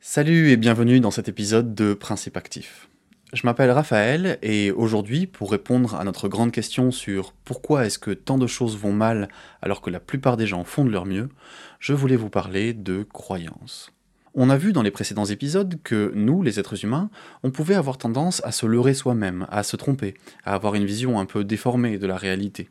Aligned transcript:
Salut 0.00 0.50
et 0.50 0.56
bienvenue 0.56 1.00
dans 1.00 1.10
cet 1.10 1.28
épisode 1.28 1.74
de 1.74 1.94
Principe 1.94 2.36
Actif. 2.36 2.88
Je 3.32 3.44
m'appelle 3.44 3.70
Raphaël 3.70 4.38
et 4.42 4.70
aujourd'hui, 4.70 5.26
pour 5.26 5.50
répondre 5.50 5.94
à 5.96 6.04
notre 6.04 6.28
grande 6.28 6.52
question 6.52 6.90
sur 6.90 7.32
pourquoi 7.44 7.86
est-ce 7.86 7.98
que 7.98 8.12
tant 8.12 8.38
de 8.38 8.46
choses 8.46 8.76
vont 8.76 8.92
mal 8.92 9.28
alors 9.62 9.80
que 9.80 9.90
la 9.90 9.98
plupart 9.98 10.36
des 10.36 10.46
gens 10.46 10.64
font 10.64 10.84
de 10.84 10.90
leur 10.90 11.06
mieux, 11.06 11.28
je 11.80 11.92
voulais 11.92 12.16
vous 12.16 12.30
parler 12.30 12.72
de 12.72 13.02
croyances. 13.02 13.90
On 14.34 14.50
a 14.50 14.58
vu 14.58 14.72
dans 14.72 14.82
les 14.82 14.90
précédents 14.90 15.24
épisodes 15.24 15.80
que 15.82 16.12
nous, 16.14 16.42
les 16.42 16.60
êtres 16.60 16.84
humains, 16.84 17.10
on 17.42 17.50
pouvait 17.50 17.74
avoir 17.74 17.96
tendance 17.96 18.42
à 18.44 18.52
se 18.52 18.66
leurrer 18.66 18.94
soi-même, 18.94 19.46
à 19.50 19.62
se 19.62 19.76
tromper, 19.76 20.14
à 20.44 20.54
avoir 20.54 20.74
une 20.74 20.84
vision 20.84 21.18
un 21.18 21.24
peu 21.24 21.42
déformée 21.42 21.98
de 21.98 22.06
la 22.06 22.18
réalité. 22.18 22.68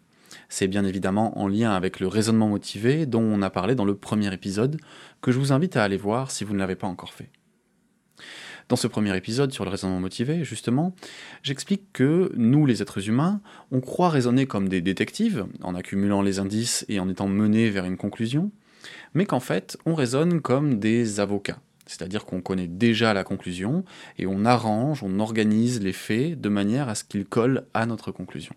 C'est 0.50 0.68
bien 0.68 0.86
évidemment 0.86 1.39
en 1.39 1.48
lien 1.48 1.71
avec 1.71 2.00
le 2.00 2.07
raisonnement 2.07 2.50
motivé 2.50 3.05
dont 3.05 3.23
on 3.23 3.41
a 3.41 3.50
parlé 3.50 3.75
dans 3.75 3.86
le 3.86 3.96
premier 3.96 4.34
épisode, 4.34 4.79
que 5.21 5.32
je 5.32 5.39
vous 5.39 5.52
invite 5.52 5.75
à 5.78 5.84
aller 5.84 5.98
voir 5.98 6.32
si 6.32 6.43
vous 6.43 6.54
ne 6.54 6.60
l'avez 6.60 6.75
pas 6.75 6.88
encore 6.88 7.14
fait. 7.14 7.29
Dans 8.68 8.75
ce 8.75 8.87
premier 8.87 9.15
épisode 9.15 9.51
sur 9.51 9.64
le 9.64 9.70
raisonnement 9.70 10.00
motivé, 10.00 10.43
justement, 10.43 10.96
j'explique 11.43 11.93
que 11.93 12.32
nous, 12.36 12.65
les 12.65 12.82
êtres 12.82 13.07
humains, 13.07 13.42
on 13.71 13.79
croit 13.79 14.10
raisonner 14.10 14.47
comme 14.47 14.70
des 14.70 14.82
détectives, 14.82 15.46
en 15.61 15.75
accumulant 15.75 16.23
les 16.23 16.39
indices 16.39 16.84
et 16.89 17.00
en 17.00 17.07
étant 17.07 17.28
menés 17.28 17.70
vers 17.70 17.86
une 17.86 17.98
conclusion, 17.98 18.51
mais 19.14 19.25
qu'en 19.25 19.39
fait, 19.39 19.78
on 19.86 19.93
raisonne 19.93 20.42
comme 20.42 20.79
des 20.79 21.20
avocats. 21.20 21.59
C'est-à-dire 21.86 22.25
qu'on 22.25 22.42
connaît 22.42 22.68
déjà 22.68 23.14
la 23.14 23.23
conclusion 23.23 23.86
et 24.18 24.25
on 24.25 24.46
arrange, 24.46 25.04
on 25.04 25.20
organise 25.20 25.79
les 25.79 25.93
faits 25.93 26.42
de 26.42 26.50
manière 26.50 26.89
à 26.89 26.96
ce 26.96 27.04
qu'ils 27.04 27.25
collent 27.25 27.68
à 27.75 27.86
notre 27.86 28.12
conclusion. 28.12 28.56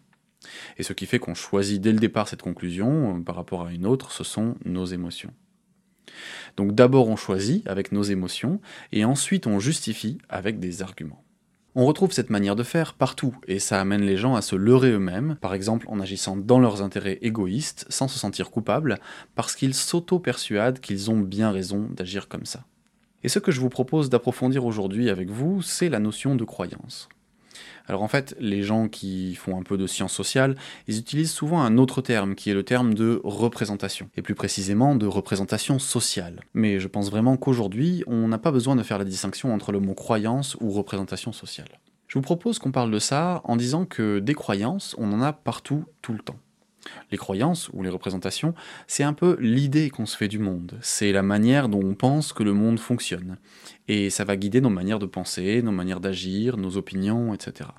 Et 0.78 0.82
ce 0.82 0.92
qui 0.92 1.06
fait 1.06 1.18
qu'on 1.18 1.34
choisit 1.34 1.80
dès 1.80 1.92
le 1.92 1.98
départ 1.98 2.28
cette 2.28 2.42
conclusion 2.42 3.16
euh, 3.16 3.20
par 3.20 3.36
rapport 3.36 3.66
à 3.66 3.72
une 3.72 3.86
autre, 3.86 4.12
ce 4.12 4.24
sont 4.24 4.56
nos 4.64 4.84
émotions. 4.84 5.32
Donc 6.56 6.74
d'abord 6.74 7.08
on 7.08 7.16
choisit 7.16 7.66
avec 7.66 7.92
nos 7.92 8.02
émotions, 8.02 8.60
et 8.92 9.04
ensuite 9.04 9.46
on 9.46 9.60
justifie 9.60 10.18
avec 10.28 10.58
des 10.58 10.82
arguments. 10.82 11.22
On 11.74 11.86
retrouve 11.86 12.12
cette 12.12 12.30
manière 12.30 12.56
de 12.56 12.62
faire 12.64 12.94
partout, 12.94 13.36
et 13.46 13.58
ça 13.58 13.80
amène 13.80 14.00
les 14.00 14.16
gens 14.16 14.34
à 14.34 14.42
se 14.42 14.56
leurrer 14.56 14.90
eux-mêmes, 14.90 15.36
par 15.40 15.55
exemple 15.55 15.86
en 15.88 16.00
agissant 16.00 16.36
dans 16.36 16.58
leurs 16.58 16.83
intérêts 16.83 17.18
égoïstes, 17.22 17.86
sans 17.88 18.08
se 18.08 18.18
sentir 18.18 18.50
coupables, 18.50 18.98
parce 19.34 19.55
qu'ils 19.55 19.74
s'auto-persuadent 19.74 20.80
qu'ils 20.80 21.10
ont 21.10 21.20
bien 21.20 21.52
raison 21.52 21.88
d'agir 21.94 22.27
comme 22.27 22.46
ça. 22.46 22.64
Et 23.22 23.28
ce 23.28 23.38
que 23.38 23.52
je 23.52 23.60
vous 23.60 23.68
propose 23.68 24.10
d'approfondir 24.10 24.64
aujourd'hui 24.64 25.10
avec 25.10 25.30
vous, 25.30 25.62
c'est 25.62 25.88
la 25.88 25.98
notion 25.98 26.34
de 26.34 26.44
croyance. 26.44 27.08
Alors 27.89 28.03
en 28.03 28.08
fait, 28.08 28.36
les 28.39 28.62
gens 28.62 28.89
qui 28.89 29.34
font 29.34 29.58
un 29.58 29.62
peu 29.62 29.78
de 29.78 29.86
sciences 29.86 30.12
sociales, 30.12 30.56
ils 30.86 30.98
utilisent 30.98 31.33
souvent 31.33 31.62
un 31.62 31.78
autre 31.78 32.03
terme, 32.03 32.34
qui 32.34 32.50
est 32.50 32.55
le 32.55 32.62
terme 32.62 32.95
de 32.95 33.20
représentation, 33.25 34.11
et 34.17 34.22
plus 34.22 34.34
précisément 34.34 34.95
de 34.95 35.06
représentation 35.06 35.78
sociale. 35.78 36.41
Mais 36.53 36.80
je 36.80 36.89
pense 36.89 37.11
vraiment 37.11 37.36
qu'aujourd'hui, 37.36 38.05
on 38.06 38.28
n'a 38.28 38.39
pas 38.39 38.53
besoin 38.53 38.77
de 38.77 38.83
faire 38.83 38.98
la 38.98 39.05
distinction 39.05 39.55
entre 39.55 39.72
le 39.72 39.80
mot 39.80 39.95
croyance 39.95 40.56
ou 40.61 40.70
représentation 40.70 41.33
sociale. 41.33 41.69
Je 42.08 42.14
vous 42.14 42.22
propose 42.22 42.58
qu'on 42.58 42.72
parle 42.72 42.91
de 42.91 42.98
ça 42.98 43.41
en 43.45 43.56
disant 43.56 43.84
que 43.84 44.19
des 44.19 44.34
croyances, 44.34 44.95
on 44.98 45.12
en 45.12 45.23
a 45.23 45.33
partout, 45.33 45.84
tout 46.00 46.12
le 46.12 46.20
temps. 46.20 46.39
Les 47.11 47.19
croyances 47.19 47.70
ou 47.72 47.83
les 47.83 47.89
représentations, 47.89 48.55
c'est 48.86 49.03
un 49.03 49.12
peu 49.12 49.36
l'idée 49.41 49.91
qu'on 49.91 50.06
se 50.06 50.17
fait 50.17 50.28
du 50.28 50.39
monde, 50.39 50.78
c'est 50.81 51.12
la 51.12 51.22
manière 51.22 51.69
dont 51.69 51.83
on 51.83 51.95
pense 51.95 52.33
que 52.33 52.42
le 52.42 52.53
monde 52.53 52.78
fonctionne, 52.78 53.39
et 53.89 54.11
ça 54.11 54.25
va 54.25 54.36
guider 54.36 54.61
nos 54.61 54.70
manières 54.70 54.98
de 54.98 55.06
penser, 55.06 55.62
nos 55.62 55.72
manières 55.72 56.00
d'agir, 56.00 56.56
nos 56.56 56.77
opinions, 56.77 57.34
etc. 57.34 57.70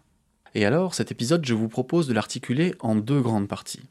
Et 0.55 0.65
alors, 0.65 0.95
cet 0.95 1.11
épisode, 1.11 1.45
je 1.45 1.53
vous 1.53 1.69
propose 1.69 2.07
de 2.07 2.13
l'articuler 2.13 2.73
en 2.79 2.95
deux 2.95 3.21
grandes 3.21 3.47
parties. 3.47 3.83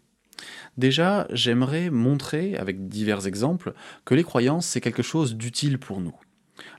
Déjà, 0.77 1.27
j'aimerais 1.31 1.91
montrer, 1.91 2.57
avec 2.57 2.89
divers 2.89 3.27
exemples, 3.27 3.75
que 4.05 4.15
les 4.15 4.25
croyances, 4.25 4.67
c'est 4.67 4.81
quelque 4.81 5.03
chose 5.03 5.37
d'utile 5.37 5.79
pour 5.79 6.01
nous. 6.01 6.15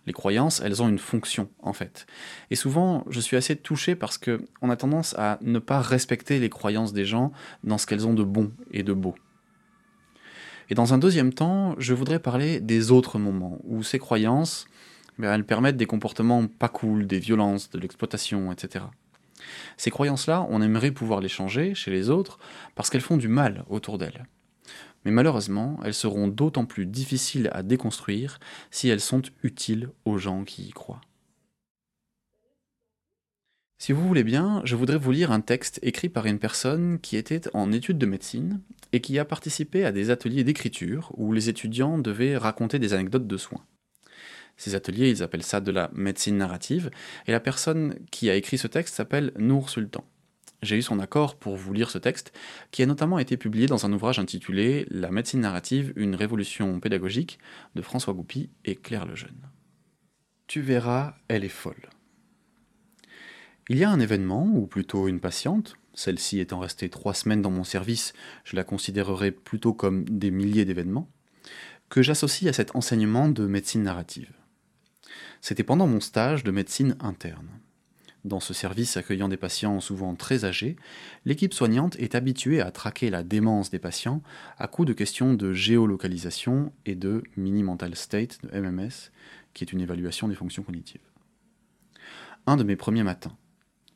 Les 0.05 0.13
croyances, 0.13 0.61
elles 0.61 0.81
ont 0.81 0.89
une 0.89 0.99
fonction, 0.99 1.49
en 1.61 1.73
fait. 1.73 2.05
Et 2.51 2.55
souvent, 2.55 3.05
je 3.09 3.19
suis 3.19 3.37
assez 3.37 3.55
touché 3.55 3.95
parce 3.95 4.17
que 4.17 4.41
on 4.61 4.69
a 4.69 4.75
tendance 4.75 5.15
à 5.17 5.37
ne 5.41 5.59
pas 5.59 5.81
respecter 5.81 6.39
les 6.39 6.49
croyances 6.49 6.93
des 6.93 7.05
gens 7.05 7.31
dans 7.63 7.77
ce 7.77 7.85
qu'elles 7.85 8.07
ont 8.07 8.13
de 8.13 8.23
bon 8.23 8.51
et 8.71 8.83
de 8.83 8.93
beau. 8.93 9.15
Et 10.69 10.75
dans 10.75 10.93
un 10.93 10.97
deuxième 10.97 11.33
temps, 11.33 11.75
je 11.79 11.93
voudrais 11.93 12.19
parler 12.19 12.59
des 12.59 12.91
autres 12.91 13.17
moments 13.17 13.57
où 13.63 13.81
ces 13.81 13.97
croyances, 13.97 14.67
ben, 15.17 15.33
elles 15.33 15.45
permettent 15.45 15.77
des 15.77 15.87
comportements 15.87 16.45
pas 16.47 16.69
cool, 16.69 17.07
des 17.07 17.19
violences, 17.19 17.69
de 17.71 17.79
l'exploitation, 17.79 18.51
etc. 18.51 18.85
Ces 19.77 19.89
croyances-là, 19.89 20.45
on 20.49 20.61
aimerait 20.61 20.91
pouvoir 20.91 21.21
les 21.21 21.29
changer 21.29 21.73
chez 21.73 21.91
les 21.91 22.09
autres 22.09 22.39
parce 22.75 22.89
qu'elles 22.89 23.01
font 23.01 23.17
du 23.17 23.27
mal 23.27 23.65
autour 23.69 23.97
d'elles. 23.97 24.25
Mais 25.05 25.11
malheureusement, 25.11 25.79
elles 25.83 25.93
seront 25.93 26.27
d'autant 26.27 26.65
plus 26.65 26.85
difficiles 26.85 27.49
à 27.53 27.63
déconstruire 27.63 28.39
si 28.71 28.89
elles 28.89 29.01
sont 29.01 29.21
utiles 29.43 29.89
aux 30.05 30.17
gens 30.17 30.43
qui 30.43 30.63
y 30.63 30.71
croient. 30.71 31.01
Si 33.81 33.93
vous 33.93 34.05
voulez 34.05 34.25
bien, 34.25 34.61
je 34.65 34.75
voudrais 34.75 34.97
vous 34.97 35.11
lire 35.11 35.31
un 35.31 35.39
texte 35.39 35.79
écrit 35.83 36.09
par 36.09 36.25
une 36.25 36.37
personne 36.37 36.99
qui 36.99 37.15
était 37.15 37.43
en 37.53 37.71
études 37.71 37.97
de 37.97 38.05
médecine 38.05 38.59
et 38.91 38.99
qui 38.99 39.17
a 39.17 39.23
participé 39.23 39.85
à 39.85 39.93
des 39.93 40.09
ateliers 40.09 40.43
d'écriture 40.43 41.13
où 41.15 41.31
les 41.31 41.47
étudiants 41.47 41.97
devaient 41.97 42.35
raconter 42.35 42.77
des 42.77 42.93
anecdotes 42.93 43.27
de 43.27 43.37
soins. 43.37 43.63
Ces 44.57 44.75
ateliers, 44.75 45.09
ils 45.09 45.23
appellent 45.23 45.43
ça 45.43 45.61
de 45.61 45.71
la 45.71 45.89
médecine 45.93 46.35
narrative, 46.35 46.91
et 47.25 47.31
la 47.31 47.39
personne 47.39 47.95
qui 48.11 48.29
a 48.29 48.35
écrit 48.35 48.57
ce 48.57 48.67
texte 48.67 48.95
s'appelle 48.95 49.31
Nour 49.37 49.69
Sultan. 49.69 50.03
J'ai 50.61 50.77
eu 50.77 50.81
son 50.81 50.99
accord 50.99 51.37
pour 51.37 51.55
vous 51.55 51.73
lire 51.73 51.89
ce 51.89 51.97
texte, 51.97 52.33
qui 52.71 52.83
a 52.83 52.85
notamment 52.85 53.19
été 53.19 53.37
publié 53.37 53.67
dans 53.67 53.85
un 53.85 53.93
ouvrage 53.93 54.19
intitulé 54.19 54.85
La 54.89 55.09
médecine 55.09 55.39
narrative, 55.39 55.93
une 55.95 56.15
révolution 56.15 56.79
pédagogique 56.79 57.39
de 57.75 57.81
François 57.81 58.13
Goupy 58.13 58.49
et 58.65 58.75
Claire 58.75 59.05
Lejeune. 59.05 59.49
Tu 60.47 60.61
verras, 60.61 61.15
elle 61.27 61.45
est 61.45 61.49
folle. 61.49 61.89
Il 63.69 63.77
y 63.77 63.83
a 63.83 63.91
un 63.91 63.99
événement, 63.99 64.47
ou 64.47 64.67
plutôt 64.67 65.07
une 65.07 65.19
patiente, 65.19 65.75
celle-ci 65.93 66.39
étant 66.39 66.59
restée 66.59 66.89
trois 66.89 67.13
semaines 67.13 67.41
dans 67.41 67.51
mon 67.51 67.63
service, 67.63 68.13
je 68.43 68.55
la 68.55 68.63
considérerai 68.63 69.31
plutôt 69.31 69.73
comme 69.73 70.05
des 70.05 70.31
milliers 70.31 70.65
d'événements, 70.65 71.09
que 71.89 72.01
j'associe 72.01 72.49
à 72.49 72.53
cet 72.53 72.75
enseignement 72.75 73.29
de 73.29 73.45
médecine 73.45 73.83
narrative. 73.83 74.33
C'était 75.41 75.63
pendant 75.63 75.87
mon 75.87 75.99
stage 75.99 76.43
de 76.43 76.51
médecine 76.51 76.97
interne. 76.99 77.49
Dans 78.25 78.41
ce 78.41 78.53
service 78.53 78.97
accueillant 78.97 79.29
des 79.29 79.37
patients 79.37 79.79
souvent 79.79 80.13
très 80.13 80.43
âgés, 80.43 80.75
l'équipe 81.23 81.53
soignante 81.53 81.95
est 81.99 82.15
habituée 82.15 82.59
à 82.59 82.69
traquer 82.69 83.09
la 83.09 83.23
démence 83.23 83.69
des 83.69 83.79
patients 83.79 84.21
à 84.57 84.67
coup 84.67 84.83
de 84.83 84.91
questions 84.91 85.33
de 85.33 85.53
géolocalisation 85.53 86.73
et 86.85 86.95
de 86.95 87.23
mini 87.37 87.63
mental 87.63 87.95
state, 87.95 88.39
de 88.43 88.59
MMS, 88.59 89.11
qui 89.53 89.63
est 89.63 89.71
une 89.71 89.79
évaluation 89.79 90.27
des 90.27 90.35
fonctions 90.35 90.63
cognitives. 90.63 90.99
Un 92.45 92.57
de 92.57 92.63
mes 92.63 92.75
premiers 92.75 93.03
matins, 93.03 93.37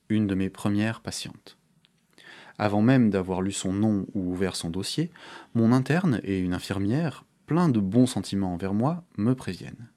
une 0.07 0.27
de 0.27 0.35
mes 0.35 0.49
premières 0.49 1.01
patientes. 1.01 1.57
Avant 2.57 2.81
même 2.81 3.09
d'avoir 3.09 3.41
lu 3.41 3.51
son 3.51 3.73
nom 3.73 4.05
ou 4.13 4.31
ouvert 4.31 4.55
son 4.55 4.69
dossier, 4.69 5.11
mon 5.53 5.73
interne 5.73 6.21
et 6.23 6.39
une 6.39 6.53
infirmière, 6.53 7.25
pleins 7.45 7.67
de 7.67 7.79
bons 7.79 8.07
sentiments 8.07 8.53
envers 8.53 8.73
moi, 8.73 9.03
me 9.17 9.35
préviennent. 9.35 9.89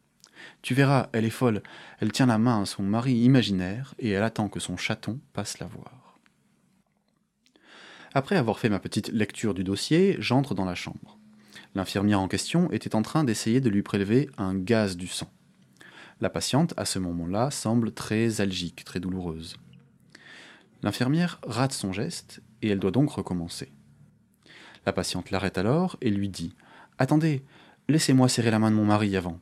Tu 0.63 0.75
verras, 0.75 1.09
elle 1.13 1.25
est 1.25 1.31
folle. 1.31 1.63
Elle 2.01 2.13
tient 2.13 2.27
la 2.27 2.39
main 2.39 2.63
à 2.63 2.67
son 2.67 2.83
mari 2.83 3.15
imaginaire 3.15 3.95
et 3.99 4.11
elle 4.11 4.23
attend 4.23 4.49
que 4.49 4.61
son 4.61 4.77
chaton 4.77 5.21
passe 5.33 5.59
la 5.59 5.67
voir. 5.67 6.19
Après 8.15 8.37
avoir 8.37 8.59
fait 8.59 8.71
ma 8.71 8.79
petite 8.79 9.09
lecture 9.09 9.55
du 9.55 9.63
dossier, 9.63 10.17
j'entre 10.19 10.55
dans 10.55 10.65
la 10.65 10.75
chambre. 10.75 11.19
L'infirmière 11.75 12.21
en 12.21 12.29
question 12.29 12.71
était 12.73 12.95
en 12.95 13.03
train 13.03 13.25
d'essayer 13.25 13.61
de 13.61 13.69
lui 13.69 13.83
prélever 13.83 14.31
un 14.39 14.55
gaz 14.55 14.97
du 14.97 15.07
sang. 15.07 15.31
La 16.23 16.31
patiente, 16.31 16.73
à 16.79 16.87
ce 16.87 16.99
moment-là, 16.99 17.51
semble 17.51 17.93
très 17.93 18.41
algique, 18.41 18.85
très 18.85 19.01
douloureuse. 19.01 19.57
L'infirmière 20.83 21.39
rate 21.47 21.73
son 21.73 21.93
geste 21.93 22.41
et 22.63 22.69
elle 22.69 22.79
doit 22.79 22.91
donc 22.91 23.11
recommencer. 23.11 23.71
La 24.87 24.95
patiente 24.95 25.31
l'arrête 25.31 25.59
alors 25.59 25.99
et 26.01 26.11
lui 26.11 26.31
dit 26.31 26.55
Attendez, 26.97 27.45
laissez-moi 27.89 28.29
serrer 28.31 28.51
la 28.51 28.59
main 28.59 28.71
de 28.71 28.77
mon 28.77 28.87
mari 28.87 29.15
avant. 29.17 29.39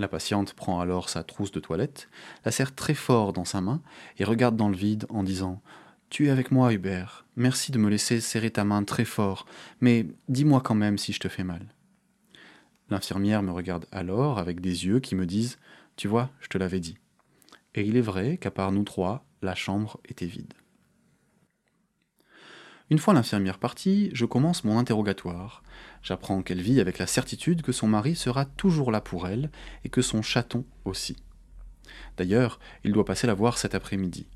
La 0.00 0.08
patiente 0.08 0.54
prend 0.54 0.80
alors 0.80 1.10
sa 1.10 1.22
trousse 1.24 1.52
de 1.52 1.60
toilette, 1.60 2.08
la 2.46 2.50
serre 2.50 2.74
très 2.74 2.94
fort 2.94 3.34
dans 3.34 3.44
sa 3.44 3.60
main 3.60 3.82
et 4.18 4.24
regarde 4.24 4.56
dans 4.56 4.70
le 4.70 4.74
vide 4.74 5.04
en 5.10 5.22
disant 5.22 5.60
Tu 6.08 6.26
es 6.26 6.30
avec 6.30 6.50
moi, 6.50 6.72
Hubert. 6.72 7.26
Merci 7.36 7.70
de 7.70 7.76
me 7.76 7.90
laisser 7.90 8.18
serrer 8.22 8.50
ta 8.50 8.64
main 8.64 8.82
très 8.82 9.04
fort, 9.04 9.44
mais 9.82 10.06
dis-moi 10.30 10.62
quand 10.62 10.74
même 10.74 10.96
si 10.96 11.12
je 11.12 11.20
te 11.20 11.28
fais 11.28 11.44
mal. 11.44 11.66
L'infirmière 12.88 13.42
me 13.42 13.50
regarde 13.52 13.84
alors 13.92 14.38
avec 14.38 14.62
des 14.62 14.86
yeux 14.86 15.00
qui 15.00 15.14
me 15.14 15.26
disent 15.26 15.58
Tu 15.96 16.08
vois, 16.08 16.30
je 16.40 16.48
te 16.48 16.56
l'avais 16.56 16.80
dit. 16.80 16.96
Et 17.74 17.82
il 17.82 17.98
est 17.98 18.00
vrai 18.00 18.38
qu'à 18.38 18.50
part 18.50 18.72
nous 18.72 18.84
trois, 18.84 19.26
la 19.42 19.54
chambre 19.54 20.00
était 20.08 20.24
vide. 20.24 20.54
Une 22.90 22.98
fois 22.98 23.14
l'infirmière 23.14 23.58
partie, 23.58 24.10
je 24.12 24.24
commence 24.24 24.64
mon 24.64 24.76
interrogatoire. 24.76 25.62
J'apprends 26.02 26.42
qu'elle 26.42 26.60
vit 26.60 26.80
avec 26.80 26.98
la 26.98 27.06
certitude 27.06 27.62
que 27.62 27.70
son 27.70 27.86
mari 27.86 28.16
sera 28.16 28.44
toujours 28.44 28.90
là 28.90 29.00
pour 29.00 29.28
elle 29.28 29.52
et 29.84 29.88
que 29.88 30.02
son 30.02 30.22
chaton 30.22 30.64
aussi. 30.84 31.16
D'ailleurs, 32.16 32.58
il 32.82 32.92
doit 32.92 33.04
passer 33.04 33.28
la 33.28 33.34
voir 33.34 33.58
cet 33.58 33.76
après-midi. 33.76 34.26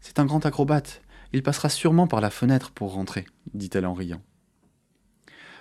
C'est 0.00 0.18
un 0.18 0.24
grand 0.24 0.46
acrobate, 0.46 1.02
il 1.34 1.42
passera 1.42 1.68
sûrement 1.68 2.06
par 2.06 2.22
la 2.22 2.30
fenêtre 2.30 2.70
pour 2.70 2.94
rentrer, 2.94 3.26
dit-elle 3.52 3.84
en 3.84 3.92
riant. 3.92 4.22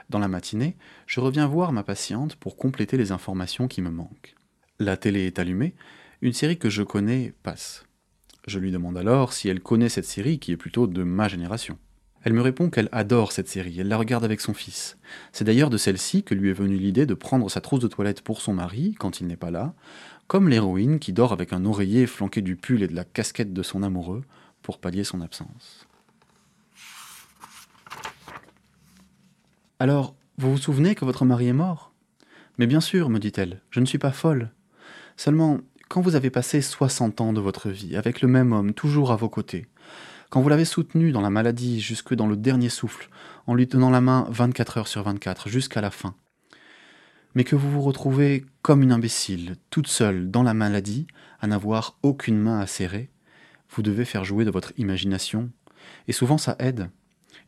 Dans 0.10 0.20
la 0.20 0.30
matinée, 0.30 0.78
je 1.06 1.20
reviens 1.20 1.48
voir 1.48 1.74
ma 1.74 1.84
patiente 1.84 2.38
pour 2.38 2.56
compléter 2.56 2.96
les 2.96 3.12
informations 3.12 3.68
qui 3.68 3.82
me 3.82 3.92
manquent. 3.92 4.36
La 4.80 4.96
télé 4.96 5.28
est 5.28 5.38
allumée, 5.38 5.76
une 6.22 6.34
série 6.34 6.58
que 6.58 6.70
je 6.70 6.82
connais 6.82 7.34
passe. 7.44 7.86
Je 8.48 8.58
lui 8.58 8.72
demande 8.72 8.98
alors 8.98 9.34
si 9.34 9.50
elle 9.50 9.60
connaît 9.60 9.90
cette 9.90 10.06
série 10.06 10.40
qui 10.40 10.54
est 10.54 10.58
plutôt 10.58 10.88
de 10.88 11.04
ma 11.04 11.28
génération. 11.28 11.78
Elle 12.24 12.34
me 12.34 12.42
répond 12.42 12.70
qu'elle 12.70 12.90
adore 12.92 13.32
cette 13.32 13.48
série, 13.48 13.80
elle 13.80 13.88
la 13.88 13.98
regarde 13.98 14.26
avec 14.26 14.42
son 14.42 14.54
fils. 14.54 14.98
C'est 15.32 15.46
d'ailleurs 15.46 15.70
de 15.70 15.78
celle-ci 15.78 16.24
que 16.24 16.36
lui 16.36 16.50
est 16.50 16.54
venue 16.54 16.78
l'idée 16.78 17.06
de 17.06 17.14
prendre 17.14 17.50
sa 17.50 17.62
trousse 17.62 17.80
de 17.80 17.88
toilette 17.88 18.22
pour 18.22 18.42
son 18.42 18.54
mari, 18.54 18.96
quand 19.00 19.22
il 19.22 19.28
n'est 19.28 19.38
pas 19.38 19.52
là, 19.52 19.74
comme 20.28 20.50
l'héroïne 20.50 21.00
qui 21.00 21.14
dort 21.14 21.32
avec 21.32 21.54
un 21.54 21.66
oreiller 21.66 22.08
flanqué 22.08 22.42
du 22.42 22.56
pull 22.56 22.84
et 22.84 22.88
de 22.88 22.96
la 22.96 23.06
casquette 23.06 23.54
de 23.54 23.64
son 23.64 23.84
amoureux 23.84 24.24
pour 24.62 24.80
pallier 24.80 25.06
son 25.06 25.22
absence. 25.22 25.88
Alors, 29.80 30.14
vous 30.38 30.52
vous 30.52 30.58
souvenez 30.58 30.96
que 30.96 31.06
votre 31.06 31.24
mari 31.24 31.48
est 31.48 31.54
mort? 31.54 31.94
Mais 32.58 32.68
bien 32.68 32.82
sûr, 32.82 33.10
me 33.10 33.20
dit-elle, 33.20 33.62
je 33.72 33.80
ne 33.80 33.86
suis 33.86 33.98
pas 33.98 34.12
folle. 34.12 34.52
Seulement, 35.16 35.60
quand 35.88 36.02
vous 36.02 36.16
avez 36.16 36.30
passé 36.30 36.62
60 36.62 37.22
ans 37.22 37.32
de 37.32 37.40
votre 37.40 37.70
vie 37.70 37.96
avec 37.96 38.22
le 38.22 38.28
même 38.28 38.52
homme 38.52 38.74
toujours 38.74 39.12
à 39.12 39.16
vos 39.16 39.30
côtés, 39.30 39.68
quand 40.30 40.42
vous 40.42 40.50
l'avez 40.50 40.66
soutenu 40.66 41.12
dans 41.12 41.22
la 41.22 41.30
maladie 41.30 41.82
jusque 41.82 42.14
dans 42.14 42.28
le 42.28 42.38
dernier 42.38 42.70
souffle, 42.70 43.10
en 43.48 43.56
lui 43.56 43.68
tenant 43.68 43.90
la 43.90 44.02
main 44.02 44.28
24 44.30 44.78
heures 44.78 44.88
sur 44.88 45.04
24 45.04 45.50
jusqu'à 45.50 45.82
la 45.82 45.90
fin, 45.90 46.16
mais 47.34 47.44
que 47.44 47.56
vous 47.56 47.72
vous 47.72 47.82
retrouvez 47.82 48.46
comme 48.62 48.84
une 48.84 48.92
imbécile, 48.92 49.56
toute 49.70 49.88
seule 49.88 50.30
dans 50.30 50.44
la 50.44 50.54
maladie, 50.54 51.08
à 51.40 51.48
n'avoir 51.48 51.98
aucune 52.04 52.38
main 52.38 52.60
à 52.60 52.68
serrer, 52.68 53.10
vous 53.72 53.82
devez 53.82 54.06
faire 54.06 54.24
jouer 54.24 54.46
de 54.46 54.52
votre 54.52 54.74
imagination, 54.78 55.50
et 56.08 56.12
souvent 56.12 56.38
ça 56.38 56.56
aide, 56.60 56.90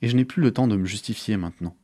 et 0.01 0.07
je 0.07 0.15
n'ai 0.15 0.25
plus 0.25 0.41
le 0.41 0.51
temps 0.51 0.67
de 0.67 0.75
me 0.75 0.85
justifier 0.85 1.37
maintenant. 1.37 1.75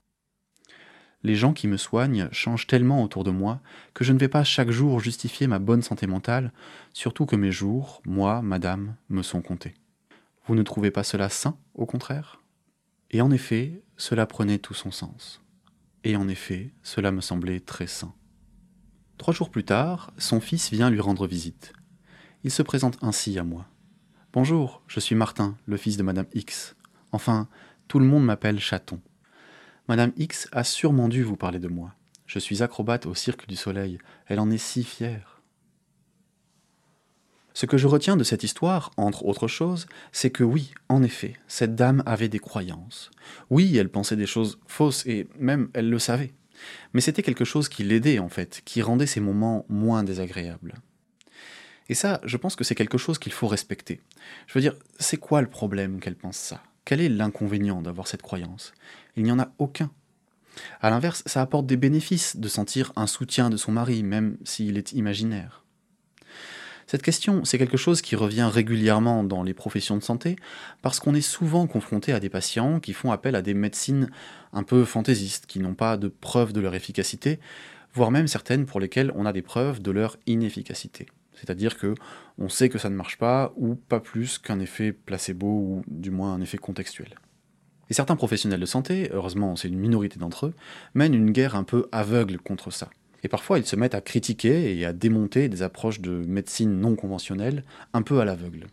Les 1.24 1.36
gens 1.36 1.54
qui 1.54 1.68
me 1.68 1.78
soignent 1.78 2.30
changent 2.32 2.68
tellement 2.68 3.04
autour 3.04 3.24
de 3.24 3.32
moi 3.32 3.62
que 3.94 4.04
je 4.04 4.14
ne 4.14 4.20
vais 4.20 4.28
pas 4.28 4.44
chaque 4.44 4.72
jour 4.72 5.00
justifier 5.00 5.48
ma 5.48 5.60
bonne 5.60 5.82
santé 5.82 6.08
mentale, 6.08 6.54
surtout 6.94 7.26
que 7.26 7.36
mes 7.36 7.52
jours, 7.52 8.02
moi, 8.06 8.42
madame, 8.42 8.96
me 9.10 9.24
sont 9.24 9.42
comptés. 9.42 9.74
Vous 10.48 10.56
ne 10.56 10.64
trouvez 10.64 10.92
pas 10.92 11.04
cela 11.04 11.28
sain, 11.28 11.58
au 11.74 11.86
contraire? 11.86 12.42
Et 13.12 13.20
en 13.20 13.32
effet, 13.32 13.84
cela 13.98 14.26
prenait 14.26 14.60
tout 14.60 14.74
son 14.74 14.92
sens. 14.92 15.42
Et 16.06 16.16
en 16.16 16.30
effet, 16.30 16.74
cela 16.84 17.12
me 17.12 17.20
semblait 17.20 17.60
très 17.60 17.88
sain. 17.88 18.14
Trois 19.18 19.34
jours 19.34 19.50
plus 19.50 19.66
tard, 19.66 20.14
son 20.18 20.40
fils 20.40 20.72
vient 20.72 20.90
lui 20.90 21.02
rendre 21.02 21.28
visite. 21.28 21.74
Il 22.46 22.52
se 22.52 22.62
présente 22.62 22.98
ainsi 23.02 23.38
à 23.38 23.44
moi. 23.44 23.66
Bonjour, 24.32 24.82
je 24.88 25.02
suis 25.02 25.16
Martin, 25.16 25.58
le 25.66 25.76
fils 25.76 25.98
de 25.98 26.04
Madame 26.04 26.28
X. 26.34 26.78
Enfin, 27.12 27.50
tout 27.90 28.00
le 28.00 28.06
monde 28.06 28.24
m'appelle 28.24 28.60
Chaton. 28.60 29.02
Madame 29.90 30.14
X 30.16 30.48
a 30.54 30.64
sûrement 30.64 31.10
dû 31.10 31.24
vous 31.24 31.36
parler 31.36 31.60
de 31.60 31.68
moi. 31.68 31.94
Je 32.26 32.40
suis 32.40 32.64
acrobate 32.64 33.06
au 33.06 33.16
Cirque 33.16 33.50
du 33.50 33.58
Soleil. 33.58 33.98
Elle 34.28 34.40
en 34.40 34.50
est 34.50 34.58
si 34.58 34.86
fière. 34.86 35.37
Ce 37.58 37.66
que 37.66 37.80
je 37.80 37.88
retiens 37.88 38.18
de 38.18 38.24
cette 38.24 38.44
histoire, 38.44 38.92
entre 38.98 39.26
autres 39.26 39.48
choses, 39.48 39.88
c'est 40.12 40.30
que 40.30 40.44
oui, 40.44 40.76
en 40.90 41.02
effet, 41.02 41.34
cette 41.48 41.74
dame 41.74 42.04
avait 42.06 42.30
des 42.30 42.38
croyances. 42.38 43.10
Oui, 43.50 43.76
elle 43.78 43.90
pensait 43.90 44.16
des 44.16 44.28
choses 44.28 44.60
fausses, 44.68 45.04
et 45.08 45.28
même 45.40 45.72
elle 45.74 45.90
le 45.90 45.98
savait. 45.98 46.36
Mais 46.94 47.02
c'était 47.02 47.24
quelque 47.24 47.46
chose 47.46 47.68
qui 47.68 47.84
l'aidait, 47.84 48.20
en 48.20 48.30
fait, 48.30 48.62
qui 48.64 48.84
rendait 48.84 49.08
ces 49.08 49.22
moments 49.22 49.66
moins 49.70 50.04
désagréables. 50.04 50.76
Et 51.90 51.96
ça, 51.96 52.22
je 52.24 52.38
pense 52.38 52.56
que 52.56 52.64
c'est 52.64 52.76
quelque 52.76 53.00
chose 53.00 53.18
qu'il 53.18 53.34
faut 53.34 53.48
respecter. 53.48 54.02
Je 54.46 54.54
veux 54.54 54.62
dire, 54.62 54.76
c'est 55.00 55.18
quoi 55.18 55.42
le 55.42 55.50
problème 55.50 56.00
qu'elle 56.00 56.16
pense 56.16 56.38
ça? 56.38 56.62
Quel 56.86 57.02
est 57.02 57.10
l'inconvénient 57.10 57.82
d'avoir 57.82 58.08
cette 58.08 58.22
croyance? 58.22 58.72
Il 59.16 59.24
n'y 59.24 59.32
en 59.32 59.40
a 59.40 59.52
aucun. 59.58 59.90
A 60.80 60.92
l'inverse, 60.92 61.24
ça 61.26 61.42
apporte 61.42 61.66
des 61.66 61.76
bénéfices 61.76 62.38
de 62.38 62.50
sentir 62.50 62.94
un 62.96 63.08
soutien 63.08 63.50
de 63.50 63.58
son 63.58 63.72
mari, 63.72 64.04
même 64.04 64.38
s'il 64.44 64.78
est 64.78 64.92
imaginaire. 64.92 65.64
Cette 66.88 67.02
question, 67.02 67.44
c'est 67.44 67.58
quelque 67.58 67.76
chose 67.76 68.02
qui 68.02 68.16
revient 68.16 68.50
régulièrement 68.50 69.26
dans 69.26 69.44
les 69.44 69.54
professions 69.54 69.98
de 69.98 70.04
santé, 70.04 70.38
parce 70.82 71.02
qu'on 71.02 71.16
est 71.16 71.22
souvent 71.22 71.68
confronté 71.68 72.14
à 72.14 72.22
des 72.22 72.30
patients 72.30 72.80
qui 72.80 72.94
font 72.94 73.12
appel 73.12 73.36
à 73.36 73.42
des 73.42 73.54
médecines 73.54 74.10
un 74.54 74.64
peu 74.64 74.86
fantaisistes, 74.86 75.48
qui 75.48 75.60
n'ont 75.60 75.74
pas 75.74 75.98
de 75.98 76.08
preuves 76.08 76.54
de 76.54 76.62
leur 76.62 76.76
efficacité, 76.76 77.40
voire 77.94 78.10
même 78.10 78.28
certaines 78.28 78.66
pour 78.66 78.80
lesquelles 78.80 79.12
on 79.16 79.26
a 79.26 79.34
des 79.34 79.42
preuves 79.42 79.82
de 79.82 79.92
leur 79.92 80.16
inefficacité. 80.28 81.08
C'est-à-dire 81.34 81.78
que 81.78 81.94
on 82.38 82.48
sait 82.48 82.70
que 82.70 82.78
ça 82.78 82.90
ne 82.90 82.96
marche 82.96 83.18
pas, 83.18 83.52
ou 83.58 83.76
pas 83.76 84.00
plus 84.00 84.38
qu'un 84.38 84.62
effet 84.62 84.94
placebo, 84.94 85.46
ou 85.46 85.84
du 85.88 86.10
moins 86.10 86.34
un 86.34 86.40
effet 86.40 86.58
contextuel. 86.58 87.16
Et 87.90 87.94
certains 87.94 88.16
professionnels 88.16 88.62
de 88.62 88.66
santé, 88.66 89.10
heureusement 89.12 89.58
c'est 89.58 89.68
une 89.68 89.78
minorité 89.78 90.20
d'entre 90.20 90.48
eux, 90.48 90.54
mènent 90.94 91.14
une 91.14 91.32
guerre 91.32 91.58
un 91.58 91.64
peu 91.64 91.90
aveugle 91.92 92.38
contre 92.38 92.72
ça. 92.72 92.90
Et 93.24 93.28
parfois, 93.28 93.60
ils 93.60 93.66
se 93.66 93.76
mettent 93.76 93.96
à 93.96 94.02
critiquer 94.02 94.78
et 94.78 94.86
à 94.86 94.94
démonter 94.94 95.50
des 95.50 95.64
approches 95.64 96.02
de 96.02 96.12
médecine 96.12 96.80
non 96.80 96.96
conventionnelle 96.96 97.64
un 97.94 98.02
peu 98.02 98.20
à 98.20 98.26
l'aveugle. 98.26 98.68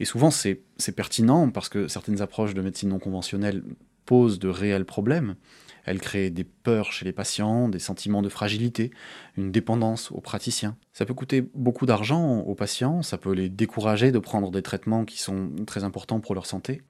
Et 0.00 0.04
souvent, 0.04 0.30
c'est 0.30 0.62
pertinent 0.96 1.50
parce 1.50 1.68
que 1.68 1.88
certaines 1.88 2.22
approches 2.22 2.54
de 2.54 2.62
médecine 2.62 2.88
non 2.88 2.98
conventionnelle 2.98 3.62
posent 4.06 4.38
de 4.38 4.48
réels 4.48 4.86
problèmes. 4.86 5.36
Elles 5.84 6.00
créent 6.00 6.30
des 6.30 6.44
peurs 6.44 6.92
chez 6.92 7.04
les 7.04 7.12
patients, 7.12 7.68
des 7.68 7.78
sentiments 7.78 8.22
de 8.22 8.28
fragilité, 8.28 8.90
une 9.36 9.50
dépendance 9.50 10.10
aux 10.10 10.20
praticiens. 10.20 10.76
Ça 10.92 11.06
peut 11.06 11.14
coûter 11.14 11.42
beaucoup 11.54 11.86
d'argent 11.86 12.40
aux 12.40 12.54
patients, 12.54 13.02
ça 13.02 13.18
peut 13.18 13.32
les 13.32 13.48
décourager 13.48 14.12
de 14.12 14.18
prendre 14.18 14.50
des 14.50 14.62
traitements 14.62 15.04
qui 15.04 15.18
sont 15.18 15.50
très 15.66 15.84
importants 15.84 16.20
pour 16.20 16.34
leur 16.34 16.46
santé 16.46 16.82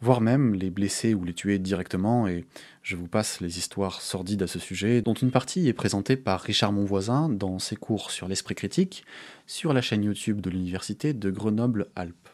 voire 0.00 0.20
même 0.20 0.54
les 0.54 0.70
blesser 0.70 1.14
ou 1.14 1.24
les 1.24 1.34
tuer 1.34 1.58
directement, 1.58 2.26
et 2.26 2.44
je 2.82 2.96
vous 2.96 3.08
passe 3.08 3.40
les 3.40 3.58
histoires 3.58 4.00
sordides 4.00 4.42
à 4.42 4.46
ce 4.46 4.58
sujet, 4.58 5.02
dont 5.02 5.14
une 5.14 5.30
partie 5.30 5.68
est 5.68 5.74
présentée 5.74 6.16
par 6.16 6.40
Richard 6.40 6.72
Monvoisin 6.72 7.28
dans 7.28 7.58
ses 7.58 7.76
cours 7.76 8.10
sur 8.10 8.26
l'esprit 8.26 8.54
critique, 8.54 9.04
sur 9.46 9.72
la 9.72 9.82
chaîne 9.82 10.04
YouTube 10.04 10.40
de 10.40 10.50
l'Université 10.50 11.12
de 11.12 11.30
Grenoble-Alpes. 11.30 12.28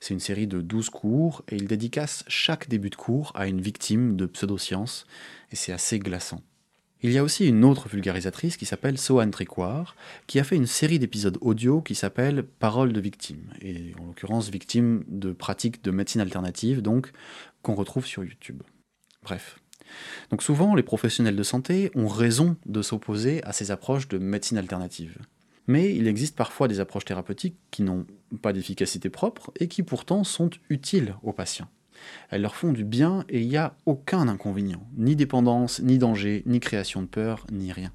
C'est 0.00 0.14
une 0.14 0.20
série 0.20 0.46
de 0.46 0.60
12 0.60 0.90
cours, 0.90 1.42
et 1.48 1.56
il 1.56 1.66
dédicace 1.66 2.24
chaque 2.28 2.68
début 2.68 2.90
de 2.90 2.96
cours 2.96 3.32
à 3.34 3.46
une 3.46 3.60
victime 3.60 4.16
de 4.16 4.26
pseudosciences, 4.26 5.06
et 5.50 5.56
c'est 5.56 5.72
assez 5.72 5.98
glaçant. 5.98 6.42
Il 7.04 7.10
y 7.10 7.18
a 7.18 7.24
aussi 7.24 7.48
une 7.48 7.64
autre 7.64 7.88
vulgarisatrice 7.88 8.56
qui 8.56 8.64
s'appelle 8.64 8.96
Sohan 8.96 9.30
Tricoire, 9.30 9.96
qui 10.28 10.38
a 10.38 10.44
fait 10.44 10.54
une 10.54 10.68
série 10.68 11.00
d'épisodes 11.00 11.36
audio 11.40 11.80
qui 11.80 11.96
s'appelle 11.96 12.44
Paroles 12.44 12.92
de 12.92 13.00
victimes, 13.00 13.52
et 13.60 13.92
en 14.00 14.06
l'occurrence 14.06 14.50
victimes 14.50 15.02
de 15.08 15.32
pratiques 15.32 15.82
de 15.82 15.90
médecine 15.90 16.20
alternative, 16.20 16.80
donc 16.80 17.10
qu'on 17.62 17.74
retrouve 17.74 18.06
sur 18.06 18.22
YouTube. 18.22 18.62
Bref. 19.24 19.58
Donc 20.30 20.44
souvent, 20.44 20.76
les 20.76 20.84
professionnels 20.84 21.34
de 21.34 21.42
santé 21.42 21.90
ont 21.96 22.06
raison 22.06 22.56
de 22.66 22.82
s'opposer 22.82 23.42
à 23.42 23.52
ces 23.52 23.72
approches 23.72 24.06
de 24.06 24.18
médecine 24.18 24.58
alternative. 24.58 25.18
Mais 25.66 25.94
il 25.94 26.06
existe 26.06 26.36
parfois 26.36 26.68
des 26.68 26.78
approches 26.78 27.04
thérapeutiques 27.04 27.58
qui 27.72 27.82
n'ont 27.82 28.06
pas 28.42 28.52
d'efficacité 28.52 29.10
propre 29.10 29.52
et 29.58 29.66
qui 29.66 29.82
pourtant 29.82 30.22
sont 30.22 30.50
utiles 30.70 31.16
aux 31.22 31.32
patients. 31.32 31.68
Elles 32.30 32.42
leur 32.42 32.56
font 32.56 32.72
du 32.72 32.84
bien 32.84 33.24
et 33.28 33.40
il 33.40 33.48
n'y 33.48 33.56
a 33.56 33.74
aucun 33.86 34.28
inconvénient, 34.28 34.86
ni 34.96 35.16
dépendance, 35.16 35.80
ni 35.80 35.98
danger, 35.98 36.42
ni 36.46 36.60
création 36.60 37.02
de 37.02 37.06
peur, 37.06 37.46
ni 37.50 37.72
rien. 37.72 37.92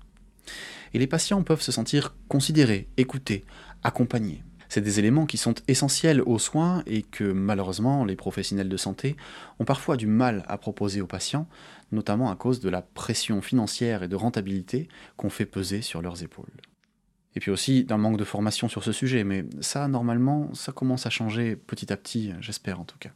Et 0.94 1.00
les 1.00 1.08
patients 1.08 1.44
peuvent 1.44 1.62
se 1.62 1.72
sentir 1.72 2.16
considérés, 2.28 2.88
écoutés, 2.98 3.46
accompagnés. 3.84 4.44
C'est 4.70 4.82
des 4.82 5.00
éléments 5.00 5.26
qui 5.26 5.38
sont 5.38 5.56
essentiels 5.68 6.22
aux 6.22 6.40
soins 6.40 6.84
et 6.86 7.02
que 7.02 7.24
malheureusement 7.24 8.04
les 8.04 8.16
professionnels 8.16 8.70
de 8.70 8.78
santé 8.78 9.16
ont 9.60 9.66
parfois 9.66 9.96
du 9.96 10.08
mal 10.08 10.44
à 10.48 10.58
proposer 10.58 11.00
aux 11.02 11.08
patients, 11.08 11.48
notamment 11.92 12.30
à 12.30 12.36
cause 12.36 12.60
de 12.60 12.70
la 12.70 12.82
pression 12.82 13.42
financière 13.42 14.04
et 14.04 14.08
de 14.08 14.16
rentabilité 14.16 14.90
qu'on 15.16 15.30
fait 15.30 15.46
peser 15.46 15.82
sur 15.82 16.02
leurs 16.02 16.22
épaules. 16.24 16.52
Et 17.36 17.40
puis 17.40 17.52
aussi 17.52 17.84
d'un 17.84 17.98
manque 17.98 18.18
de 18.18 18.24
formation 18.24 18.68
sur 18.68 18.84
ce 18.84 18.92
sujet, 18.92 19.24
mais 19.24 19.46
ça 19.62 19.88
normalement 19.88 20.54
ça 20.54 20.72
commence 20.72 21.06
à 21.06 21.10
changer 21.10 21.56
petit 21.56 21.94
à 21.94 21.98
petit, 21.98 22.34
j'espère 22.42 22.80
en 22.80 22.84
tout 22.84 22.98
cas. 22.98 23.12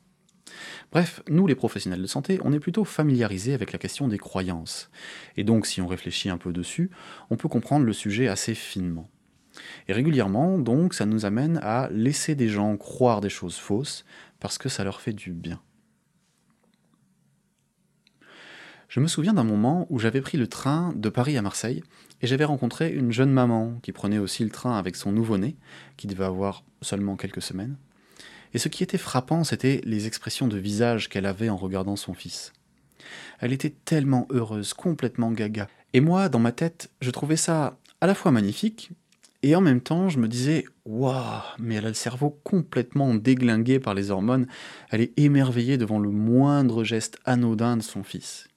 Bref, 0.91 1.21
nous 1.29 1.47
les 1.47 1.55
professionnels 1.55 2.01
de 2.01 2.07
santé, 2.07 2.39
on 2.43 2.53
est 2.53 2.59
plutôt 2.59 2.85
familiarisés 2.85 3.53
avec 3.53 3.71
la 3.71 3.79
question 3.79 4.07
des 4.07 4.17
croyances. 4.17 4.89
Et 5.37 5.43
donc 5.43 5.65
si 5.65 5.81
on 5.81 5.87
réfléchit 5.87 6.29
un 6.29 6.37
peu 6.37 6.53
dessus, 6.53 6.91
on 7.29 7.37
peut 7.37 7.49
comprendre 7.49 7.85
le 7.85 7.93
sujet 7.93 8.27
assez 8.27 8.55
finement. 8.55 9.09
Et 9.87 9.93
régulièrement, 9.93 10.57
donc, 10.57 10.93
ça 10.93 11.05
nous 11.05 11.25
amène 11.25 11.59
à 11.61 11.89
laisser 11.91 12.35
des 12.35 12.47
gens 12.47 12.77
croire 12.77 13.21
des 13.21 13.29
choses 13.29 13.57
fausses 13.57 14.05
parce 14.39 14.57
que 14.57 14.69
ça 14.69 14.83
leur 14.83 15.01
fait 15.01 15.13
du 15.13 15.31
bien. 15.31 15.61
Je 18.87 18.99
me 18.99 19.07
souviens 19.07 19.33
d'un 19.33 19.45
moment 19.45 19.87
où 19.89 19.99
j'avais 19.99 20.19
pris 20.19 20.37
le 20.37 20.47
train 20.47 20.91
de 20.95 21.09
Paris 21.09 21.37
à 21.37 21.41
Marseille 21.41 21.81
et 22.21 22.27
j'avais 22.27 22.43
rencontré 22.43 22.91
une 22.91 23.11
jeune 23.11 23.31
maman 23.31 23.79
qui 23.81 23.93
prenait 23.93 24.17
aussi 24.17 24.43
le 24.43 24.49
train 24.49 24.77
avec 24.77 24.97
son 24.97 25.13
nouveau-né, 25.13 25.55
qui 25.95 26.07
devait 26.07 26.25
avoir 26.25 26.63
seulement 26.81 27.15
quelques 27.15 27.41
semaines. 27.41 27.77
Et 28.53 28.57
ce 28.57 28.69
qui 28.69 28.83
était 28.83 28.97
frappant, 28.97 29.43
c'était 29.43 29.81
les 29.85 30.07
expressions 30.07 30.47
de 30.47 30.57
visage 30.57 31.09
qu'elle 31.09 31.25
avait 31.25 31.49
en 31.49 31.57
regardant 31.57 31.95
son 31.95 32.13
fils. 32.13 32.53
Elle 33.39 33.53
était 33.53 33.73
tellement 33.85 34.27
heureuse, 34.29 34.73
complètement 34.73 35.31
gaga. 35.31 35.67
Et 35.93 36.01
moi, 36.01 36.29
dans 36.29 36.39
ma 36.39 36.51
tête, 36.51 36.89
je 37.01 37.11
trouvais 37.11 37.37
ça 37.37 37.77
à 38.01 38.07
la 38.07 38.15
fois 38.15 38.31
magnifique, 38.31 38.91
et 39.43 39.55
en 39.55 39.61
même 39.61 39.81
temps, 39.81 40.09
je 40.09 40.19
me 40.19 40.27
disais, 40.27 40.65
waouh, 40.85 41.41
mais 41.57 41.75
elle 41.75 41.85
a 41.85 41.89
le 41.89 41.95
cerveau 41.95 42.39
complètement 42.43 43.15
déglingué 43.15 43.79
par 43.79 43.95
les 43.95 44.11
hormones, 44.11 44.47
elle 44.89 45.01
est 45.01 45.17
émerveillée 45.17 45.77
devant 45.77 45.99
le 45.99 46.11
moindre 46.11 46.83
geste 46.83 47.17
anodin 47.25 47.77
de 47.77 47.81
son 47.81 48.03
fils. 48.03 48.47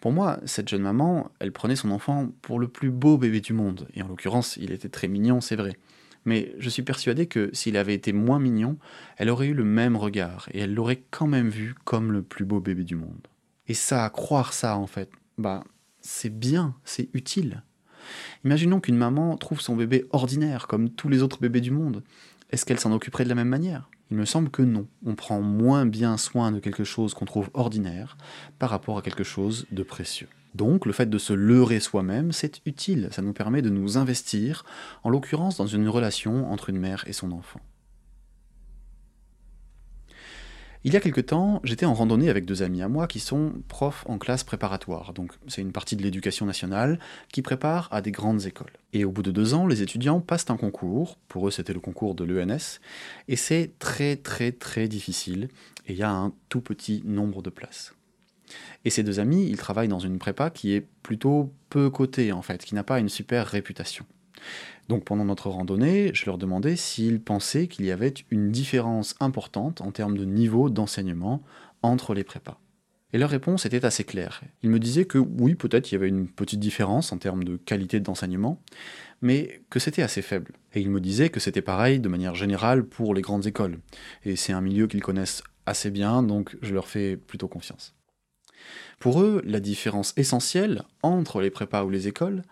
Pour 0.00 0.12
moi, 0.12 0.40
cette 0.44 0.68
jeune 0.68 0.82
maman, 0.82 1.30
elle 1.38 1.52
prenait 1.52 1.76
son 1.76 1.90
enfant 1.90 2.28
pour 2.42 2.58
le 2.58 2.68
plus 2.68 2.90
beau 2.90 3.18
bébé 3.18 3.40
du 3.40 3.52
monde, 3.52 3.88
et 3.94 4.02
en 4.02 4.08
l'occurrence, 4.08 4.56
il 4.56 4.72
était 4.72 4.88
très 4.88 5.08
mignon, 5.08 5.40
c'est 5.40 5.56
vrai. 5.56 5.76
Mais 6.26 6.54
je 6.58 6.68
suis 6.68 6.82
persuadé 6.82 7.26
que 7.26 7.48
s'il 7.54 7.78
avait 7.78 7.94
été 7.94 8.12
moins 8.12 8.38
mignon, 8.38 8.76
elle 9.16 9.30
aurait 9.30 9.46
eu 9.46 9.54
le 9.54 9.64
même 9.64 9.96
regard, 9.96 10.48
et 10.52 10.60
elle 10.60 10.74
l'aurait 10.74 11.04
quand 11.10 11.26
même 11.26 11.48
vu 11.48 11.74
comme 11.84 12.12
le 12.12 12.22
plus 12.22 12.44
beau 12.44 12.60
bébé 12.60 12.84
du 12.84 12.96
monde. 12.96 13.26
Et 13.68 13.74
ça, 13.74 14.10
croire 14.10 14.52
ça 14.52 14.76
en 14.76 14.86
fait, 14.86 15.10
bah, 15.38 15.64
c'est 16.00 16.36
bien, 16.36 16.74
c'est 16.84 17.08
utile. 17.14 17.62
Imaginons 18.44 18.80
qu'une 18.80 18.96
maman 18.96 19.36
trouve 19.36 19.60
son 19.60 19.76
bébé 19.76 20.04
ordinaire, 20.10 20.66
comme 20.66 20.90
tous 20.90 21.08
les 21.08 21.22
autres 21.22 21.40
bébés 21.40 21.60
du 21.60 21.70
monde. 21.70 22.02
Est-ce 22.50 22.64
qu'elle 22.64 22.78
s'en 22.78 22.92
occuperait 22.92 23.24
de 23.24 23.28
la 23.28 23.34
même 23.34 23.48
manière? 23.48 23.90
Il 24.10 24.16
me 24.16 24.24
semble 24.24 24.50
que 24.50 24.62
non. 24.62 24.86
On 25.04 25.16
prend 25.16 25.40
moins 25.40 25.84
bien 25.84 26.16
soin 26.16 26.52
de 26.52 26.60
quelque 26.60 26.84
chose 26.84 27.14
qu'on 27.14 27.24
trouve 27.24 27.50
ordinaire 27.54 28.16
par 28.58 28.70
rapport 28.70 28.98
à 28.98 29.02
quelque 29.02 29.24
chose 29.24 29.66
de 29.72 29.82
précieux. 29.82 30.28
Donc 30.56 30.86
le 30.86 30.92
fait 30.94 31.10
de 31.10 31.18
se 31.18 31.34
leurrer 31.34 31.80
soi-même, 31.80 32.32
c'est 32.32 32.62
utile, 32.64 33.10
ça 33.12 33.20
nous 33.20 33.34
permet 33.34 33.60
de 33.60 33.68
nous 33.68 33.98
investir, 33.98 34.64
en 35.04 35.10
l'occurrence 35.10 35.58
dans 35.58 35.66
une 35.66 35.86
relation 35.86 36.50
entre 36.50 36.70
une 36.70 36.78
mère 36.78 37.04
et 37.06 37.12
son 37.12 37.30
enfant. 37.30 37.60
Il 40.82 40.94
y 40.94 40.96
a 40.96 41.00
quelque 41.00 41.20
temps, 41.20 41.60
j'étais 41.62 41.84
en 41.84 41.92
randonnée 41.92 42.30
avec 42.30 42.46
deux 42.46 42.62
amis 42.62 42.80
à 42.80 42.88
moi 42.88 43.06
qui 43.06 43.20
sont 43.20 43.52
profs 43.68 44.04
en 44.08 44.16
classe 44.16 44.44
préparatoire, 44.44 45.12
donc 45.12 45.32
c'est 45.46 45.60
une 45.60 45.72
partie 45.72 45.96
de 45.96 46.02
l'éducation 46.02 46.46
nationale 46.46 47.00
qui 47.32 47.42
prépare 47.42 47.88
à 47.90 48.00
des 48.00 48.12
grandes 48.12 48.46
écoles. 48.46 48.72
Et 48.94 49.04
au 49.04 49.10
bout 49.10 49.22
de 49.22 49.32
deux 49.32 49.52
ans, 49.52 49.66
les 49.66 49.82
étudiants 49.82 50.20
passent 50.20 50.48
un 50.48 50.56
concours, 50.56 51.18
pour 51.28 51.48
eux 51.48 51.50
c'était 51.50 51.74
le 51.74 51.80
concours 51.80 52.14
de 52.14 52.24
l'ENS, 52.24 52.80
et 53.28 53.36
c'est 53.36 53.72
très 53.78 54.16
très 54.16 54.52
très 54.52 54.88
difficile, 54.88 55.48
et 55.86 55.92
il 55.92 55.98
y 55.98 56.02
a 56.02 56.10
un 56.10 56.32
tout 56.48 56.62
petit 56.62 57.02
nombre 57.04 57.42
de 57.42 57.50
places. 57.50 57.95
Et 58.84 58.90
ces 58.90 59.02
deux 59.02 59.20
amis, 59.20 59.46
ils 59.48 59.56
travaillent 59.56 59.88
dans 59.88 59.98
une 59.98 60.18
prépa 60.18 60.50
qui 60.50 60.72
est 60.72 60.86
plutôt 61.02 61.52
peu 61.70 61.90
cotée 61.90 62.32
en 62.32 62.42
fait, 62.42 62.64
qui 62.64 62.74
n'a 62.74 62.84
pas 62.84 63.00
une 63.00 63.08
super 63.08 63.46
réputation. 63.46 64.06
Donc 64.88 65.04
pendant 65.04 65.24
notre 65.24 65.50
randonnée, 65.50 66.10
je 66.14 66.26
leur 66.26 66.38
demandais 66.38 66.76
s'ils 66.76 67.20
pensaient 67.20 67.66
qu'il 67.66 67.84
y 67.84 67.90
avait 67.90 68.14
une 68.30 68.50
différence 68.50 69.16
importante 69.20 69.80
en 69.80 69.90
termes 69.90 70.16
de 70.16 70.24
niveau 70.24 70.70
d'enseignement 70.70 71.42
entre 71.82 72.14
les 72.14 72.24
prépas. 72.24 72.60
Et 73.12 73.18
leur 73.18 73.30
réponse 73.30 73.66
était 73.66 73.84
assez 73.84 74.04
claire. 74.04 74.42
Ils 74.62 74.70
me 74.70 74.78
disaient 74.78 75.06
que 75.06 75.18
oui, 75.18 75.54
peut-être 75.54 75.90
il 75.90 75.94
y 75.94 75.96
avait 75.96 76.08
une 76.08 76.28
petite 76.28 76.60
différence 76.60 77.12
en 77.12 77.18
termes 77.18 77.44
de 77.44 77.56
qualité 77.56 78.00
d'enseignement, 78.00 78.60
mais 79.22 79.62
que 79.70 79.78
c'était 79.78 80.02
assez 80.02 80.22
faible. 80.22 80.52
Et 80.74 80.80
ils 80.80 80.90
me 80.90 81.00
disaient 81.00 81.30
que 81.30 81.40
c'était 81.40 81.62
pareil 81.62 82.00
de 82.00 82.08
manière 82.08 82.34
générale 82.34 82.84
pour 82.84 83.14
les 83.14 83.22
grandes 83.22 83.46
écoles. 83.46 83.78
Et 84.24 84.36
c'est 84.36 84.52
un 84.52 84.60
milieu 84.60 84.86
qu'ils 84.86 85.02
connaissent 85.02 85.42
assez 85.66 85.90
bien, 85.90 86.22
donc 86.22 86.56
je 86.62 86.74
leur 86.74 86.88
fais 86.88 87.16
plutôt 87.16 87.48
confiance. 87.48 87.95
Pour 88.98 89.20
eux, 89.20 89.42
la 89.44 89.60
différence 89.60 90.12
essentielle 90.16 90.82
entre 91.02 91.40
les 91.40 91.50
prépas 91.50 91.84
ou 91.84 91.90
les 91.90 92.08
écoles, 92.08 92.42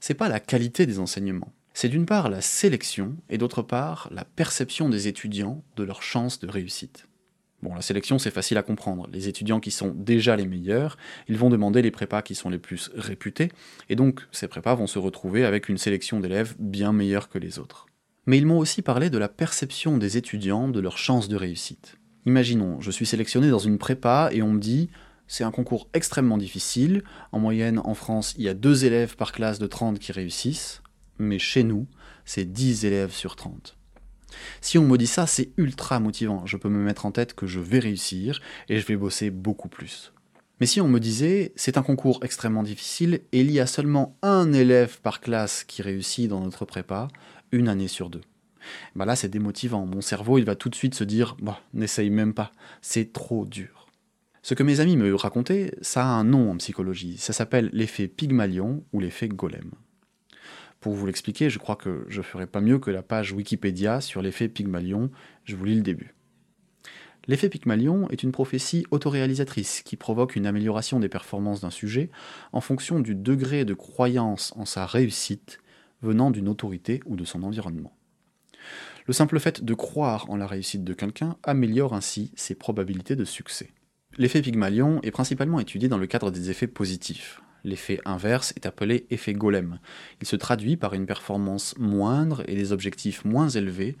c'est 0.00 0.14
pas 0.14 0.28
la 0.28 0.40
qualité 0.40 0.86
des 0.86 0.98
enseignements, 0.98 1.52
c'est 1.72 1.88
d'une 1.88 2.06
part 2.06 2.28
la 2.28 2.40
sélection 2.40 3.16
et 3.28 3.38
d'autre 3.38 3.62
part 3.62 4.08
la 4.12 4.24
perception 4.24 4.88
des 4.88 5.08
étudiants 5.08 5.62
de 5.76 5.82
leurs 5.82 6.02
chances 6.02 6.38
de 6.38 6.48
réussite. 6.48 7.08
Bon, 7.62 7.74
la 7.74 7.80
sélection, 7.80 8.18
c'est 8.18 8.30
facile 8.30 8.58
à 8.58 8.62
comprendre. 8.62 9.08
Les 9.10 9.26
étudiants 9.26 9.58
qui 9.58 9.70
sont 9.70 9.94
déjà 9.96 10.36
les 10.36 10.46
meilleurs, 10.46 10.98
ils 11.28 11.38
vont 11.38 11.48
demander 11.48 11.80
les 11.80 11.90
prépas 11.90 12.20
qui 12.20 12.34
sont 12.34 12.50
les 12.50 12.58
plus 12.58 12.90
réputés, 12.94 13.50
et 13.88 13.96
donc 13.96 14.20
ces 14.32 14.48
prépas 14.48 14.74
vont 14.74 14.86
se 14.86 14.98
retrouver 14.98 15.46
avec 15.46 15.70
une 15.70 15.78
sélection 15.78 16.20
d'élèves 16.20 16.54
bien 16.58 16.92
meilleure 16.92 17.30
que 17.30 17.38
les 17.38 17.58
autres. 17.58 17.86
Mais 18.26 18.36
ils 18.36 18.46
m'ont 18.46 18.58
aussi 18.58 18.82
parlé 18.82 19.08
de 19.08 19.16
la 19.16 19.30
perception 19.30 19.96
des 19.96 20.18
étudiants 20.18 20.68
de 20.68 20.80
leurs 20.80 20.98
chances 20.98 21.28
de 21.28 21.36
réussite. 21.36 21.96
Imaginons, 22.26 22.80
je 22.82 22.90
suis 22.90 23.06
sélectionné 23.06 23.48
dans 23.48 23.58
une 23.58 23.78
prépa 23.78 24.28
et 24.32 24.42
on 24.42 24.52
me 24.52 24.60
dit 24.60 24.90
c'est 25.26 25.44
un 25.44 25.50
concours 25.50 25.88
extrêmement 25.94 26.38
difficile. 26.38 27.02
En 27.32 27.38
moyenne, 27.38 27.80
en 27.84 27.94
France, 27.94 28.34
il 28.36 28.44
y 28.44 28.48
a 28.48 28.54
deux 28.54 28.84
élèves 28.84 29.16
par 29.16 29.32
classe 29.32 29.58
de 29.58 29.66
30 29.66 29.98
qui 29.98 30.12
réussissent 30.12 30.82
mais 31.18 31.38
chez 31.38 31.62
nous, 31.62 31.86
c'est 32.24 32.44
10 32.44 32.84
élèves 32.84 33.12
sur 33.12 33.36
30. 33.36 33.76
Si 34.60 34.78
on 34.78 34.84
me 34.84 34.98
dit 34.98 35.06
ça, 35.06 35.26
c'est 35.26 35.52
ultra 35.56 36.00
motivant. 36.00 36.44
Je 36.46 36.56
peux 36.56 36.68
me 36.68 36.82
mettre 36.82 37.06
en 37.06 37.12
tête 37.12 37.34
que 37.34 37.46
je 37.46 37.60
vais 37.60 37.78
réussir 37.78 38.40
et 38.68 38.80
je 38.80 38.86
vais 38.86 38.96
bosser 38.96 39.30
beaucoup 39.30 39.68
plus. 39.68 40.12
Mais 40.60 40.66
si 40.66 40.80
on 40.80 40.88
me 40.88 41.00
disait, 41.00 41.52
c'est 41.56 41.78
un 41.78 41.82
concours 41.82 42.20
extrêmement 42.22 42.62
difficile 42.62 43.20
et 43.32 43.40
il 43.40 43.50
y 43.50 43.60
a 43.60 43.66
seulement 43.66 44.16
un 44.22 44.52
élève 44.52 45.00
par 45.00 45.20
classe 45.20 45.64
qui 45.64 45.82
réussit 45.82 46.28
dans 46.28 46.40
notre 46.40 46.64
prépa, 46.64 47.08
une 47.52 47.68
année 47.68 47.88
sur 47.88 48.10
deux. 48.10 48.22
Bah 48.96 49.04
là, 49.04 49.14
c'est 49.14 49.28
démotivant. 49.28 49.86
Mon 49.86 50.00
cerveau, 50.00 50.38
il 50.38 50.44
va 50.44 50.56
tout 50.56 50.70
de 50.70 50.74
suite 50.74 50.94
se 50.94 51.04
dire, 51.04 51.36
bah, 51.40 51.60
n'essaye 51.74 52.10
même 52.10 52.34
pas, 52.34 52.50
c'est 52.82 53.12
trop 53.12 53.44
dur. 53.44 53.83
Ce 54.44 54.52
que 54.52 54.62
mes 54.62 54.80
amis 54.80 54.98
me 54.98 55.14
racontaient, 55.14 55.74
ça 55.80 56.04
a 56.04 56.08
un 56.08 56.22
nom 56.22 56.50
en 56.50 56.58
psychologie. 56.58 57.16
Ça 57.16 57.32
s'appelle 57.32 57.70
l'effet 57.72 58.08
Pygmalion 58.08 58.84
ou 58.92 59.00
l'effet 59.00 59.26
Golem. 59.26 59.70
Pour 60.80 60.92
vous 60.92 61.06
l'expliquer, 61.06 61.48
je 61.48 61.58
crois 61.58 61.76
que 61.76 62.04
je 62.08 62.20
ferai 62.20 62.46
pas 62.46 62.60
mieux 62.60 62.78
que 62.78 62.90
la 62.90 63.02
page 63.02 63.32
Wikipédia 63.32 64.02
sur 64.02 64.20
l'effet 64.20 64.50
Pygmalion, 64.50 65.10
je 65.44 65.56
vous 65.56 65.64
lis 65.64 65.76
le 65.76 65.80
début. 65.80 66.14
L'effet 67.26 67.48
Pygmalion 67.48 68.06
est 68.10 68.22
une 68.22 68.32
prophétie 68.32 68.84
autoréalisatrice 68.90 69.80
qui 69.80 69.96
provoque 69.96 70.36
une 70.36 70.44
amélioration 70.44 71.00
des 71.00 71.08
performances 71.08 71.62
d'un 71.62 71.70
sujet 71.70 72.10
en 72.52 72.60
fonction 72.60 73.00
du 73.00 73.14
degré 73.14 73.64
de 73.64 73.72
croyance 73.72 74.52
en 74.56 74.66
sa 74.66 74.84
réussite 74.84 75.58
venant 76.02 76.30
d'une 76.30 76.50
autorité 76.50 77.00
ou 77.06 77.16
de 77.16 77.24
son 77.24 77.44
environnement. 77.44 77.96
Le 79.06 79.14
simple 79.14 79.40
fait 79.40 79.64
de 79.64 79.72
croire 79.72 80.28
en 80.28 80.36
la 80.36 80.46
réussite 80.46 80.84
de 80.84 80.92
quelqu'un 80.92 81.38
améliore 81.44 81.94
ainsi 81.94 82.30
ses 82.36 82.54
probabilités 82.54 83.16
de 83.16 83.24
succès. 83.24 83.70
L'effet 84.16 84.42
Pygmalion 84.42 85.00
est 85.02 85.10
principalement 85.10 85.60
étudié 85.60 85.88
dans 85.88 85.98
le 85.98 86.06
cadre 86.06 86.30
des 86.30 86.50
effets 86.50 86.66
positifs, 86.66 87.40
L'effet 87.64 87.98
inverse 88.04 88.52
est 88.56 88.66
appelé 88.66 89.06
effet 89.10 89.32
golem. 89.32 89.78
Il 90.20 90.26
se 90.26 90.36
traduit 90.36 90.76
par 90.76 90.92
une 90.92 91.06
performance 91.06 91.74
moindre 91.78 92.44
et 92.46 92.54
des 92.54 92.72
objectifs 92.72 93.24
moins 93.24 93.48
élevés, 93.48 93.96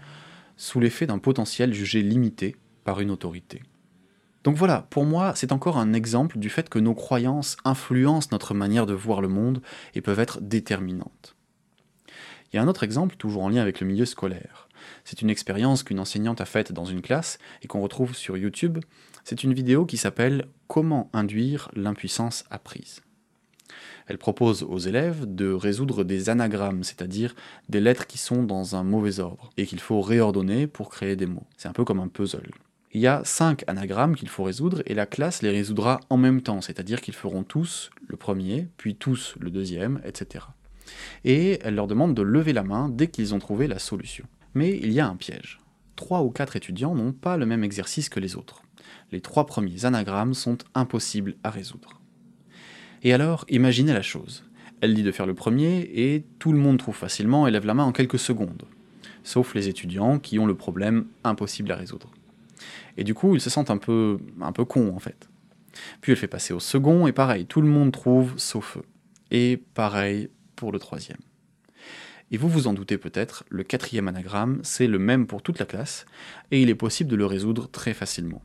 sous 0.56 0.80
l'effet 0.80 1.06
d'un 1.06 1.18
potentiel 1.18 1.72
jugé 1.72 2.02
limité 2.02 2.56
par 2.84 3.00
une 3.00 3.10
autorité. 3.10 3.62
Donc 4.44 4.56
voilà, 4.56 4.86
pour 4.90 5.06
moi, 5.06 5.32
c'est 5.34 5.52
encore 5.52 5.78
un 5.78 5.94
exemple 5.94 6.38
du 6.38 6.50
fait 6.50 6.68
que 6.68 6.78
nos 6.78 6.94
croyances 6.94 7.56
influencent 7.64 8.28
notre 8.30 8.52
manière 8.52 8.84
de 8.84 8.92
voir 8.92 9.22
le 9.22 9.28
monde 9.28 9.62
et 9.94 10.02
peuvent 10.02 10.20
être 10.20 10.42
déterminantes. 10.42 11.34
Il 12.52 12.56
y 12.56 12.58
a 12.58 12.62
un 12.62 12.68
autre 12.68 12.84
exemple, 12.84 13.16
toujours 13.16 13.42
en 13.42 13.48
lien 13.48 13.62
avec 13.62 13.80
le 13.80 13.86
milieu 13.86 14.04
scolaire. 14.04 14.68
C'est 15.04 15.22
une 15.22 15.30
expérience 15.30 15.82
qu'une 15.82 15.98
enseignante 15.98 16.42
a 16.42 16.44
faite 16.44 16.72
dans 16.72 16.84
une 16.84 17.00
classe 17.00 17.38
et 17.62 17.66
qu'on 17.66 17.80
retrouve 17.80 18.14
sur 18.14 18.36
YouTube. 18.36 18.78
C'est 19.24 19.42
une 19.42 19.54
vidéo 19.54 19.86
qui 19.86 19.96
s'appelle 19.96 20.48
Comment 20.68 21.08
induire 21.14 21.70
l'impuissance 21.74 22.44
apprise. 22.50 23.00
Elle 24.06 24.18
propose 24.18 24.62
aux 24.62 24.78
élèves 24.78 25.24
de 25.26 25.50
résoudre 25.50 26.04
des 26.04 26.28
anagrammes, 26.28 26.84
c'est-à-dire 26.84 27.34
des 27.70 27.80
lettres 27.80 28.06
qui 28.06 28.18
sont 28.18 28.42
dans 28.42 28.76
un 28.76 28.84
mauvais 28.84 29.20
ordre, 29.20 29.48
et 29.56 29.64
qu'il 29.64 29.80
faut 29.80 30.02
réordonner 30.02 30.66
pour 30.66 30.90
créer 30.90 31.16
des 31.16 31.24
mots. 31.24 31.46
C'est 31.56 31.68
un 31.68 31.72
peu 31.72 31.84
comme 31.84 32.00
un 32.00 32.08
puzzle. 32.08 32.50
Il 32.92 33.00
y 33.00 33.06
a 33.06 33.22
cinq 33.24 33.64
anagrammes 33.66 34.14
qu'il 34.14 34.28
faut 34.28 34.44
résoudre, 34.44 34.82
et 34.84 34.92
la 34.92 35.06
classe 35.06 35.40
les 35.40 35.50
résoudra 35.50 36.00
en 36.10 36.18
même 36.18 36.42
temps, 36.42 36.60
c'est-à-dire 36.60 37.00
qu'ils 37.00 37.14
feront 37.14 37.44
tous 37.44 37.90
le 38.06 38.18
premier, 38.18 38.68
puis 38.76 38.94
tous 38.94 39.36
le 39.40 39.50
deuxième, 39.50 40.02
etc. 40.04 40.44
Et 41.24 41.60
elle 41.62 41.76
leur 41.76 41.86
demande 41.86 42.14
de 42.14 42.20
lever 42.20 42.52
la 42.52 42.62
main 42.62 42.90
dès 42.90 43.06
qu'ils 43.06 43.34
ont 43.34 43.38
trouvé 43.38 43.68
la 43.68 43.78
solution. 43.78 44.26
Mais 44.52 44.76
il 44.76 44.92
y 44.92 45.00
a 45.00 45.08
un 45.08 45.16
piège. 45.16 45.60
Trois 45.96 46.22
ou 46.22 46.30
quatre 46.30 46.56
étudiants 46.56 46.94
n'ont 46.94 47.12
pas 47.12 47.38
le 47.38 47.46
même 47.46 47.64
exercice 47.64 48.10
que 48.10 48.20
les 48.20 48.36
autres. 48.36 48.63
Les 49.12 49.20
trois 49.20 49.46
premiers 49.46 49.84
anagrammes 49.84 50.34
sont 50.34 50.58
impossibles 50.74 51.36
à 51.42 51.50
résoudre. 51.50 52.00
Et 53.02 53.12
alors, 53.12 53.44
imaginez 53.48 53.92
la 53.92 54.02
chose. 54.02 54.44
Elle 54.80 54.94
dit 54.94 55.02
de 55.02 55.12
faire 55.12 55.26
le 55.26 55.34
premier 55.34 55.90
et 55.94 56.24
tout 56.38 56.52
le 56.52 56.58
monde 56.58 56.78
trouve 56.78 56.96
facilement 56.96 57.46
et 57.46 57.50
lève 57.50 57.66
la 57.66 57.74
main 57.74 57.84
en 57.84 57.92
quelques 57.92 58.18
secondes. 58.18 58.64
Sauf 59.22 59.54
les 59.54 59.68
étudiants 59.68 60.18
qui 60.18 60.38
ont 60.38 60.46
le 60.46 60.54
problème 60.54 61.06
impossible 61.22 61.70
à 61.70 61.76
résoudre. 61.76 62.10
Et 62.96 63.04
du 63.04 63.14
coup, 63.14 63.34
ils 63.34 63.40
se 63.40 63.50
sentent 63.50 63.70
un 63.70 63.78
peu, 63.78 64.18
un 64.40 64.52
peu 64.52 64.64
cons 64.64 64.94
en 64.94 64.98
fait. 64.98 65.28
Puis 66.00 66.12
elle 66.12 66.18
fait 66.18 66.28
passer 66.28 66.54
au 66.54 66.60
second 66.60 67.06
et 67.06 67.12
pareil, 67.12 67.46
tout 67.46 67.60
le 67.60 67.68
monde 67.68 67.92
trouve 67.92 68.34
sauf 68.36 68.78
eux. 68.78 68.84
Et 69.30 69.62
pareil 69.74 70.28
pour 70.56 70.72
le 70.72 70.78
troisième. 70.78 71.18
Et 72.30 72.36
vous 72.36 72.48
vous 72.48 72.66
en 72.66 72.74
doutez 72.74 72.98
peut-être, 72.98 73.44
le 73.48 73.64
quatrième 73.64 74.08
anagramme, 74.08 74.60
c'est 74.62 74.86
le 74.86 74.98
même 74.98 75.26
pour 75.26 75.42
toute 75.42 75.58
la 75.58 75.66
classe, 75.66 76.06
et 76.50 76.62
il 76.62 76.70
est 76.70 76.74
possible 76.74 77.10
de 77.10 77.16
le 77.16 77.26
résoudre 77.26 77.68
très 77.68 77.94
facilement 77.94 78.42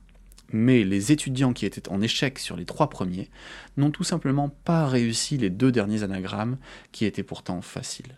mais 0.52 0.84
les 0.84 1.12
étudiants 1.12 1.54
qui 1.54 1.66
étaient 1.66 1.90
en 1.90 2.02
échec 2.02 2.40
sur 2.40 2.56
les 2.56 2.66
trois 2.66 2.90
premiers 2.90 3.30
n'ont 3.78 3.92
tout 3.92 4.04
simplement 4.04 4.50
pas 4.50 4.88
réussi 4.88 5.38
les 5.38 5.50
deux 5.50 5.72
derniers 5.72 6.04
anagrammes 6.04 6.58
qui 6.92 7.06
étaient 7.06 7.24
pourtant 7.24 7.62
faciles. 7.62 8.16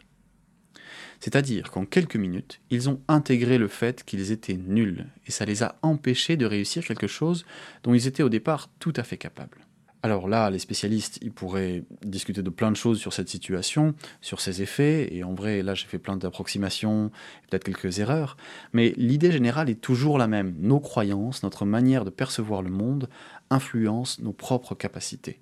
C'est-à-dire 1.19 1.69
qu'en 1.69 1.85
quelques 1.85 2.15
minutes, 2.15 2.61
ils 2.71 2.89
ont 2.89 2.99
intégré 3.07 3.59
le 3.59 3.67
fait 3.67 4.03
qu'ils 4.03 4.31
étaient 4.31 4.57
nuls, 4.57 5.05
et 5.27 5.31
ça 5.31 5.45
les 5.45 5.61
a 5.61 5.77
empêchés 5.83 6.35
de 6.35 6.47
réussir 6.47 6.83
quelque 6.83 7.07
chose 7.07 7.45
dont 7.83 7.93
ils 7.93 8.07
étaient 8.07 8.23
au 8.23 8.29
départ 8.29 8.69
tout 8.79 8.93
à 8.95 9.03
fait 9.03 9.17
capables. 9.17 9.59
Alors 10.03 10.27
là, 10.27 10.49
les 10.49 10.57
spécialistes, 10.57 11.19
ils 11.21 11.31
pourraient 11.31 11.83
discuter 12.03 12.41
de 12.41 12.49
plein 12.49 12.71
de 12.71 12.75
choses 12.75 12.99
sur 12.99 13.13
cette 13.13 13.29
situation, 13.29 13.93
sur 14.21 14.41
ses 14.41 14.63
effets, 14.63 15.13
et 15.13 15.23
en 15.23 15.35
vrai, 15.35 15.61
là 15.61 15.75
j'ai 15.75 15.85
fait 15.85 15.99
plein 15.99 16.17
d'approximations, 16.17 17.11
peut-être 17.49 17.63
quelques 17.63 17.99
erreurs, 17.99 18.35
mais 18.73 18.93
l'idée 18.97 19.31
générale 19.31 19.69
est 19.69 19.79
toujours 19.79 20.17
la 20.17 20.27
même. 20.27 20.55
Nos 20.59 20.79
croyances, 20.79 21.43
notre 21.43 21.65
manière 21.65 22.03
de 22.03 22.09
percevoir 22.09 22.63
le 22.63 22.71
monde 22.71 23.09
influencent 23.51 24.21
nos 24.23 24.33
propres 24.33 24.73
capacités. 24.73 25.39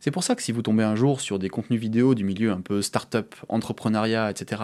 C'est 0.00 0.10
pour 0.10 0.22
ça 0.22 0.34
que 0.34 0.42
si 0.42 0.52
vous 0.52 0.62
tombez 0.62 0.84
un 0.84 0.94
jour 0.94 1.20
sur 1.20 1.38
des 1.38 1.48
contenus 1.48 1.80
vidéo 1.80 2.14
du 2.14 2.24
milieu 2.24 2.52
un 2.52 2.60
peu 2.60 2.82
start-up, 2.82 3.34
entrepreneuriat, 3.48 4.30
etc., 4.30 4.62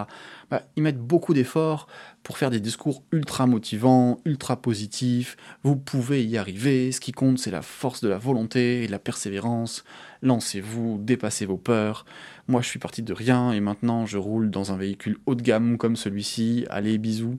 bah, 0.50 0.62
ils 0.76 0.82
mettent 0.82 1.00
beaucoup 1.00 1.34
d'efforts 1.34 1.88
pour 2.22 2.38
faire 2.38 2.50
des 2.50 2.60
discours 2.60 3.02
ultra 3.12 3.46
motivants, 3.46 4.20
ultra 4.24 4.60
positifs. 4.60 5.36
Vous 5.62 5.76
pouvez 5.76 6.24
y 6.24 6.38
arriver, 6.38 6.92
ce 6.92 7.00
qui 7.00 7.12
compte 7.12 7.38
c'est 7.38 7.50
la 7.50 7.62
force 7.62 8.00
de 8.00 8.08
la 8.08 8.18
volonté 8.18 8.84
et 8.84 8.86
de 8.86 8.92
la 8.92 8.98
persévérance. 8.98 9.84
Lancez-vous, 10.22 10.98
dépassez 11.00 11.46
vos 11.46 11.56
peurs. 11.56 12.04
Moi 12.46 12.62
je 12.62 12.68
suis 12.68 12.78
parti 12.78 13.02
de 13.02 13.12
rien 13.12 13.52
et 13.52 13.60
maintenant 13.60 14.06
je 14.06 14.18
roule 14.18 14.50
dans 14.50 14.72
un 14.72 14.76
véhicule 14.76 15.18
haut 15.26 15.34
de 15.34 15.42
gamme 15.42 15.78
comme 15.78 15.96
celui-ci. 15.96 16.66
Allez, 16.70 16.98
bisous. 16.98 17.38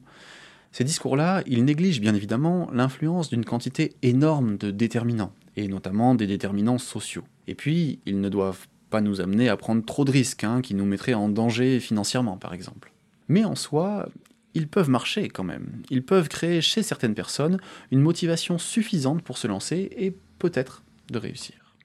Ces 0.76 0.84
discours-là, 0.84 1.42
ils 1.48 1.64
négligent 1.64 2.02
bien 2.02 2.14
évidemment 2.14 2.68
l'influence 2.74 3.30
d'une 3.30 3.46
quantité 3.46 3.96
énorme 4.02 4.58
de 4.58 4.72
déterminants, 4.72 5.32
et 5.56 5.68
notamment 5.68 6.16
des 6.16 6.28
déterminants 6.28 6.78
sociaux. 6.78 7.24
Et 7.48 7.56
puis, 7.56 8.00
ils 8.06 8.20
ne 8.20 8.30
doivent 8.30 8.68
pas 8.90 9.02
nous 9.02 9.22
amener 9.22 9.50
à 9.50 9.58
prendre 9.58 9.84
trop 9.84 10.06
de 10.06 10.12
risques, 10.12 10.44
hein, 10.44 10.62
qui 10.62 10.76
nous 10.76 10.86
mettraient 10.86 11.14
en 11.14 11.30
danger 11.30 11.80
financièrement 11.80 12.38
par 12.38 12.54
exemple. 12.54 12.92
Mais 13.28 13.44
en 13.44 13.56
soi, 13.56 14.10
ils 14.54 14.68
peuvent 14.68 14.90
marcher 14.90 15.28
quand 15.30 15.44
même. 15.44 15.82
Ils 15.90 16.04
peuvent 16.04 16.30
créer 16.30 16.62
chez 16.62 16.84
certaines 16.84 17.16
personnes 17.16 17.60
une 17.92 18.00
motivation 18.00 18.58
suffisante 18.58 19.22
pour 19.22 19.38
se 19.38 19.48
lancer 19.48 19.90
et 19.98 20.16
peut-être 20.40 20.84
de 21.12 21.20
réussir. 21.20 21.76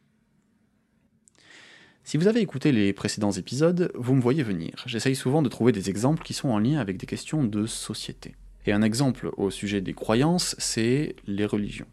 Si 2.04 2.16
vous 2.16 2.26
avez 2.26 2.40
écouté 2.40 2.72
les 2.72 2.92
précédents 2.92 3.30
épisodes, 3.30 3.92
vous 3.94 4.14
me 4.14 4.20
voyez 4.20 4.42
venir. 4.42 4.72
J'essaye 4.86 5.14
souvent 5.14 5.42
de 5.42 5.48
trouver 5.48 5.72
des 5.72 5.90
exemples 5.90 6.22
qui 6.22 6.34
sont 6.34 6.48
en 6.48 6.58
lien 6.58 6.80
avec 6.80 6.96
des 6.96 7.06
questions 7.06 7.44
de 7.44 7.66
société. 7.66 8.34
Et 8.66 8.72
un 8.72 8.82
exemple 8.82 9.30
au 9.36 9.50
sujet 9.50 9.80
des 9.80 9.94
croyances, 9.94 10.54
c'est 10.58 11.14
les 11.26 11.46
religions. 11.46 11.86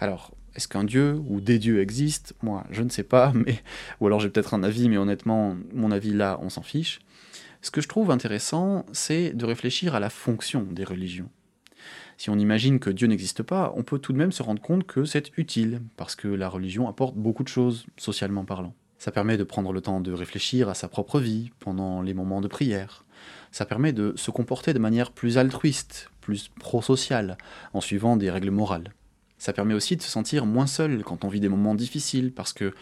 Alors, 0.00 0.34
est-ce 0.58 0.66
qu'un 0.66 0.82
dieu 0.82 1.22
ou 1.28 1.40
des 1.40 1.60
dieux 1.60 1.80
existent? 1.80 2.34
Moi, 2.42 2.64
je 2.70 2.82
ne 2.82 2.88
sais 2.88 3.04
pas, 3.04 3.32
mais 3.34 3.62
ou 4.00 4.08
alors 4.08 4.18
j'ai 4.18 4.28
peut-être 4.28 4.54
un 4.54 4.64
avis, 4.64 4.88
mais 4.88 4.96
honnêtement, 4.96 5.56
mon 5.72 5.92
avis 5.92 6.12
là, 6.12 6.36
on 6.42 6.50
s'en 6.50 6.62
fiche. 6.62 6.98
Ce 7.62 7.70
que 7.70 7.80
je 7.80 7.86
trouve 7.86 8.10
intéressant, 8.10 8.84
c'est 8.92 9.30
de 9.36 9.44
réfléchir 9.44 9.94
à 9.94 10.00
la 10.00 10.10
fonction 10.10 10.66
des 10.68 10.82
religions. 10.82 11.30
Si 12.16 12.28
on 12.28 12.38
imagine 12.38 12.80
que 12.80 12.90
Dieu 12.90 13.06
n'existe 13.06 13.44
pas, 13.44 13.72
on 13.76 13.84
peut 13.84 14.00
tout 14.00 14.12
de 14.12 14.18
même 14.18 14.32
se 14.32 14.42
rendre 14.42 14.60
compte 14.60 14.84
que 14.84 15.04
c'est 15.04 15.30
utile, 15.38 15.80
parce 15.96 16.16
que 16.16 16.26
la 16.26 16.48
religion 16.48 16.88
apporte 16.88 17.14
beaucoup 17.14 17.44
de 17.44 17.48
choses, 17.48 17.86
socialement 17.96 18.44
parlant. 18.44 18.74
Ça 18.98 19.12
permet 19.12 19.36
de 19.36 19.44
prendre 19.44 19.72
le 19.72 19.80
temps 19.80 20.00
de 20.00 20.12
réfléchir 20.12 20.68
à 20.68 20.74
sa 20.74 20.88
propre 20.88 21.20
vie 21.20 21.52
pendant 21.60 22.02
les 22.02 22.14
moments 22.14 22.40
de 22.40 22.48
prière. 22.48 23.04
Ça 23.52 23.64
permet 23.64 23.92
de 23.92 24.12
se 24.16 24.32
comporter 24.32 24.74
de 24.74 24.80
manière 24.80 25.12
plus 25.12 25.38
altruiste, 25.38 26.10
plus 26.20 26.48
prosociale, 26.48 27.38
en 27.74 27.80
suivant 27.80 28.16
des 28.16 28.32
règles 28.32 28.50
morales. 28.50 28.92
Ça 29.38 29.52
permet 29.52 29.74
aussi 29.74 29.96
de 29.96 30.02
se 30.02 30.10
sentir 30.10 30.46
moins 30.46 30.66
seul 30.66 31.02
quand 31.04 31.24
on 31.24 31.28
vit 31.28 31.40
des 31.40 31.48
moments 31.48 31.74
difficiles, 31.74 32.32
parce 32.32 32.52
que, 32.52 32.74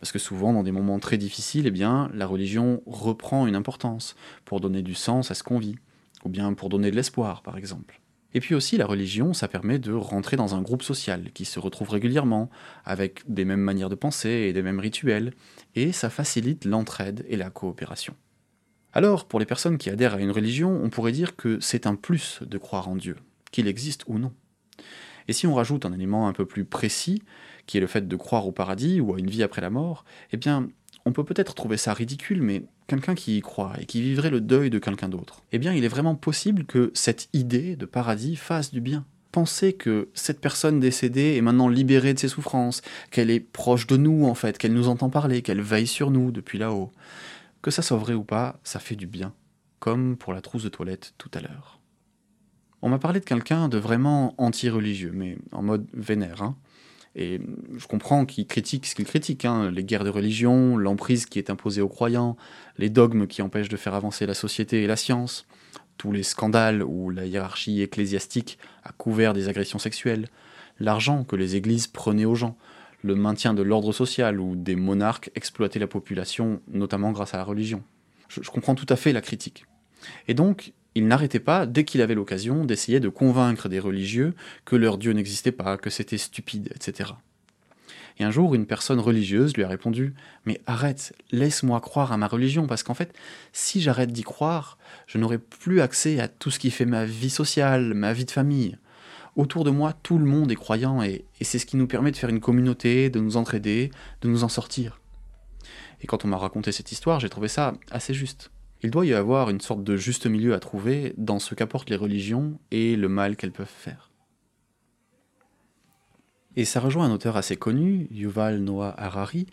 parce 0.00 0.12
que 0.12 0.18
souvent, 0.18 0.52
dans 0.52 0.62
des 0.62 0.72
moments 0.72 0.98
très 0.98 1.18
difficiles, 1.18 1.66
eh 1.66 1.70
bien, 1.70 2.10
la 2.14 2.26
religion 2.26 2.82
reprend 2.86 3.46
une 3.46 3.56
importance 3.56 4.14
pour 4.44 4.60
donner 4.60 4.82
du 4.82 4.94
sens 4.94 5.30
à 5.30 5.34
ce 5.34 5.42
qu'on 5.42 5.58
vit, 5.58 5.76
ou 6.24 6.28
bien 6.28 6.54
pour 6.54 6.68
donner 6.68 6.90
de 6.90 6.96
l'espoir, 6.96 7.42
par 7.42 7.56
exemple. 7.56 8.00
Et 8.34 8.40
puis 8.40 8.56
aussi, 8.56 8.76
la 8.76 8.86
religion, 8.86 9.32
ça 9.32 9.46
permet 9.46 9.78
de 9.78 9.92
rentrer 9.92 10.36
dans 10.36 10.56
un 10.56 10.62
groupe 10.62 10.82
social 10.82 11.30
qui 11.32 11.44
se 11.44 11.60
retrouve 11.60 11.90
régulièrement, 11.90 12.50
avec 12.84 13.22
des 13.28 13.44
mêmes 13.44 13.60
manières 13.60 13.88
de 13.88 13.94
penser 13.94 14.28
et 14.28 14.52
des 14.52 14.62
mêmes 14.62 14.80
rituels, 14.80 15.32
et 15.76 15.92
ça 15.92 16.10
facilite 16.10 16.64
l'entraide 16.64 17.24
et 17.28 17.36
la 17.36 17.50
coopération. 17.50 18.14
Alors, 18.92 19.26
pour 19.26 19.40
les 19.40 19.46
personnes 19.46 19.78
qui 19.78 19.90
adhèrent 19.90 20.14
à 20.14 20.20
une 20.20 20.32
religion, 20.32 20.80
on 20.82 20.90
pourrait 20.90 21.12
dire 21.12 21.36
que 21.36 21.58
c'est 21.60 21.86
un 21.86 21.94
plus 21.94 22.40
de 22.42 22.58
croire 22.58 22.88
en 22.88 22.96
Dieu, 22.96 23.16
qu'il 23.52 23.68
existe 23.68 24.04
ou 24.06 24.18
non. 24.18 24.32
Et 25.28 25.32
si 25.32 25.46
on 25.46 25.54
rajoute 25.54 25.86
un 25.86 25.92
élément 25.92 26.28
un 26.28 26.32
peu 26.32 26.46
plus 26.46 26.64
précis, 26.64 27.22
qui 27.66 27.78
est 27.78 27.80
le 27.80 27.86
fait 27.86 28.06
de 28.06 28.16
croire 28.16 28.46
au 28.46 28.52
paradis 28.52 29.00
ou 29.00 29.14
à 29.14 29.18
une 29.18 29.30
vie 29.30 29.42
après 29.42 29.60
la 29.60 29.70
mort, 29.70 30.04
eh 30.32 30.36
bien, 30.36 30.68
on 31.06 31.12
peut 31.12 31.24
peut-être 31.24 31.54
trouver 31.54 31.76
ça 31.76 31.92
ridicule, 31.92 32.42
mais 32.42 32.64
quelqu'un 32.86 33.14
qui 33.14 33.36
y 33.36 33.40
croit 33.40 33.74
et 33.78 33.86
qui 33.86 34.00
vivrait 34.00 34.30
le 34.30 34.40
deuil 34.40 34.70
de 34.70 34.78
quelqu'un 34.78 35.08
d'autre, 35.08 35.42
eh 35.52 35.58
bien 35.58 35.72
il 35.72 35.84
est 35.84 35.88
vraiment 35.88 36.14
possible 36.14 36.64
que 36.64 36.90
cette 36.94 37.28
idée 37.32 37.76
de 37.76 37.86
paradis 37.86 38.36
fasse 38.36 38.72
du 38.72 38.80
bien. 38.80 39.04
Pensez 39.32 39.72
que 39.72 40.08
cette 40.14 40.40
personne 40.40 40.78
décédée 40.78 41.34
est 41.36 41.40
maintenant 41.40 41.68
libérée 41.68 42.14
de 42.14 42.18
ses 42.18 42.28
souffrances, 42.28 42.82
qu'elle 43.10 43.30
est 43.30 43.40
proche 43.40 43.86
de 43.86 43.96
nous 43.96 44.26
en 44.26 44.34
fait, 44.34 44.58
qu'elle 44.58 44.74
nous 44.74 44.88
entend 44.88 45.10
parler, 45.10 45.42
qu'elle 45.42 45.60
veille 45.60 45.88
sur 45.88 46.10
nous 46.10 46.30
depuis 46.30 46.58
là-haut. 46.58 46.92
Que 47.60 47.72
ça 47.72 47.82
soit 47.82 47.96
vrai 47.96 48.14
ou 48.14 48.22
pas, 48.22 48.60
ça 48.62 48.78
fait 48.78 48.94
du 48.94 49.06
bien. 49.06 49.32
Comme 49.80 50.16
pour 50.16 50.32
la 50.32 50.40
trousse 50.40 50.62
de 50.62 50.68
toilette 50.68 51.14
tout 51.18 51.30
à 51.34 51.40
l'heure. 51.40 51.80
On 52.84 52.90
m'a 52.90 52.98
parlé 52.98 53.18
de 53.18 53.24
quelqu'un 53.24 53.70
de 53.70 53.78
vraiment 53.78 54.34
anti-religieux, 54.36 55.10
mais 55.14 55.38
en 55.52 55.62
mode 55.62 55.86
vénère. 55.94 56.42
Hein. 56.42 56.54
Et 57.16 57.40
je 57.78 57.86
comprends 57.86 58.26
qu'il 58.26 58.46
critique 58.46 58.84
ce 58.84 58.94
qu'il 58.94 59.06
critique, 59.06 59.46
hein, 59.46 59.70
les 59.70 59.84
guerres 59.84 60.04
de 60.04 60.10
religion, 60.10 60.76
l'emprise 60.76 61.24
qui 61.24 61.38
est 61.38 61.48
imposée 61.48 61.80
aux 61.80 61.88
croyants, 61.88 62.36
les 62.76 62.90
dogmes 62.90 63.26
qui 63.26 63.40
empêchent 63.40 63.70
de 63.70 63.78
faire 63.78 63.94
avancer 63.94 64.26
la 64.26 64.34
société 64.34 64.82
et 64.82 64.86
la 64.86 64.96
science, 64.96 65.46
tous 65.96 66.12
les 66.12 66.22
scandales 66.22 66.82
où 66.82 67.08
la 67.08 67.24
hiérarchie 67.24 67.80
ecclésiastique 67.80 68.58
a 68.82 68.92
couvert 68.92 69.32
des 69.32 69.48
agressions 69.48 69.78
sexuelles, 69.78 70.28
l'argent 70.78 71.24
que 71.24 71.36
les 71.36 71.56
églises 71.56 71.86
prenaient 71.86 72.26
aux 72.26 72.34
gens, 72.34 72.58
le 73.00 73.14
maintien 73.14 73.54
de 73.54 73.62
l'ordre 73.62 73.92
social 73.92 74.38
où 74.38 74.56
des 74.56 74.76
monarques 74.76 75.30
exploitaient 75.34 75.78
la 75.78 75.86
population, 75.86 76.60
notamment 76.68 77.12
grâce 77.12 77.32
à 77.32 77.38
la 77.38 77.44
religion. 77.44 77.82
Je, 78.28 78.42
je 78.42 78.50
comprends 78.50 78.74
tout 78.74 78.86
à 78.90 78.96
fait 78.96 79.14
la 79.14 79.22
critique. 79.22 79.64
Et 80.28 80.34
donc, 80.34 80.74
il 80.94 81.08
n'arrêtait 81.08 81.40
pas, 81.40 81.66
dès 81.66 81.84
qu'il 81.84 82.02
avait 82.02 82.14
l'occasion, 82.14 82.64
d'essayer 82.64 83.00
de 83.00 83.08
convaincre 83.08 83.68
des 83.68 83.80
religieux 83.80 84.34
que 84.64 84.76
leur 84.76 84.98
Dieu 84.98 85.12
n'existait 85.12 85.52
pas, 85.52 85.76
que 85.76 85.90
c'était 85.90 86.18
stupide, 86.18 86.70
etc. 86.74 87.12
Et 88.18 88.24
un 88.24 88.30
jour, 88.30 88.54
une 88.54 88.66
personne 88.66 89.00
religieuse 89.00 89.56
lui 89.56 89.64
a 89.64 89.68
répondu 89.68 90.14
Mais 90.44 90.60
arrête, 90.66 91.14
laisse-moi 91.32 91.80
croire 91.80 92.12
à 92.12 92.16
ma 92.16 92.28
religion, 92.28 92.66
parce 92.66 92.82
qu'en 92.82 92.94
fait, 92.94 93.12
si 93.52 93.80
j'arrête 93.80 94.12
d'y 94.12 94.22
croire, 94.22 94.78
je 95.06 95.18
n'aurai 95.18 95.38
plus 95.38 95.80
accès 95.80 96.20
à 96.20 96.28
tout 96.28 96.50
ce 96.50 96.58
qui 96.58 96.70
fait 96.70 96.84
ma 96.84 97.04
vie 97.04 97.30
sociale, 97.30 97.94
ma 97.94 98.12
vie 98.12 98.24
de 98.24 98.30
famille. 98.30 98.78
Autour 99.36 99.64
de 99.64 99.70
moi, 99.70 99.94
tout 100.04 100.18
le 100.18 100.26
monde 100.26 100.52
est 100.52 100.56
croyant, 100.56 101.02
et, 101.02 101.24
c'est 101.40 101.58
ce 101.58 101.66
qui 101.66 101.76
nous 101.76 101.88
permet 101.88 102.12
de 102.12 102.16
faire 102.16 102.30
une 102.30 102.40
communauté, 102.40 103.10
de 103.10 103.18
nous 103.18 103.36
entraider, 103.36 103.90
de 104.20 104.28
nous 104.28 104.44
en 104.44 104.48
sortir. 104.48 105.00
Et 106.00 106.06
quand 106.06 106.24
on 106.24 106.28
m'a 106.28 106.36
raconté 106.36 106.70
cette 106.70 106.92
histoire, 106.92 107.18
j'ai 107.18 107.28
trouvé 107.28 107.48
ça 107.48 107.74
assez 107.90 108.14
juste. 108.14 108.50
Il 108.84 108.90
doit 108.90 109.06
y 109.06 109.14
avoir 109.14 109.48
une 109.48 109.62
sorte 109.62 109.82
de 109.82 109.96
juste 109.96 110.26
milieu 110.26 110.52
à 110.52 110.60
trouver 110.60 111.14
dans 111.16 111.38
ce 111.38 111.54
qu'apportent 111.54 111.88
les 111.88 111.96
religions 111.96 112.58
et 112.70 112.96
le 112.96 113.08
mal 113.08 113.34
qu'elles 113.34 113.50
peuvent 113.50 113.66
faire. 113.66 114.10
Et 116.54 116.66
ça 116.66 116.80
rejoint 116.80 117.06
un 117.06 117.10
auteur 117.10 117.38
assez 117.38 117.56
connu, 117.56 118.06
Yuval 118.10 118.58
Noah 118.58 118.94
Harari, 118.98 119.46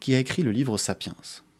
qui 0.00 0.14
a 0.14 0.18
écrit 0.18 0.42
le 0.42 0.52
livre 0.52 0.78
Sapiens. 0.78 1.14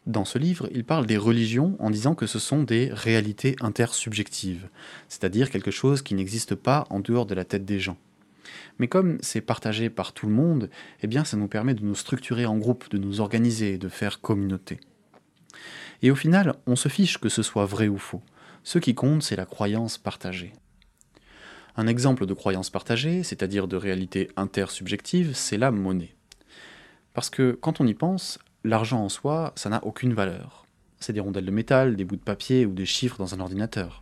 Dans 0.07 0.25
ce 0.25 0.38
livre, 0.38 0.71
il 0.73 0.85
parle 0.85 1.05
des 1.05 1.19
religions 1.19 1.77
en 1.81 1.91
disant 1.91 2.14
que 2.14 2.27
ce 2.27 2.38
sont 2.38 2.62
des 2.62 2.88
réalités 2.95 3.57
intersubjectives, 3.61 4.71
c'est-à-dire 5.11 5.51
quelque 5.51 5.71
chose 5.71 6.01
qui 6.01 6.14
n'existe 6.14 6.55
pas 6.55 6.87
en 6.88 7.01
dehors 7.01 7.27
de 7.27 7.35
la 7.35 7.45
tête 7.45 7.67
des 7.67 7.79
gens. 7.79 7.99
Mais 8.79 8.88
comme 8.88 9.19
c'est 9.21 9.43
partagé 9.43 9.91
par 9.91 10.14
tout 10.14 10.29
le 10.29 10.33
monde, 10.33 10.71
eh 11.03 11.07
bien 11.07 11.25
ça 11.25 11.37
nous 11.37 11.49
permet 11.49 11.75
de 11.75 11.85
nous 11.85 11.95
structurer 11.95 12.47
en 12.47 12.57
groupe, 12.57 12.88
de 12.88 12.97
nous 12.97 13.21
organiser, 13.21 13.77
de 13.77 13.91
faire 13.91 14.23
communauté. 14.23 14.81
Et 16.03 16.11
au 16.11 16.15
final, 16.15 16.55
on 16.67 16.77
se 16.77 16.89
fiche 16.89 17.19
que 17.19 17.29
ce 17.29 17.43
soit 17.43 17.67
vrai 17.67 17.89
ou 17.89 17.99
faux. 17.99 18.23
Ce 18.63 18.79
qui 18.79 18.95
compte, 18.95 19.23
c'est 19.23 19.37
la 19.37 19.47
croyance 19.47 19.99
partagée. 19.99 20.53
Un 21.77 21.87
exemple 21.87 22.27
de 22.27 22.35
croyance 22.35 22.71
partagée, 22.71 23.23
c'est-à-dire 23.23 23.69
de 23.69 23.77
réalité 23.77 24.31
intersubjective, 24.37 25.33
c'est 25.35 25.59
la 25.59 25.71
monnaie. 25.71 26.15
Parce 27.15 27.31
que 27.31 27.59
quand 27.61 27.81
on 27.81 27.87
y 27.87 27.95
pense, 27.95 28.39
l'argent 28.65 29.05
en 29.05 29.09
soi, 29.09 29.53
ça 29.57 29.69
n'a 29.69 29.85
aucune 29.85 30.15
valeur. 30.15 30.67
C'est 31.01 31.13
des 31.13 31.21
rondelles 31.21 31.47
de 31.47 31.51
métal, 31.51 31.97
des 31.97 32.05
bouts 32.05 32.17
de 32.17 32.21
papier 32.21 32.67
ou 32.67 32.73
des 32.73 32.87
chiffres 32.87 33.19
dans 33.19 33.35
un 33.35 33.41
ordinateur. 33.41 34.01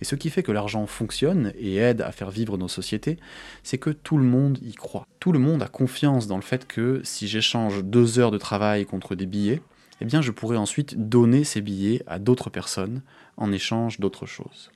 Et 0.00 0.04
ce 0.04 0.16
qui 0.16 0.30
fait 0.30 0.42
que 0.42 0.52
l'argent 0.52 0.86
fonctionne 0.86 1.52
et 1.58 1.76
aide 1.76 2.02
à 2.02 2.12
faire 2.12 2.30
vivre 2.30 2.58
nos 2.58 2.68
sociétés, 2.68 3.18
c'est 3.62 3.78
que 3.78 3.90
tout 3.90 4.18
le 4.18 4.24
monde 4.24 4.58
y 4.62 4.74
croit. 4.74 5.06
Tout 5.20 5.32
le 5.32 5.38
monde 5.38 5.62
a 5.62 5.68
confiance 5.68 6.26
dans 6.26 6.36
le 6.36 6.42
fait 6.42 6.66
que 6.66 7.00
si 7.04 7.28
j'échange 7.28 7.82
deux 7.82 8.18
heures 8.18 8.30
de 8.30 8.38
travail 8.38 8.84
contre 8.84 9.14
des 9.14 9.26
billets, 9.26 9.62
eh 10.00 10.04
bien 10.04 10.20
je 10.20 10.30
pourrais 10.30 10.56
ensuite 10.56 11.08
donner 11.08 11.44
ces 11.44 11.60
billets 11.60 12.02
à 12.06 12.18
d'autres 12.18 12.50
personnes 12.50 13.02
en 13.36 13.52
échange 13.52 14.00
d'autres 14.00 14.26
choses. 14.26 14.70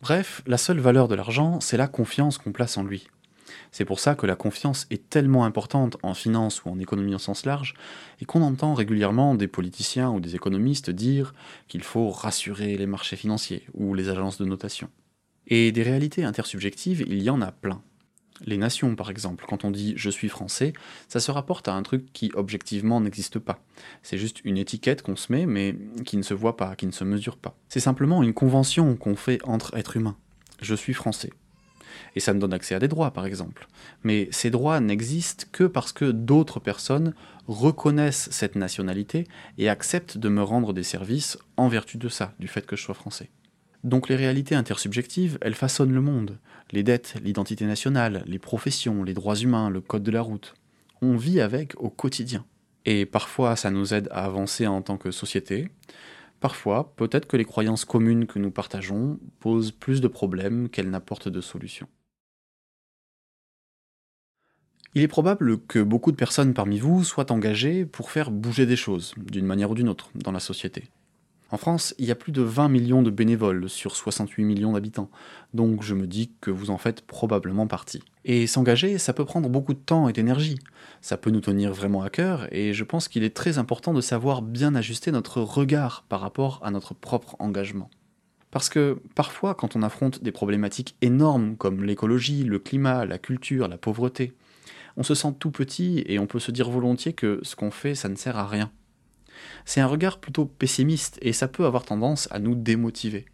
Bref, 0.00 0.42
la 0.46 0.56
seule 0.56 0.80
valeur 0.80 1.08
de 1.08 1.14
l'argent, 1.14 1.60
c'est 1.60 1.76
la 1.76 1.88
confiance 1.88 2.38
qu'on 2.38 2.52
place 2.52 2.78
en 2.78 2.84
lui. 2.84 3.08
C'est 3.70 3.84
pour 3.84 4.00
ça 4.00 4.14
que 4.14 4.26
la 4.26 4.36
confiance 4.36 4.86
est 4.90 5.10
tellement 5.10 5.44
importante 5.44 5.96
en 6.02 6.14
finance 6.14 6.64
ou 6.64 6.70
en 6.70 6.78
économie 6.78 7.14
en 7.14 7.18
sens 7.18 7.44
large, 7.44 7.74
et 8.20 8.24
qu'on 8.24 8.42
entend 8.42 8.74
régulièrement 8.74 9.34
des 9.34 9.48
politiciens 9.48 10.10
ou 10.10 10.20
des 10.20 10.36
économistes 10.36 10.90
dire 10.90 11.34
qu'il 11.68 11.82
faut 11.82 12.10
rassurer 12.10 12.76
les 12.76 12.86
marchés 12.86 13.16
financiers 13.16 13.66
ou 13.74 13.94
les 13.94 14.08
agences 14.08 14.38
de 14.38 14.44
notation. 14.44 14.88
Et 15.46 15.72
des 15.72 15.82
réalités 15.82 16.24
intersubjectives, 16.24 17.02
il 17.06 17.22
y 17.22 17.30
en 17.30 17.42
a 17.42 17.52
plein 17.52 17.82
les 18.44 18.56
nations, 18.56 18.94
par 18.96 19.10
exemple. 19.10 19.44
Quand 19.48 19.64
on 19.64 19.70
dit 19.70 19.94
je 19.96 20.10
suis 20.10 20.28
français, 20.28 20.72
ça 21.08 21.20
se 21.20 21.30
rapporte 21.30 21.68
à 21.68 21.74
un 21.74 21.82
truc 21.82 22.12
qui 22.12 22.30
objectivement 22.34 23.00
n'existe 23.00 23.38
pas. 23.38 23.62
C'est 24.02 24.18
juste 24.18 24.40
une 24.44 24.58
étiquette 24.58 25.02
qu'on 25.02 25.16
se 25.16 25.32
met, 25.32 25.46
mais 25.46 25.76
qui 26.04 26.16
ne 26.16 26.22
se 26.22 26.34
voit 26.34 26.56
pas, 26.56 26.76
qui 26.76 26.86
ne 26.86 26.92
se 26.92 27.04
mesure 27.04 27.36
pas. 27.36 27.56
C'est 27.68 27.80
simplement 27.80 28.22
une 28.22 28.34
convention 28.34 28.96
qu'on 28.96 29.16
fait 29.16 29.38
entre 29.44 29.76
êtres 29.76 29.96
humains. 29.96 30.16
Je 30.60 30.74
suis 30.74 30.94
français. 30.94 31.30
Et 32.16 32.20
ça 32.20 32.34
me 32.34 32.40
donne 32.40 32.52
accès 32.52 32.74
à 32.74 32.78
des 32.78 32.88
droits, 32.88 33.12
par 33.12 33.26
exemple. 33.26 33.66
Mais 34.04 34.28
ces 34.30 34.50
droits 34.50 34.80
n'existent 34.80 35.46
que 35.52 35.64
parce 35.64 35.92
que 35.92 36.10
d'autres 36.10 36.60
personnes 36.60 37.14
reconnaissent 37.46 38.28
cette 38.30 38.56
nationalité 38.56 39.26
et 39.58 39.68
acceptent 39.68 40.18
de 40.18 40.28
me 40.28 40.42
rendre 40.42 40.72
des 40.72 40.82
services 40.82 41.38
en 41.56 41.68
vertu 41.68 41.98
de 41.98 42.08
ça, 42.08 42.34
du 42.38 42.48
fait 42.48 42.66
que 42.66 42.76
je 42.76 42.82
sois 42.82 42.94
français. 42.94 43.30
Donc 43.82 44.08
les 44.08 44.16
réalités 44.16 44.54
intersubjectives, 44.54 45.38
elles 45.40 45.54
façonnent 45.54 45.92
le 45.92 46.00
monde. 46.00 46.38
Les 46.70 46.82
dettes, 46.82 47.14
l'identité 47.22 47.64
nationale, 47.64 48.22
les 48.26 48.38
professions, 48.38 49.02
les 49.02 49.14
droits 49.14 49.36
humains, 49.36 49.70
le 49.70 49.80
code 49.80 50.02
de 50.02 50.10
la 50.10 50.20
route. 50.20 50.54
On 51.00 51.16
vit 51.16 51.40
avec 51.40 51.74
au 51.80 51.88
quotidien. 51.88 52.44
Et 52.84 53.06
parfois 53.06 53.56
ça 53.56 53.70
nous 53.70 53.94
aide 53.94 54.08
à 54.10 54.24
avancer 54.24 54.66
en 54.66 54.82
tant 54.82 54.98
que 54.98 55.10
société. 55.10 55.70
Parfois, 56.40 56.94
peut-être 56.96 57.26
que 57.26 57.36
les 57.36 57.44
croyances 57.44 57.84
communes 57.84 58.26
que 58.26 58.38
nous 58.38 58.50
partageons 58.50 59.18
posent 59.40 59.72
plus 59.72 60.00
de 60.00 60.08
problèmes 60.08 60.70
qu'elles 60.70 60.88
n'apportent 60.88 61.28
de 61.28 61.40
solutions. 61.42 61.88
Il 64.94 65.02
est 65.02 65.08
probable 65.08 65.60
que 65.66 65.78
beaucoup 65.78 66.10
de 66.10 66.16
personnes 66.16 66.54
parmi 66.54 66.78
vous 66.78 67.04
soient 67.04 67.30
engagées 67.30 67.84
pour 67.84 68.10
faire 68.10 68.30
bouger 68.30 68.66
des 68.66 68.76
choses, 68.76 69.14
d'une 69.16 69.46
manière 69.46 69.70
ou 69.70 69.74
d'une 69.74 69.88
autre, 69.88 70.10
dans 70.14 70.32
la 70.32 70.40
société. 70.40 70.88
En 71.52 71.56
France, 71.56 71.94
il 71.98 72.04
y 72.04 72.12
a 72.12 72.14
plus 72.14 72.30
de 72.30 72.42
20 72.42 72.68
millions 72.68 73.02
de 73.02 73.10
bénévoles 73.10 73.68
sur 73.68 73.96
68 73.96 74.44
millions 74.44 74.72
d'habitants, 74.72 75.10
donc 75.52 75.82
je 75.82 75.96
me 75.96 76.06
dis 76.06 76.30
que 76.40 76.52
vous 76.52 76.70
en 76.70 76.78
faites 76.78 77.00
probablement 77.00 77.66
partie. 77.66 78.04
Et 78.24 78.46
s'engager, 78.46 78.98
ça 78.98 79.12
peut 79.12 79.24
prendre 79.24 79.48
beaucoup 79.48 79.74
de 79.74 79.80
temps 79.80 80.08
et 80.08 80.12
d'énergie. 80.12 80.58
Ça 81.00 81.16
peut 81.16 81.30
nous 81.30 81.40
tenir 81.40 81.72
vraiment 81.72 82.02
à 82.02 82.10
cœur, 82.10 82.46
et 82.54 82.72
je 82.72 82.84
pense 82.84 83.08
qu'il 83.08 83.24
est 83.24 83.34
très 83.34 83.58
important 83.58 83.92
de 83.92 84.00
savoir 84.00 84.42
bien 84.42 84.76
ajuster 84.76 85.10
notre 85.10 85.40
regard 85.40 86.04
par 86.08 86.20
rapport 86.20 86.60
à 86.62 86.70
notre 86.70 86.94
propre 86.94 87.34
engagement. 87.40 87.90
Parce 88.52 88.68
que 88.68 89.00
parfois, 89.16 89.54
quand 89.54 89.74
on 89.74 89.82
affronte 89.82 90.22
des 90.22 90.32
problématiques 90.32 90.94
énormes 91.02 91.56
comme 91.56 91.82
l'écologie, 91.82 92.44
le 92.44 92.60
climat, 92.60 93.06
la 93.06 93.18
culture, 93.18 93.66
la 93.66 93.78
pauvreté, 93.78 94.34
on 94.96 95.02
se 95.02 95.14
sent 95.14 95.34
tout 95.40 95.50
petit 95.50 96.04
et 96.06 96.20
on 96.20 96.26
peut 96.26 96.40
se 96.40 96.52
dire 96.52 96.70
volontiers 96.70 97.12
que 97.12 97.40
ce 97.42 97.56
qu'on 97.56 97.70
fait, 97.72 97.94
ça 97.96 98.08
ne 98.08 98.16
sert 98.16 98.36
à 98.36 98.46
rien 98.46 98.70
c'est 99.64 99.80
un 99.80 99.86
regard 99.86 100.18
plutôt 100.18 100.46
pessimiste 100.46 101.18
et 101.22 101.32
ça 101.32 101.48
peut 101.48 101.66
avoir 101.66 101.84
tendance 101.84 102.28
à 102.30 102.38
nous 102.38 102.54
démotiver. 102.54 103.26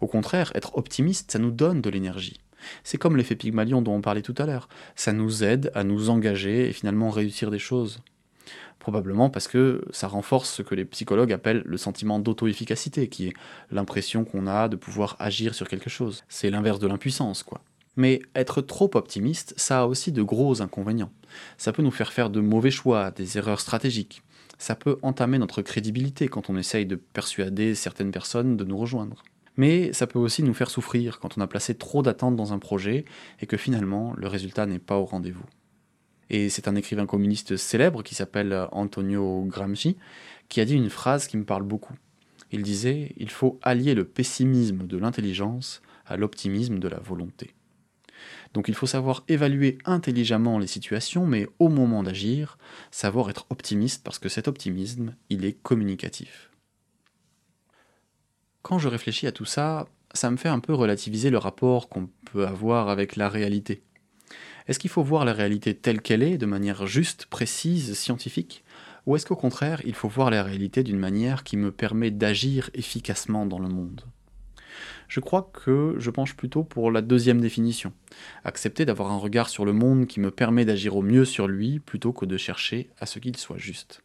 Au 0.00 0.06
contraire, 0.06 0.52
être 0.54 0.76
optimiste, 0.76 1.32
ça 1.32 1.38
nous 1.38 1.50
donne 1.50 1.80
de 1.80 1.90
l'énergie. 1.90 2.40
C'est 2.84 2.98
comme 2.98 3.16
l'effet 3.16 3.36
Pygmalion 3.36 3.82
dont 3.82 3.94
on 3.94 4.00
parlait 4.00 4.22
tout 4.22 4.34
à 4.38 4.46
l'heure. 4.46 4.68
Ça 4.94 5.12
nous 5.12 5.44
aide 5.44 5.70
à 5.74 5.84
nous 5.84 6.10
engager 6.10 6.68
et 6.68 6.72
finalement 6.72 7.10
réussir 7.10 7.50
des 7.50 7.58
choses. 7.58 8.00
Probablement 8.78 9.30
parce 9.30 9.48
que 9.48 9.84
ça 9.90 10.06
renforce 10.06 10.50
ce 10.50 10.62
que 10.62 10.74
les 10.74 10.84
psychologues 10.84 11.32
appellent 11.32 11.62
le 11.64 11.76
sentiment 11.76 12.18
d'auto-efficacité, 12.18 13.08
qui 13.08 13.28
est 13.28 13.32
l'impression 13.70 14.24
qu'on 14.24 14.46
a 14.46 14.68
de 14.68 14.76
pouvoir 14.76 15.16
agir 15.18 15.54
sur 15.54 15.68
quelque 15.68 15.90
chose. 15.90 16.24
C'est 16.28 16.50
l'inverse 16.50 16.78
de 16.78 16.86
l'impuissance, 16.86 17.42
quoi. 17.42 17.62
Mais 17.96 18.20
être 18.34 18.60
trop 18.60 18.90
optimiste, 18.94 19.54
ça 19.56 19.80
a 19.80 19.86
aussi 19.86 20.12
de 20.12 20.22
gros 20.22 20.60
inconvénients. 20.60 21.10
Ça 21.56 21.72
peut 21.72 21.82
nous 21.82 21.90
faire 21.90 22.12
faire 22.12 22.28
de 22.28 22.40
mauvais 22.40 22.70
choix, 22.70 23.10
des 23.10 23.38
erreurs 23.38 23.60
stratégiques 23.60 24.22
ça 24.58 24.74
peut 24.74 24.98
entamer 25.02 25.38
notre 25.38 25.62
crédibilité 25.62 26.28
quand 26.28 26.50
on 26.50 26.56
essaye 26.56 26.86
de 26.86 26.96
persuader 26.96 27.74
certaines 27.74 28.10
personnes 28.10 28.56
de 28.56 28.64
nous 28.64 28.76
rejoindre. 28.76 29.22
Mais 29.56 29.92
ça 29.92 30.06
peut 30.06 30.18
aussi 30.18 30.42
nous 30.42 30.54
faire 30.54 30.70
souffrir 30.70 31.18
quand 31.18 31.38
on 31.38 31.40
a 31.40 31.46
placé 31.46 31.74
trop 31.74 32.02
d'attentes 32.02 32.36
dans 32.36 32.52
un 32.52 32.58
projet 32.58 33.04
et 33.40 33.46
que 33.46 33.56
finalement 33.56 34.14
le 34.16 34.28
résultat 34.28 34.66
n'est 34.66 34.78
pas 34.78 34.96
au 34.96 35.04
rendez-vous. 35.04 35.46
Et 36.28 36.48
c'est 36.48 36.68
un 36.68 36.74
écrivain 36.74 37.06
communiste 37.06 37.56
célèbre 37.56 38.02
qui 38.02 38.14
s'appelle 38.14 38.66
Antonio 38.72 39.44
Gramsci 39.46 39.96
qui 40.48 40.60
a 40.60 40.64
dit 40.64 40.74
une 40.74 40.90
phrase 40.90 41.26
qui 41.26 41.36
me 41.36 41.44
parle 41.44 41.62
beaucoup. 41.62 41.94
Il 42.52 42.62
disait 42.62 43.12
Il 43.16 43.30
faut 43.30 43.58
allier 43.62 43.94
le 43.94 44.04
pessimisme 44.04 44.86
de 44.86 44.96
l'intelligence 44.96 45.82
à 46.06 46.16
l'optimisme 46.16 46.78
de 46.78 46.88
la 46.88 46.98
volonté. 46.98 47.55
Donc 48.54 48.68
il 48.68 48.74
faut 48.74 48.86
savoir 48.86 49.24
évaluer 49.28 49.78
intelligemment 49.84 50.58
les 50.58 50.66
situations, 50.66 51.26
mais 51.26 51.46
au 51.58 51.68
moment 51.68 52.02
d'agir, 52.02 52.58
savoir 52.90 53.30
être 53.30 53.46
optimiste 53.50 54.02
parce 54.04 54.18
que 54.18 54.28
cet 54.28 54.48
optimisme, 54.48 55.14
il 55.30 55.44
est 55.44 55.52
communicatif. 55.52 56.50
Quand 58.62 58.78
je 58.78 58.88
réfléchis 58.88 59.26
à 59.26 59.32
tout 59.32 59.44
ça, 59.44 59.86
ça 60.12 60.30
me 60.30 60.36
fait 60.36 60.48
un 60.48 60.60
peu 60.60 60.74
relativiser 60.74 61.30
le 61.30 61.38
rapport 61.38 61.88
qu'on 61.88 62.08
peut 62.32 62.46
avoir 62.46 62.88
avec 62.88 63.16
la 63.16 63.28
réalité. 63.28 63.82
Est-ce 64.66 64.78
qu'il 64.80 64.90
faut 64.90 65.04
voir 65.04 65.24
la 65.24 65.32
réalité 65.32 65.74
telle 65.76 66.00
qu'elle 66.00 66.22
est, 66.22 66.38
de 66.38 66.46
manière 66.46 66.86
juste, 66.86 67.26
précise, 67.26 67.96
scientifique? 67.96 68.64
Ou 69.06 69.14
est-ce 69.14 69.26
qu'au 69.26 69.36
contraire, 69.36 69.80
il 69.84 69.94
faut 69.94 70.08
voir 70.08 70.30
la 70.30 70.42
réalité 70.42 70.82
d'une 70.82 70.98
manière 70.98 71.44
qui 71.44 71.56
me 71.56 71.70
permet 71.70 72.10
d'agir 72.10 72.70
efficacement 72.74 73.46
dans 73.46 73.60
le 73.60 73.68
monde? 73.68 74.02
Je 75.08 75.20
crois 75.20 75.50
que 75.52 75.94
je 75.98 76.10
penche 76.10 76.36
plutôt 76.36 76.64
pour 76.64 76.90
la 76.90 77.02
deuxième 77.02 77.40
définition. 77.40 77.92
Accepter 78.44 78.84
d'avoir 78.84 79.10
un 79.10 79.18
regard 79.18 79.48
sur 79.48 79.64
le 79.64 79.72
monde 79.72 80.06
qui 80.06 80.20
me 80.20 80.30
permet 80.30 80.64
d'agir 80.64 80.96
au 80.96 81.02
mieux 81.02 81.24
sur 81.24 81.48
lui 81.48 81.78
plutôt 81.78 82.12
que 82.12 82.26
de 82.26 82.36
chercher 82.36 82.90
à 82.98 83.06
ce 83.06 83.18
qu'il 83.18 83.36
soit 83.36 83.58
juste. 83.58 84.02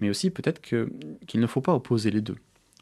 Mais 0.00 0.08
aussi 0.08 0.30
peut-être 0.30 0.60
qu'il 0.60 1.40
ne 1.40 1.46
faut 1.46 1.60
pas 1.60 1.74
opposer 1.74 2.10
les 2.10 2.20
deux. 2.20 2.36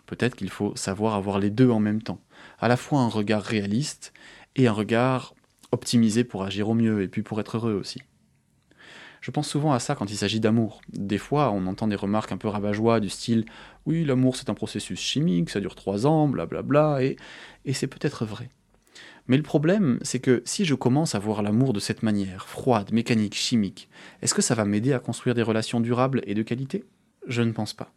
Peut-être 0.06 0.36
qu'il 0.36 0.50
faut 0.50 0.74
savoir 0.76 1.14
avoir 1.14 1.38
les 1.38 1.50
deux 1.50 1.68
en 1.68 1.80
même 1.80 2.02
temps. 2.02 2.20
À 2.58 2.68
la 2.68 2.76
fois 2.76 3.00
un 3.00 3.08
regard 3.08 3.42
réaliste 3.42 4.12
et 4.56 4.66
un 4.66 4.72
regard 4.72 5.34
optimisé 5.72 6.24
pour 6.24 6.44
agir 6.44 6.68
au 6.68 6.74
mieux 6.74 7.02
et 7.02 7.08
puis 7.08 7.22
pour 7.22 7.40
être 7.40 7.56
heureux 7.56 7.74
aussi. 7.74 8.00
Je 9.20 9.30
pense 9.30 9.48
souvent 9.48 9.72
à 9.72 9.78
ça 9.78 9.94
quand 9.94 10.10
il 10.10 10.16
s'agit 10.16 10.40
d'amour. 10.40 10.80
Des 10.92 11.18
fois, 11.18 11.50
on 11.50 11.66
entend 11.66 11.88
des 11.88 11.96
remarques 11.96 12.32
un 12.32 12.36
peu 12.36 12.48
rabat 12.48 13.00
du 13.00 13.08
style 13.08 13.44
Oui, 13.86 14.04
l'amour 14.04 14.36
c'est 14.36 14.50
un 14.50 14.54
processus 14.54 15.00
chimique, 15.00 15.50
ça 15.50 15.60
dure 15.60 15.74
trois 15.74 16.06
ans, 16.06 16.28
blablabla, 16.28 17.02
et, 17.02 17.16
et 17.64 17.72
c'est 17.72 17.86
peut-être 17.86 18.24
vrai. 18.24 18.48
Mais 19.26 19.36
le 19.36 19.42
problème, 19.42 19.98
c'est 20.02 20.20
que 20.20 20.42
si 20.46 20.64
je 20.64 20.74
commence 20.74 21.14
à 21.14 21.18
voir 21.18 21.42
l'amour 21.42 21.74
de 21.74 21.80
cette 21.80 22.02
manière, 22.02 22.48
froide, 22.48 22.92
mécanique, 22.92 23.34
chimique, 23.34 23.88
est-ce 24.22 24.34
que 24.34 24.42
ça 24.42 24.54
va 24.54 24.64
m'aider 24.64 24.94
à 24.94 24.98
construire 24.98 25.34
des 25.34 25.42
relations 25.42 25.80
durables 25.80 26.22
et 26.26 26.34
de 26.34 26.42
qualité? 26.42 26.84
Je 27.26 27.42
ne 27.42 27.52
pense 27.52 27.74
pas. 27.74 27.92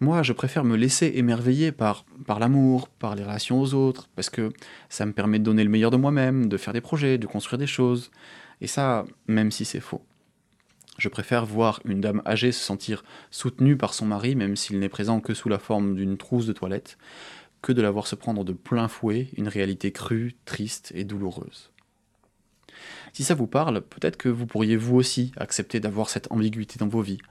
Moi, 0.00 0.22
je 0.22 0.32
préfère 0.32 0.64
me 0.64 0.76
laisser 0.76 1.12
émerveiller 1.16 1.72
par, 1.72 2.04
par 2.26 2.38
l'amour, 2.38 2.88
par 2.88 3.14
les 3.14 3.22
relations 3.22 3.60
aux 3.60 3.74
autres, 3.74 4.08
parce 4.16 4.30
que 4.30 4.50
ça 4.88 5.04
me 5.06 5.12
permet 5.12 5.38
de 5.38 5.44
donner 5.44 5.64
le 5.64 5.70
meilleur 5.70 5.90
de 5.90 5.96
moi-même, 5.96 6.48
de 6.48 6.56
faire 6.56 6.72
des 6.72 6.80
projets, 6.80 7.18
de 7.18 7.26
construire 7.26 7.58
des 7.58 7.66
choses. 7.66 8.10
Et 8.60 8.66
ça, 8.66 9.04
même 9.26 9.50
si 9.50 9.64
c'est 9.64 9.80
faux. 9.80 10.02
Je 11.00 11.08
préfère 11.08 11.46
voir 11.46 11.80
une 11.86 12.02
dame 12.02 12.20
âgée 12.26 12.52
se 12.52 12.62
sentir 12.62 13.04
soutenue 13.30 13.78
par 13.78 13.94
son 13.94 14.04
mari, 14.04 14.36
même 14.36 14.54
s'il 14.54 14.78
n'est 14.78 14.90
présent 14.90 15.20
que 15.20 15.32
sous 15.32 15.48
la 15.48 15.58
forme 15.58 15.96
d'une 15.96 16.18
trousse 16.18 16.44
de 16.44 16.52
toilette, 16.52 16.98
que 17.62 17.72
de 17.72 17.80
la 17.80 17.90
voir 17.90 18.06
se 18.06 18.16
prendre 18.16 18.44
de 18.44 18.52
plein 18.52 18.86
fouet 18.86 19.30
une 19.38 19.48
réalité 19.48 19.92
crue, 19.92 20.36
triste 20.44 20.92
et 20.94 21.04
douloureuse. 21.04 21.70
Si 23.14 23.24
ça 23.24 23.34
vous 23.34 23.46
parle, 23.46 23.80
peut-être 23.80 24.18
que 24.18 24.28
vous 24.28 24.44
pourriez 24.44 24.76
vous 24.76 24.94
aussi 24.94 25.32
accepter 25.38 25.80
d'avoir 25.80 26.10
cette 26.10 26.30
ambiguïté 26.30 26.78
dans 26.78 26.88
vos 26.88 27.00
vies. 27.00 27.22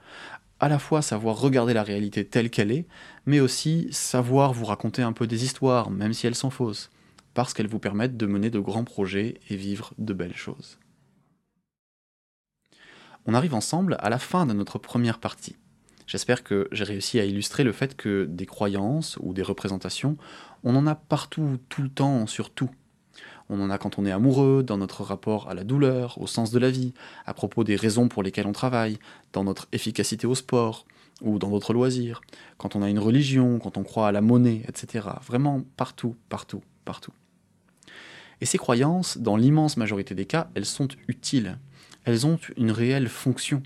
À 0.59 0.67
la 0.67 0.79
fois 0.79 1.03
savoir 1.03 1.39
regarder 1.39 1.75
la 1.75 1.83
réalité 1.83 2.25
telle 2.25 2.49
qu'elle 2.49 2.71
est, 2.71 2.87
mais 3.27 3.39
aussi 3.39 3.87
savoir 3.91 4.51
vous 4.51 4.65
raconter 4.65 5.03
un 5.03 5.13
peu 5.13 5.27
des 5.27 5.43
histoires, 5.43 5.91
même 5.91 6.13
si 6.13 6.25
elles 6.25 6.33
sont 6.33 6.49
fausses, 6.49 6.89
parce 7.35 7.53
qu'elles 7.53 7.67
vous 7.67 7.77
permettent 7.77 8.17
de 8.17 8.25
mener 8.25 8.49
de 8.49 8.59
grands 8.59 8.83
projets 8.83 9.39
et 9.47 9.55
vivre 9.55 9.93
de 9.99 10.13
belles 10.13 10.35
choses 10.35 10.78
on 13.25 13.33
arrive 13.33 13.53
ensemble 13.53 13.97
à 13.99 14.09
la 14.09 14.19
fin 14.19 14.45
de 14.45 14.53
notre 14.53 14.77
première 14.77 15.19
partie. 15.19 15.55
J'espère 16.07 16.43
que 16.43 16.67
j'ai 16.71 16.85
réussi 16.85 17.19
à 17.19 17.25
illustrer 17.25 17.63
le 17.63 17.71
fait 17.71 17.95
que 17.95 18.25
des 18.25 18.47
croyances 18.47 19.17
ou 19.21 19.33
des 19.33 19.43
représentations, 19.43 20.17
on 20.63 20.75
en 20.75 20.87
a 20.87 20.95
partout, 20.95 21.59
tout 21.69 21.83
le 21.83 21.89
temps, 21.89 22.25
sur 22.25 22.49
tout. 22.49 22.71
On 23.49 23.61
en 23.61 23.69
a 23.69 23.77
quand 23.77 23.99
on 23.99 24.05
est 24.05 24.11
amoureux, 24.11 24.63
dans 24.63 24.77
notre 24.77 25.03
rapport 25.03 25.49
à 25.49 25.53
la 25.53 25.63
douleur, 25.63 26.19
au 26.19 26.27
sens 26.27 26.51
de 26.51 26.59
la 26.59 26.71
vie, 26.71 26.93
à 27.25 27.33
propos 27.33 27.63
des 27.63 27.75
raisons 27.75 28.07
pour 28.07 28.23
lesquelles 28.23 28.47
on 28.47 28.53
travaille, 28.53 28.97
dans 29.33 29.43
notre 29.43 29.67
efficacité 29.71 30.25
au 30.25 30.35
sport 30.35 30.85
ou 31.21 31.37
dans 31.37 31.49
notre 31.49 31.73
loisir, 31.73 32.21
quand 32.57 32.75
on 32.75 32.81
a 32.81 32.89
une 32.89 32.99
religion, 32.99 33.59
quand 33.59 33.77
on 33.77 33.83
croit 33.83 34.07
à 34.07 34.11
la 34.11 34.21
monnaie, 34.21 34.63
etc. 34.67 35.07
Vraiment 35.25 35.63
partout, 35.77 36.15
partout, 36.29 36.61
partout. 36.85 37.13
Et 38.41 38.45
ces 38.45 38.57
croyances, 38.57 39.17
dans 39.17 39.35
l'immense 39.35 39.77
majorité 39.77 40.15
des 40.15 40.25
cas, 40.25 40.49
elles 40.55 40.65
sont 40.65 40.87
utiles 41.07 41.57
elles 42.05 42.25
ont 42.25 42.39
une 42.57 42.71
réelle 42.71 43.09
fonction. 43.09 43.61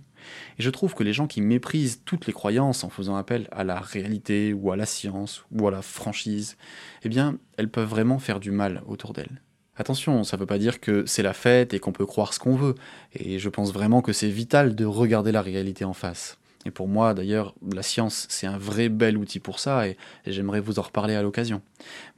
Et 0.57 0.63
je 0.63 0.69
trouve 0.69 0.93
que 0.93 1.03
les 1.03 1.13
gens 1.13 1.27
qui 1.27 1.41
méprisent 1.41 2.01
toutes 2.05 2.27
les 2.27 2.33
croyances 2.33 2.83
en 2.83 2.89
faisant 2.89 3.15
appel 3.15 3.47
à 3.51 3.63
la 3.63 3.79
réalité 3.79 4.53
ou 4.53 4.71
à 4.71 4.77
la 4.77 4.85
science 4.85 5.43
ou 5.51 5.67
à 5.67 5.71
la 5.71 5.81
franchise, 5.81 6.57
eh 7.03 7.09
bien, 7.09 7.37
elles 7.57 7.69
peuvent 7.69 7.89
vraiment 7.89 8.19
faire 8.19 8.39
du 8.39 8.51
mal 8.51 8.81
autour 8.87 9.13
d'elles. 9.13 9.41
Attention, 9.75 10.23
ça 10.23 10.37
ne 10.37 10.39
veut 10.39 10.45
pas 10.45 10.59
dire 10.59 10.79
que 10.79 11.03
c'est 11.07 11.23
la 11.23 11.33
fête 11.33 11.73
et 11.73 11.79
qu'on 11.79 11.93
peut 11.93 12.05
croire 12.05 12.33
ce 12.33 12.39
qu'on 12.39 12.55
veut, 12.55 12.75
et 13.13 13.39
je 13.39 13.49
pense 13.49 13.73
vraiment 13.73 14.01
que 14.01 14.13
c'est 14.13 14.29
vital 14.29 14.75
de 14.75 14.85
regarder 14.85 15.31
la 15.31 15.41
réalité 15.41 15.83
en 15.83 15.93
face. 15.93 16.37
Et 16.65 16.71
pour 16.71 16.87
moi, 16.87 17.15
d'ailleurs, 17.15 17.55
la 17.73 17.81
science, 17.81 18.27
c'est 18.29 18.45
un 18.45 18.57
vrai 18.57 18.87
bel 18.87 19.17
outil 19.17 19.39
pour 19.39 19.59
ça, 19.59 19.87
et, 19.87 19.97
j'aimerais 20.27 20.59
vous 20.59 20.77
en 20.77 20.83
reparler 20.83 21.15
à 21.15 21.23
l'occasion. 21.23 21.63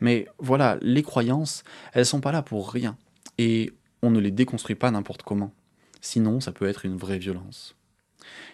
Mais 0.01 0.28
voilà, 0.38 0.78
les 0.82 1.01
croyances, 1.01 1.63
elles 1.93 2.06
sont 2.06 2.19
pas 2.19 2.34
là 2.34 2.41
pour 2.41 2.69
rien, 2.69 2.97
et 3.38 3.71
on 4.01 4.12
ne 4.12 4.19
les 4.19 4.32
déconstruit 4.32 4.75
pas 4.75 4.91
n'importe 4.91 5.23
comment. 5.23 5.51
Sinon, 6.05 6.39
ça 6.39 6.51
peut 6.51 6.67
être 6.67 6.85
une 6.85 6.97
vraie 6.97 7.17
violence. 7.17 7.75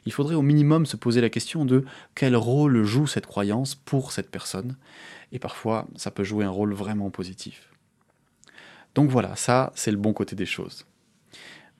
Il 0.05 0.13
faudrait 0.13 0.35
au 0.35 0.41
minimum 0.41 0.85
se 0.85 0.95
poser 0.95 1.19
la 1.19 1.29
question 1.29 1.65
de 1.65 1.83
quel 2.15 2.37
rôle 2.37 2.85
joue 2.85 3.07
cette 3.07 3.25
croyance 3.25 3.75
pour 3.75 4.13
cette 4.13 4.31
personne, 4.31 4.77
et 5.33 5.37
parfois 5.37 5.85
ça 5.97 6.11
peut 6.11 6.23
jouer 6.23 6.45
un 6.45 6.49
rôle 6.49 6.73
vraiment 6.73 7.09
positif. 7.09 7.73
Donc 8.95 9.09
voilà, 9.09 9.35
ça, 9.35 9.73
c'est 9.75 9.91
le 9.91 9.97
bon 9.97 10.13
côté 10.13 10.33
des 10.33 10.45
choses. 10.45 10.85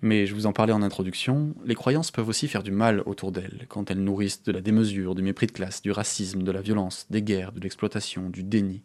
Mais 0.02 0.26
je 0.26 0.36
vous 0.36 0.46
en 0.46 0.52
parlais 0.52 0.74
en 0.74 0.82
introduction, 0.82 1.56
les 1.64 1.76
croyances 1.76 2.12
peuvent 2.12 2.28
aussi 2.28 2.50
faire 2.50 2.64
du 2.64 2.72
mal 2.72 3.02
autour 3.06 3.32
d'elles, 3.32 3.66
quand 3.70 3.90
elles 3.90 4.04
nourrissent 4.04 4.44
de 4.44 4.52
la 4.52 4.60
démesure, 4.60 5.16
du 5.16 5.22
mépris 5.22 5.48
de 5.48 5.54
classe, 5.54 5.82
du 5.82 5.92
racisme, 5.92 6.44
de 6.44 6.52
la 6.52 6.62
violence, 6.62 7.08
des 7.10 7.22
guerres, 7.22 7.54
de 7.54 7.62
l'exploitation, 7.62 8.30
du 8.30 8.44
déni. 8.44 8.84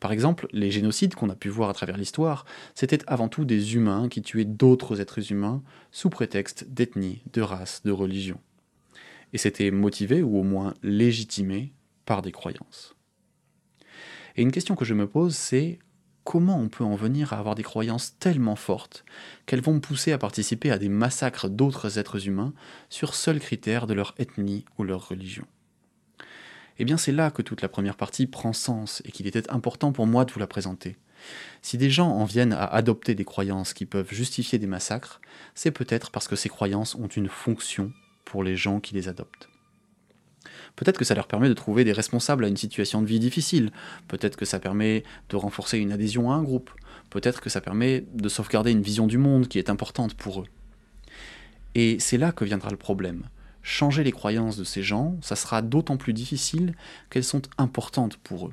Par 0.00 0.12
exemple, 0.12 0.48
les 0.52 0.70
génocides 0.70 1.14
qu'on 1.14 1.28
a 1.28 1.36
pu 1.36 1.50
voir 1.50 1.68
à 1.68 1.74
travers 1.74 1.98
l'histoire, 1.98 2.46
c'était 2.74 3.00
avant 3.06 3.28
tout 3.28 3.44
des 3.44 3.74
humains 3.74 4.08
qui 4.08 4.22
tuaient 4.22 4.46
d'autres 4.46 5.00
êtres 5.00 5.30
humains 5.30 5.62
sous 5.92 6.08
prétexte 6.08 6.64
d'ethnie, 6.68 7.22
de 7.34 7.42
race, 7.42 7.82
de 7.84 7.92
religion. 7.92 8.40
Et 9.34 9.38
c'était 9.38 9.70
motivé, 9.70 10.22
ou 10.22 10.38
au 10.38 10.42
moins 10.42 10.74
légitimé, 10.82 11.72
par 12.06 12.22
des 12.22 12.32
croyances. 12.32 12.96
Et 14.36 14.42
une 14.42 14.52
question 14.52 14.74
que 14.74 14.86
je 14.86 14.94
me 14.94 15.06
pose, 15.06 15.36
c'est 15.36 15.78
comment 16.24 16.58
on 16.58 16.68
peut 16.68 16.84
en 16.84 16.96
venir 16.96 17.32
à 17.32 17.38
avoir 17.38 17.54
des 17.54 17.62
croyances 17.62 18.18
tellement 18.18 18.56
fortes 18.56 19.04
qu'elles 19.46 19.62
vont 19.62 19.80
pousser 19.80 20.12
à 20.12 20.18
participer 20.18 20.70
à 20.70 20.78
des 20.78 20.88
massacres 20.88 21.48
d'autres 21.48 21.98
êtres 21.98 22.26
humains 22.26 22.54
sur 22.88 23.14
seul 23.14 23.38
critère 23.38 23.86
de 23.86 23.94
leur 23.94 24.14
ethnie 24.18 24.64
ou 24.78 24.84
leur 24.84 25.08
religion 25.08 25.46
Eh 26.80 26.84
bien 26.86 26.96
c'est 26.96 27.12
là 27.12 27.30
que 27.30 27.42
toute 27.42 27.60
la 27.60 27.68
première 27.68 27.94
partie 27.94 28.26
prend 28.26 28.54
sens 28.54 29.02
et 29.04 29.12
qu'il 29.12 29.26
était 29.26 29.50
important 29.50 29.92
pour 29.92 30.06
moi 30.06 30.24
de 30.24 30.32
vous 30.32 30.40
la 30.40 30.46
présenter. 30.46 30.96
Si 31.60 31.76
des 31.76 31.90
gens 31.90 32.08
en 32.08 32.24
viennent 32.24 32.54
à 32.54 32.64
adopter 32.64 33.14
des 33.14 33.26
croyances 33.26 33.74
qui 33.74 33.84
peuvent 33.84 34.10
justifier 34.10 34.58
des 34.58 34.66
massacres, 34.66 35.20
c'est 35.54 35.72
peut-être 35.72 36.10
parce 36.10 36.26
que 36.26 36.36
ces 36.36 36.48
croyances 36.48 36.94
ont 36.94 37.06
une 37.06 37.28
fonction 37.28 37.92
pour 38.24 38.42
les 38.42 38.56
gens 38.56 38.80
qui 38.80 38.94
les 38.94 39.08
adoptent. 39.08 39.50
Peut-être 40.74 40.96
que 40.96 41.04
ça 41.04 41.14
leur 41.14 41.26
permet 41.26 41.50
de 41.50 41.54
trouver 41.54 41.84
des 41.84 41.92
responsables 41.92 42.46
à 42.46 42.48
une 42.48 42.56
situation 42.56 43.02
de 43.02 43.06
vie 43.06 43.20
difficile. 43.20 43.72
Peut-être 44.08 44.36
que 44.36 44.46
ça 44.46 44.58
permet 44.58 45.04
de 45.28 45.36
renforcer 45.36 45.76
une 45.76 45.92
adhésion 45.92 46.32
à 46.32 46.36
un 46.36 46.42
groupe. 46.42 46.70
Peut-être 47.10 47.42
que 47.42 47.50
ça 47.50 47.60
permet 47.60 48.06
de 48.14 48.28
sauvegarder 48.30 48.70
une 48.70 48.80
vision 48.80 49.06
du 49.06 49.18
monde 49.18 49.48
qui 49.48 49.58
est 49.58 49.68
importante 49.68 50.14
pour 50.14 50.40
eux. 50.40 50.48
Et 51.74 51.98
c'est 52.00 52.16
là 52.16 52.32
que 52.32 52.46
viendra 52.46 52.70
le 52.70 52.78
problème. 52.78 53.24
Changer 53.70 54.02
les 54.02 54.10
croyances 54.10 54.56
de 54.56 54.64
ces 54.64 54.82
gens, 54.82 55.16
ça 55.22 55.36
sera 55.36 55.62
d'autant 55.62 55.96
plus 55.96 56.12
difficile 56.12 56.74
qu'elles 57.08 57.22
sont 57.22 57.42
importantes 57.56 58.16
pour 58.16 58.48
eux. 58.48 58.52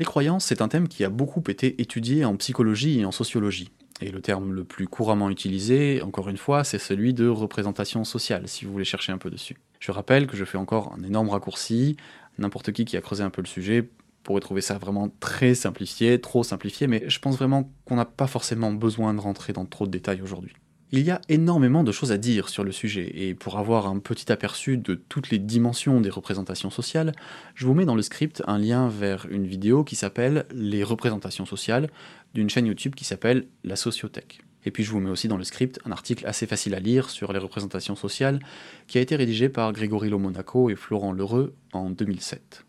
Les 0.00 0.04
croyances, 0.04 0.46
c'est 0.46 0.60
un 0.60 0.66
thème 0.66 0.88
qui 0.88 1.04
a 1.04 1.08
beaucoup 1.08 1.44
été 1.46 1.80
étudié 1.80 2.24
en 2.24 2.36
psychologie 2.36 2.98
et 2.98 3.04
en 3.04 3.12
sociologie. 3.12 3.70
Et 4.00 4.10
le 4.10 4.20
terme 4.20 4.52
le 4.52 4.64
plus 4.64 4.88
couramment 4.88 5.30
utilisé, 5.30 6.02
encore 6.02 6.28
une 6.28 6.36
fois, 6.36 6.64
c'est 6.64 6.80
celui 6.80 7.14
de 7.14 7.28
représentation 7.28 8.02
sociale, 8.02 8.48
si 8.48 8.64
vous 8.64 8.72
voulez 8.72 8.84
chercher 8.84 9.12
un 9.12 9.18
peu 9.18 9.30
dessus. 9.30 9.56
Je 9.78 9.92
rappelle 9.92 10.26
que 10.26 10.36
je 10.36 10.44
fais 10.44 10.58
encore 10.58 10.92
un 10.98 11.04
énorme 11.04 11.28
raccourci, 11.28 11.96
n'importe 12.38 12.72
qui 12.72 12.84
qui 12.84 12.96
a 12.96 13.00
creusé 13.00 13.22
un 13.22 13.30
peu 13.30 13.40
le 13.40 13.46
sujet 13.46 13.88
pourrait 14.24 14.40
trouver 14.40 14.62
ça 14.62 14.78
vraiment 14.78 15.10
très 15.20 15.54
simplifié, 15.54 16.20
trop 16.20 16.42
simplifié, 16.42 16.88
mais 16.88 17.08
je 17.08 17.20
pense 17.20 17.36
vraiment 17.36 17.70
qu'on 17.84 17.94
n'a 17.94 18.04
pas 18.04 18.26
forcément 18.26 18.72
besoin 18.72 19.14
de 19.14 19.20
rentrer 19.20 19.52
dans 19.52 19.64
trop 19.64 19.86
de 19.86 19.92
détails 19.92 20.22
aujourd'hui. 20.22 20.54
Il 20.92 21.00
y 21.00 21.10
a 21.10 21.20
énormément 21.28 21.82
de 21.82 21.90
choses 21.90 22.12
à 22.12 22.18
dire 22.18 22.48
sur 22.48 22.62
le 22.62 22.70
sujet, 22.70 23.10
et 23.14 23.34
pour 23.34 23.58
avoir 23.58 23.86
un 23.86 23.98
petit 23.98 24.30
aperçu 24.30 24.76
de 24.76 24.94
toutes 24.94 25.30
les 25.30 25.38
dimensions 25.38 26.00
des 26.00 26.10
représentations 26.10 26.70
sociales, 26.70 27.12
je 27.54 27.66
vous 27.66 27.74
mets 27.74 27.86
dans 27.86 27.96
le 27.96 28.02
script 28.02 28.42
un 28.46 28.58
lien 28.58 28.88
vers 28.88 29.26
une 29.30 29.46
vidéo 29.46 29.82
qui 29.82 29.96
s'appelle 29.96 30.46
Les 30.54 30.84
représentations 30.84 31.46
sociales, 31.46 31.90
d'une 32.34 32.50
chaîne 32.50 32.66
YouTube 32.66 32.94
qui 32.94 33.04
s'appelle 33.04 33.48
La 33.64 33.76
Sociothèque. 33.76 34.40
Et 34.66 34.70
puis 34.70 34.84
je 34.84 34.90
vous 34.90 35.00
mets 35.00 35.10
aussi 35.10 35.26
dans 35.26 35.36
le 35.36 35.44
script 35.44 35.80
un 35.84 35.90
article 35.90 36.26
assez 36.26 36.46
facile 36.46 36.74
à 36.74 36.80
lire 36.80 37.10
sur 37.10 37.32
les 37.32 37.38
représentations 37.38 37.96
sociales, 37.96 38.38
qui 38.86 38.98
a 38.98 39.00
été 39.00 39.16
rédigé 39.16 39.48
par 39.48 39.72
Grégory 39.72 40.10
Lomonaco 40.10 40.70
et 40.70 40.76
Florent 40.76 41.12
Lheureux 41.12 41.54
en 41.72 41.90
2007. 41.90 42.64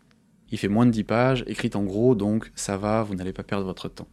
Il 0.50 0.58
fait 0.58 0.68
moins 0.68 0.86
de 0.86 0.90
10 0.90 1.04
pages, 1.04 1.44
écrit 1.46 1.70
en 1.74 1.84
gros, 1.84 2.14
donc 2.14 2.50
ça 2.54 2.76
va, 2.76 3.02
vous 3.02 3.14
n'allez 3.14 3.32
pas 3.32 3.42
perdre 3.42 3.66
votre 3.66 3.88
temps. 3.88 4.08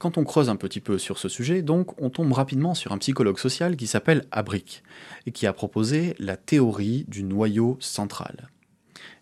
Quand 0.00 0.16
on 0.16 0.24
creuse 0.24 0.48
un 0.48 0.56
petit 0.56 0.80
peu 0.80 0.96
sur 0.96 1.18
ce 1.18 1.28
sujet, 1.28 1.60
donc, 1.60 2.00
on 2.00 2.08
tombe 2.08 2.32
rapidement 2.32 2.72
sur 2.72 2.92
un 2.92 2.96
psychologue 2.96 3.38
social 3.38 3.76
qui 3.76 3.86
s'appelle 3.86 4.24
Abric, 4.30 4.82
et 5.26 5.30
qui 5.30 5.46
a 5.46 5.52
proposé 5.52 6.14
la 6.18 6.38
théorie 6.38 7.04
du 7.06 7.22
noyau 7.22 7.76
central. 7.80 8.48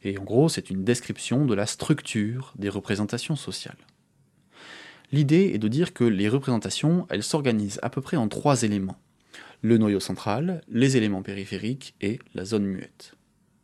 Et 0.05 0.17
en 0.17 0.23
gros, 0.23 0.49
c'est 0.49 0.71
une 0.71 0.85
description 0.85 1.47
de 1.47 1.55
la 1.57 1.67
structure 1.67 2.55
des 2.57 2.69
représentations 2.69 3.35
sociales. 3.35 3.89
L'idée 5.11 5.51
est 5.53 5.59
de 5.59 5.67
dire 5.67 5.93
que 5.93 6.05
les 6.05 6.29
représentations, 6.29 7.09
elles 7.11 7.25
s'organisent 7.25 7.81
à 7.83 7.91
peu 7.91 8.01
près 8.01 8.17
en 8.17 8.29
trois 8.29 8.63
éléments. 8.63 9.01
Le 9.63 9.79
noyau 9.79 9.99
central, 9.99 10.61
les 10.69 10.97
éléments 10.97 11.23
périphériques 11.23 11.97
et 12.01 12.21
la 12.35 12.45
zone 12.45 12.67
muette. 12.67 13.17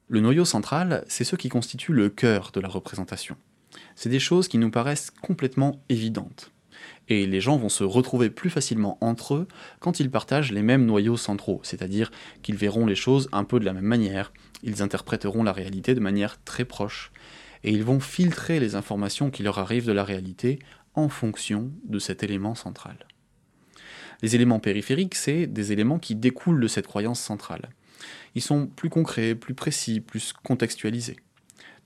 Le 0.08 0.18
noyau 0.18 0.44
central, 0.44 1.04
c'est 1.06 1.22
ce 1.22 1.36
qui 1.36 1.48
constitue 1.48 1.92
le 1.92 2.08
cœur 2.08 2.50
de 2.52 2.58
la 2.58 2.66
représentation. 2.66 3.36
C'est 3.94 4.08
des 4.08 4.18
choses 4.18 4.48
qui 4.48 4.58
nous 4.58 4.72
paraissent 4.72 5.12
complètement 5.12 5.80
évidentes 5.88 6.50
et 7.08 7.26
les 7.26 7.40
gens 7.40 7.56
vont 7.56 7.68
se 7.68 7.84
retrouver 7.84 8.30
plus 8.30 8.50
facilement 8.50 8.98
entre 9.00 9.34
eux 9.34 9.48
quand 9.80 10.00
ils 10.00 10.10
partagent 10.10 10.52
les 10.52 10.62
mêmes 10.62 10.86
noyaux 10.86 11.16
centraux, 11.16 11.60
c'est-à-dire 11.62 12.10
qu'ils 12.42 12.56
verront 12.56 12.86
les 12.86 12.94
choses 12.94 13.28
un 13.32 13.44
peu 13.44 13.60
de 13.60 13.64
la 13.64 13.72
même 13.72 13.84
manière, 13.84 14.32
ils 14.62 14.82
interpréteront 14.82 15.42
la 15.42 15.52
réalité 15.52 15.94
de 15.94 16.00
manière 16.00 16.42
très 16.44 16.64
proche, 16.64 17.12
et 17.62 17.70
ils 17.70 17.84
vont 17.84 18.00
filtrer 18.00 18.60
les 18.60 18.74
informations 18.74 19.30
qui 19.30 19.42
leur 19.42 19.58
arrivent 19.58 19.86
de 19.86 19.92
la 19.92 20.04
réalité 20.04 20.58
en 20.94 21.08
fonction 21.08 21.70
de 21.84 21.98
cet 21.98 22.22
élément 22.22 22.54
central. 22.54 22.96
Les 24.22 24.34
éléments 24.34 24.60
périphériques, 24.60 25.16
c'est 25.16 25.46
des 25.46 25.72
éléments 25.72 25.98
qui 25.98 26.14
découlent 26.14 26.60
de 26.60 26.68
cette 26.68 26.86
croyance 26.86 27.20
centrale. 27.20 27.68
Ils 28.34 28.42
sont 28.42 28.66
plus 28.66 28.90
concrets, 28.90 29.34
plus 29.34 29.54
précis, 29.54 30.00
plus 30.00 30.32
contextualisés. 30.32 31.16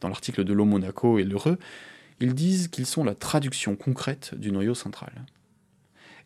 Dans 0.01 0.09
l'article 0.09 0.45
de 0.45 0.55
Monaco 0.55 1.19
et 1.19 1.25
l'Heureux, 1.25 1.59
ils 2.21 2.35
disent 2.35 2.69
qu'ils 2.69 2.87
sont 2.87 3.05
la 3.05 3.15
traduction 3.15 3.77
concrète 3.77 4.35
du 4.35 4.53
noyau 4.53 4.75
central. 4.75 5.25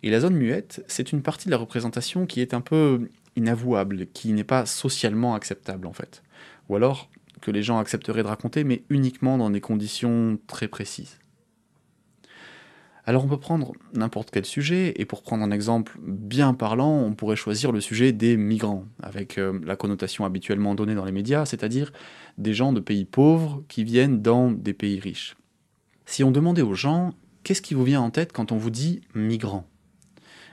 Et 0.02 0.10
la 0.10 0.20
zone 0.20 0.34
muette, 0.34 0.84
c'est 0.88 1.12
une 1.12 1.22
partie 1.22 1.46
de 1.46 1.52
la 1.52 1.58
représentation 1.58 2.26
qui 2.26 2.40
est 2.40 2.54
un 2.54 2.60
peu 2.60 3.08
inavouable, 3.36 4.06
qui 4.12 4.32
n'est 4.32 4.44
pas 4.44 4.66
socialement 4.66 5.34
acceptable 5.34 5.86
en 5.86 5.92
fait. 5.92 6.22
Ou 6.68 6.76
alors 6.76 7.08
que 7.40 7.50
les 7.50 7.62
gens 7.62 7.78
accepteraient 7.78 8.22
de 8.22 8.28
raconter, 8.28 8.64
mais 8.64 8.84
uniquement 8.88 9.38
dans 9.38 9.50
des 9.50 9.60
conditions 9.60 10.38
très 10.46 10.68
précises. 10.68 11.18
Alors 13.04 13.24
on 13.24 13.28
peut 13.28 13.38
prendre 13.38 13.72
n'importe 13.94 14.30
quel 14.30 14.44
sujet, 14.44 14.92
et 14.96 15.04
pour 15.04 15.22
prendre 15.22 15.42
un 15.42 15.50
exemple 15.50 15.98
bien 16.00 16.54
parlant, 16.54 17.00
on 17.00 17.14
pourrait 17.14 17.36
choisir 17.36 17.72
le 17.72 17.80
sujet 17.80 18.12
des 18.12 18.36
migrants, 18.36 18.84
avec 19.02 19.38
euh, 19.38 19.58
la 19.64 19.74
connotation 19.74 20.24
habituellement 20.24 20.76
donnée 20.76 20.94
dans 20.94 21.04
les 21.04 21.12
médias, 21.12 21.44
c'est-à-dire 21.44 21.92
des 22.38 22.54
gens 22.54 22.72
de 22.72 22.78
pays 22.78 23.04
pauvres 23.04 23.64
qui 23.66 23.82
viennent 23.82 24.22
dans 24.22 24.52
des 24.52 24.72
pays 24.72 25.00
riches. 25.00 25.34
Si 26.12 26.22
on 26.24 26.30
demandait 26.30 26.60
aux 26.60 26.74
gens 26.74 27.14
qu'est-ce 27.42 27.62
qui 27.62 27.72
vous 27.72 27.84
vient 27.84 28.02
en 28.02 28.10
tête 28.10 28.34
quand 28.34 28.52
on 28.52 28.58
vous 28.58 28.68
dit 28.68 29.00
migrant? 29.14 29.66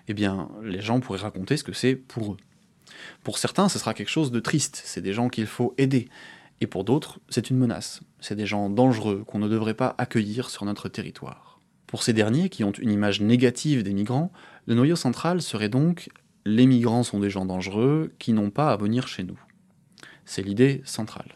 Eh 0.08 0.14
bien, 0.14 0.48
les 0.64 0.80
gens 0.80 1.02
pourraient 1.02 1.20
raconter 1.20 1.58
ce 1.58 1.66
que 1.66 1.74
c'est 1.74 1.96
pour 1.98 2.32
eux. 2.32 2.38
Pour 3.26 3.38
certains, 3.38 3.68
ce 3.68 3.78
sera 3.78 3.94
quelque 3.94 4.08
chose 4.08 4.32
de 4.32 4.40
triste, 4.40 4.82
c'est 4.86 5.02
des 5.02 5.12
gens 5.12 5.28
qu'il 5.28 5.48
faut 5.48 5.74
aider. 5.78 6.08
Et 6.62 6.68
pour 6.68 6.86
d'autres, 6.86 7.20
c'est 7.28 7.50
une 7.50 7.58
menace, 7.58 8.00
c'est 8.22 8.38
des 8.38 8.46
gens 8.46 8.70
dangereux 8.70 9.26
qu'on 9.28 9.40
ne 9.40 9.50
devrait 9.50 9.74
pas 9.74 9.96
accueillir 9.98 10.50
sur 10.50 10.64
notre 10.64 10.88
territoire. 10.88 11.60
Pour 11.88 12.04
ces 12.04 12.14
derniers, 12.14 12.48
qui 12.48 12.64
ont 12.64 12.72
une 12.72 12.94
image 12.94 13.20
négative 13.20 13.84
des 13.84 13.94
migrants, 13.94 14.32
le 14.66 14.76
noyau 14.76 14.96
central 14.96 15.42
serait 15.42 15.68
donc 15.68 16.08
les 16.46 16.68
migrants 16.68 17.04
sont 17.04 17.20
des 17.20 17.30
gens 17.30 17.46
dangereux 17.46 18.14
qui 18.18 18.32
n'ont 18.32 18.50
pas 18.50 18.72
à 18.72 18.78
venir 18.78 19.10
chez 19.10 19.24
nous. 19.24 19.42
C'est 20.24 20.42
l'idée 20.42 20.82
centrale. 20.86 21.36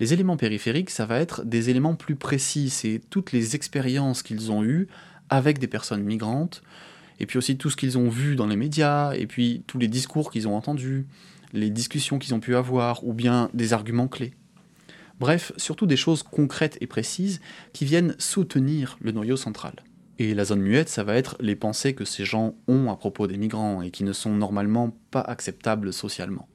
Les 0.00 0.12
éléments 0.12 0.36
périphériques, 0.36 0.90
ça 0.90 1.06
va 1.06 1.20
être 1.20 1.44
des 1.44 1.70
éléments 1.70 1.94
plus 1.94 2.16
précis, 2.16 2.68
c'est 2.70 3.00
toutes 3.10 3.32
les 3.32 3.54
expériences 3.54 4.22
qu'ils 4.22 4.50
ont 4.50 4.64
eues 4.64 4.88
avec 5.28 5.58
des 5.58 5.68
personnes 5.68 6.02
migrantes, 6.02 6.62
et 7.20 7.26
puis 7.26 7.38
aussi 7.38 7.56
tout 7.56 7.70
ce 7.70 7.76
qu'ils 7.76 7.96
ont 7.96 8.08
vu 8.08 8.34
dans 8.34 8.46
les 8.46 8.56
médias, 8.56 9.12
et 9.14 9.26
puis 9.26 9.62
tous 9.66 9.78
les 9.78 9.88
discours 9.88 10.32
qu'ils 10.32 10.48
ont 10.48 10.56
entendus, 10.56 11.06
les 11.52 11.70
discussions 11.70 12.18
qu'ils 12.18 12.34
ont 12.34 12.40
pu 12.40 12.56
avoir, 12.56 13.04
ou 13.06 13.12
bien 13.12 13.50
des 13.54 13.72
arguments 13.72 14.08
clés. 14.08 14.34
Bref, 15.20 15.52
surtout 15.56 15.86
des 15.86 15.96
choses 15.96 16.24
concrètes 16.24 16.76
et 16.80 16.88
précises 16.88 17.40
qui 17.72 17.84
viennent 17.84 18.16
soutenir 18.18 18.98
le 19.00 19.12
noyau 19.12 19.36
central. 19.36 19.74
Et 20.18 20.34
la 20.34 20.44
zone 20.44 20.60
muette, 20.60 20.88
ça 20.88 21.04
va 21.04 21.14
être 21.14 21.36
les 21.40 21.56
pensées 21.56 21.94
que 21.94 22.04
ces 22.04 22.24
gens 22.24 22.54
ont 22.66 22.90
à 22.90 22.96
propos 22.96 23.28
des 23.28 23.36
migrants 23.36 23.80
et 23.80 23.90
qui 23.90 24.02
ne 24.02 24.12
sont 24.12 24.34
normalement 24.34 24.96
pas 25.10 25.20
acceptables 25.20 25.92
socialement. 25.92 26.48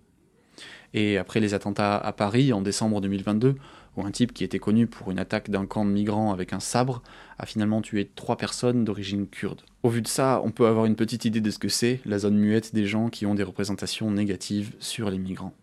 Et 0.94 1.18
après 1.18 1.40
les 1.40 1.54
attentats 1.54 1.98
à 1.98 2.12
Paris 2.14 2.52
en 2.54 2.62
décembre 2.62 3.02
2022, 3.02 3.56
où 3.96 4.06
un 4.06 4.12
type 4.12 4.34
qui 4.34 4.44
était 4.44 4.60
connu 4.60 4.88
pour 4.88 5.12
une 5.12 5.20
attaque 5.20 5.50
d'un 5.50 5.66
camp 5.66 5.86
de 5.86 5.92
migrants 5.92 6.32
avec 6.32 6.54
un 6.54 6.60
sabre 6.60 7.02
a 7.38 7.46
finalement 7.46 7.82
tué 7.82 8.10
trois 8.16 8.38
personnes 8.38 8.84
d'origine 8.84 9.28
kurde. 9.28 9.62
Au 9.84 9.90
vu 9.90 10.02
de 10.02 10.08
ça, 10.08 10.42
on 10.44 10.52
peut 10.52 10.68
avoir 10.68 10.86
une 10.86 10.96
petite 10.96 11.26
idée 11.26 11.42
de 11.42 11.52
ce 11.52 11.60
que 11.60 11.70
c'est 11.70 12.02
la 12.06 12.20
zone 12.20 12.38
muette 12.38 12.74
des 12.74 12.86
gens 12.86 13.10
qui 13.10 13.26
ont 13.26 13.36
des 13.36 13.44
représentations 13.44 14.10
négatives 14.12 14.74
sur 14.80 15.10
les 15.10 15.18
migrants. 15.18 15.54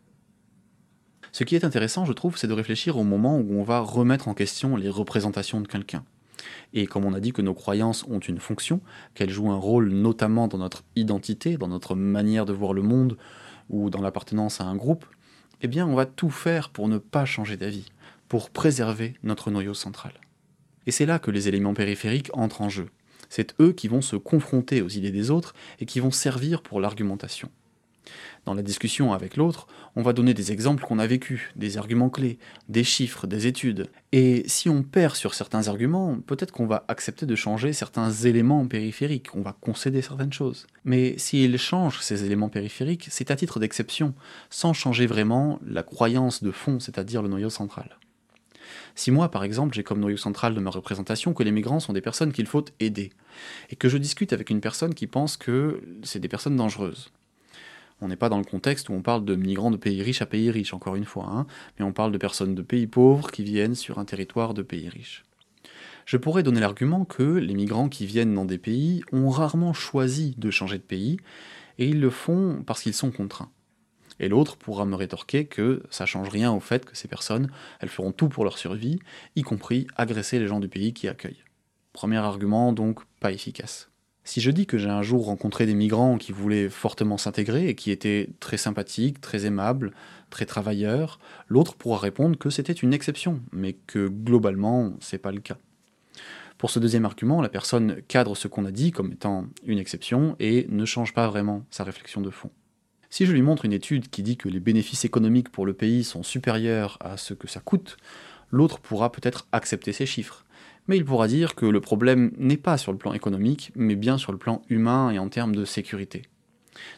Ce 1.33 1.45
qui 1.45 1.55
est 1.55 1.65
intéressant, 1.65 2.05
je 2.05 2.13
trouve, 2.13 2.39
c'est 2.39 2.47
de 2.47 2.53
réfléchir 2.53 2.97
au 2.97 3.05
moment 3.05 3.37
où 3.37 3.59
on 3.59 3.63
va 3.63 3.81
remettre 3.81 4.29
en 4.29 4.35
question 4.35 4.77
les 4.77 4.89
représentations 4.89 5.61
de 5.61 5.69
quelqu'un. 5.69 6.05
Et 6.73 6.87
comme 6.87 7.05
on 7.05 7.13
a 7.13 7.21
dit 7.21 7.33
que 7.33 7.43
nos 7.43 7.55
croyances 7.55 8.05
ont 8.09 8.21
une 8.21 8.39
fonction, 8.39 8.81
qu'elles 9.15 9.31
jouent 9.31 9.51
un 9.51 9.59
rôle 9.59 9.91
notamment 9.91 10.49
dans 10.49 10.59
notre 10.59 10.85
identité, 10.95 11.57
dans 11.57 11.69
notre 11.69 11.95
manière 11.95 12.47
de 12.47 12.53
voir 12.53 12.73
le 12.73 12.83
monde, 12.83 13.17
ou 13.69 13.91
dans 13.91 14.01
l'appartenance 14.01 14.61
à 14.61 14.65
un 14.65 14.77
groupe, 14.77 15.05
eh 15.63 15.69
bien 15.69 15.87
on 15.87 15.95
va 15.95 16.07
tout 16.07 16.31
faire 16.31 16.71
pour 16.71 16.89
ne 16.89 16.99
pas 16.99 17.25
changer 17.25 17.57
d'avis, 17.57 17.91
pour 18.29 18.51
préserver 18.51 19.15
notre 19.23 19.51
noyau 19.51 19.75
central. 19.75 20.13
Et 20.87 20.91
c'est 20.91 21.07
là 21.07 21.19
que 21.19 21.31
les 21.31 21.49
éléments 21.49 21.75
périphériques 21.75 22.31
entrent 22.33 22.63
en 22.63 22.69
jeu. 22.69 22.89
C'est 23.29 23.55
eux 23.61 23.73
qui 23.73 23.89
vont 23.89 24.03
se 24.03 24.17
confronter 24.17 24.83
aux 24.83 24.89
idées 24.89 25.11
des 25.11 25.31
autres 25.31 25.55
et 25.81 25.87
qui 25.87 26.01
vont 26.01 26.13
servir 26.13 26.63
pour 26.63 26.81
l'argumentation. 26.81 27.51
Dans 28.45 28.55
la 28.55 28.63
discussion 28.63 29.13
avec 29.13 29.37
l'autre, 29.37 29.67
on 29.97 30.03
va 30.03 30.13
donner 30.13 30.35
des 30.35 30.53
exemples 30.53 30.85
qu'on 30.85 30.99
a 30.99 31.07
vécus, 31.07 31.43
des 31.57 31.79
arguments 31.79 32.11
clés, 32.11 32.39
des 32.69 32.85
chiffres, 32.85 33.27
des 33.27 33.47
études. 33.47 33.91
Et 34.13 34.45
si 34.47 34.69
on 34.69 34.83
perd 34.83 35.17
sur 35.17 35.35
certains 35.35 35.69
arguments, 35.69 36.19
peut-être 36.27 36.53
qu'on 36.53 36.67
va 36.67 36.85
accepter 36.89 37.27
de 37.27 37.35
changer 37.35 37.73
certains 37.73 38.11
éléments 38.11 38.67
périphériques, 38.67 39.35
on 39.35 39.43
va 39.43 39.57
concéder 39.61 40.03
certaines 40.03 40.33
choses. 40.33 40.67
Mais 40.85 41.19
s'il 41.19 41.59
change 41.59 42.01
ces 42.01 42.25
éléments 42.25 42.49
périphériques, 42.49 43.09
c'est 43.11 43.31
à 43.31 43.37
titre 43.37 43.59
d'exception, 43.59 44.15
sans 44.51 44.73
changer 44.73 45.07
vraiment 45.07 45.59
la 45.67 45.83
croyance 45.83 46.43
de 46.43 46.51
fond, 46.51 46.81
c'est-à-dire 46.81 47.23
le 47.23 47.29
noyau 47.29 47.51
central. 47.51 47.99
Si 48.95 49.11
moi, 49.11 49.31
par 49.31 49.45
exemple, 49.45 49.75
j'ai 49.75 49.83
comme 49.83 50.01
noyau 50.01 50.17
central 50.17 50.55
de 50.55 50.61
ma 50.61 50.71
représentation 50.71 51.35
que 51.35 51.43
les 51.43 51.53
migrants 51.53 51.81
sont 51.81 51.93
des 51.93 52.01
personnes 52.01 52.33
qu'il 52.33 52.47
faut 52.47 52.65
aider, 52.81 53.13
et 53.71 53.77
que 53.77 53.89
je 53.89 53.99
discute 53.99 54.33
avec 54.33 54.51
une 54.51 54.61
personne 54.61 54.95
qui 54.95 55.07
pense 55.07 55.37
que 55.37 55.83
c'est 56.03 56.19
des 56.19 56.29
personnes 56.29 56.57
dangereuses, 56.57 57.11
on 58.01 58.09
n'est 58.09 58.17
pas 58.17 58.29
dans 58.29 58.39
le 58.39 58.45
contexte 58.45 58.89
où 58.89 58.93
on 58.93 59.03
parle 59.03 59.25
de 59.25 59.35
migrants 59.35 59.71
de 59.71 59.77
pays 59.77 60.03
riches 60.03 60.23
à 60.23 60.27
pays 60.27 60.51
riches, 60.51 60.75
encore 60.75 60.97
une 60.97 61.05
fois, 61.05 61.27
hein, 61.29 61.47
mais 61.79 61.85
on 61.85 61.93
parle 61.93 62.13
de 62.13 62.19
personnes 62.19 62.55
de 62.55 62.63
pays 62.63 62.87
pauvres 62.87 63.31
qui 63.31 63.43
viennent 63.43 63.75
sur 63.75 63.99
un 63.99 64.05
territoire 64.05 64.55
de 64.55 64.63
pays 64.63 64.89
riches. 64.89 65.25
Je 66.05 66.17
pourrais 66.17 66.43
donner 66.43 66.61
l'argument 66.61 67.05
que 67.05 67.23
les 67.23 67.55
migrants 67.55 67.89
qui 67.89 68.07
viennent 68.07 68.35
dans 68.35 68.45
des 68.45 68.59
pays 68.59 69.03
ont 69.13 69.29
rarement 69.29 69.73
choisi 69.73 70.35
de 70.39 70.51
changer 70.51 70.79
de 70.79 70.83
pays, 70.83 71.19
et 71.79 71.89
ils 71.89 72.01
le 72.01 72.11
font 72.11 72.63
parce 72.67 72.83
qu'ils 72.83 72.95
sont 72.95 73.11
contraints. 73.11 73.51
Et 74.19 74.29
l'autre 74.29 74.57
pourra 74.57 74.87
me 74.87 74.95
rétorquer 74.95 75.47
que 75.47 75.83
ça 75.91 76.07
change 76.07 76.29
rien 76.29 76.53
au 76.53 76.61
fait 76.61 76.85
que 76.85 76.97
ces 76.97 77.09
personnes, 77.09 77.51
elles 77.81 77.89
feront 77.89 78.13
tout 78.13 78.29
pour 78.29 78.45
leur 78.45 78.57
survie, 78.57 78.99
y 79.35 79.43
compris 79.43 79.87
agresser 79.97 80.39
les 80.39 80.47
gens 80.47 80.61
du 80.61 80.69
pays 80.69 80.95
qui 80.95 81.09
accueillent. 81.09 81.45
Premier 81.93 82.19
argument 82.19 82.73
donc 82.73 83.01
pas 83.21 83.33
efficace. 83.33 83.91
Si 84.27 84.41
je 84.41 84.51
dis 84.51 84.67
que 84.67 84.77
j'ai 84.77 84.91
un 84.91 85.03
jour 85.03 85.27
rencontré 85.27 85.67
des 85.67 85.75
migrants 85.75 86.19
qui 86.19 86.33
voulaient 86.33 86.69
fortement 86.69 87.17
s'intégrer 87.17 87.69
et 87.69 87.77
qui 87.77 87.93
étaient 87.93 88.29
très 88.41 88.57
sympathiques, 88.57 89.21
très 89.21 89.47
aimables, 89.47 89.93
très 90.31 90.47
travailleurs, 90.47 91.21
l'autre 91.47 91.77
pourra 91.77 91.99
répondre 91.99 92.37
que 92.37 92.51
c'était 92.51 92.73
une 92.73 92.93
exception, 92.93 93.41
mais 93.53 93.75
que 93.87 94.09
globalement, 94.09 94.95
c'est 94.99 95.19
pas 95.19 95.31
le 95.31 95.39
cas. 95.39 95.59
Pour 96.59 96.71
ce 96.71 96.81
deuxième 96.81 97.05
argument, 97.05 97.41
la 97.41 97.49
personne 97.49 98.03
cadre 98.09 98.35
ce 98.35 98.49
qu'on 98.49 98.65
a 98.65 98.73
dit 98.73 98.91
comme 98.91 99.13
étant 99.13 99.47
une 99.65 99.79
exception 99.79 100.35
et 100.41 100.67
ne 100.71 100.85
change 100.85 101.15
pas 101.15 101.29
vraiment 101.29 101.65
sa 101.71 101.85
réflexion 101.85 102.21
de 102.21 102.31
fond. 102.31 102.51
Si 103.11 103.27
je 103.27 103.33
lui 103.33 103.43
montre 103.43 103.65
une 103.65 103.73
étude 103.73 104.11
qui 104.11 104.25
dit 104.25 104.37
que 104.37 104.49
les 104.49 104.59
bénéfices 104.59 105.05
économiques 105.05 105.51
pour 105.51 105.67
le 105.67 105.73
pays 105.73 106.03
sont 106.03 106.25
supérieurs 106.25 106.99
à 107.01 107.17
ce 107.17 107.33
que 107.33 107.47
ça 107.47 107.61
coûte, 107.61 107.97
l'autre 108.51 108.81
pourra 108.81 109.13
peut-être 109.13 109.47
accepter 109.53 109.93
ces 109.93 110.05
chiffres, 110.07 110.46
mais 110.89 110.97
il 110.97 111.05
pourra 111.05 111.29
dire 111.29 111.55
que 111.55 111.67
le 111.67 111.81
problème 111.81 112.33
n'est 112.39 112.57
pas 112.57 112.79
sur 112.79 112.93
le 112.93 112.99
plan 112.99 113.13
économique, 113.13 113.73
mais 113.75 113.97
bien 113.97 114.19
sur 114.19 114.33
le 114.33 114.39
plan 114.39 114.63
humain 114.69 115.11
et 115.11 115.19
en 115.19 115.29
termes 115.29 115.55
de 115.55 115.65
sécurité. 115.65 116.23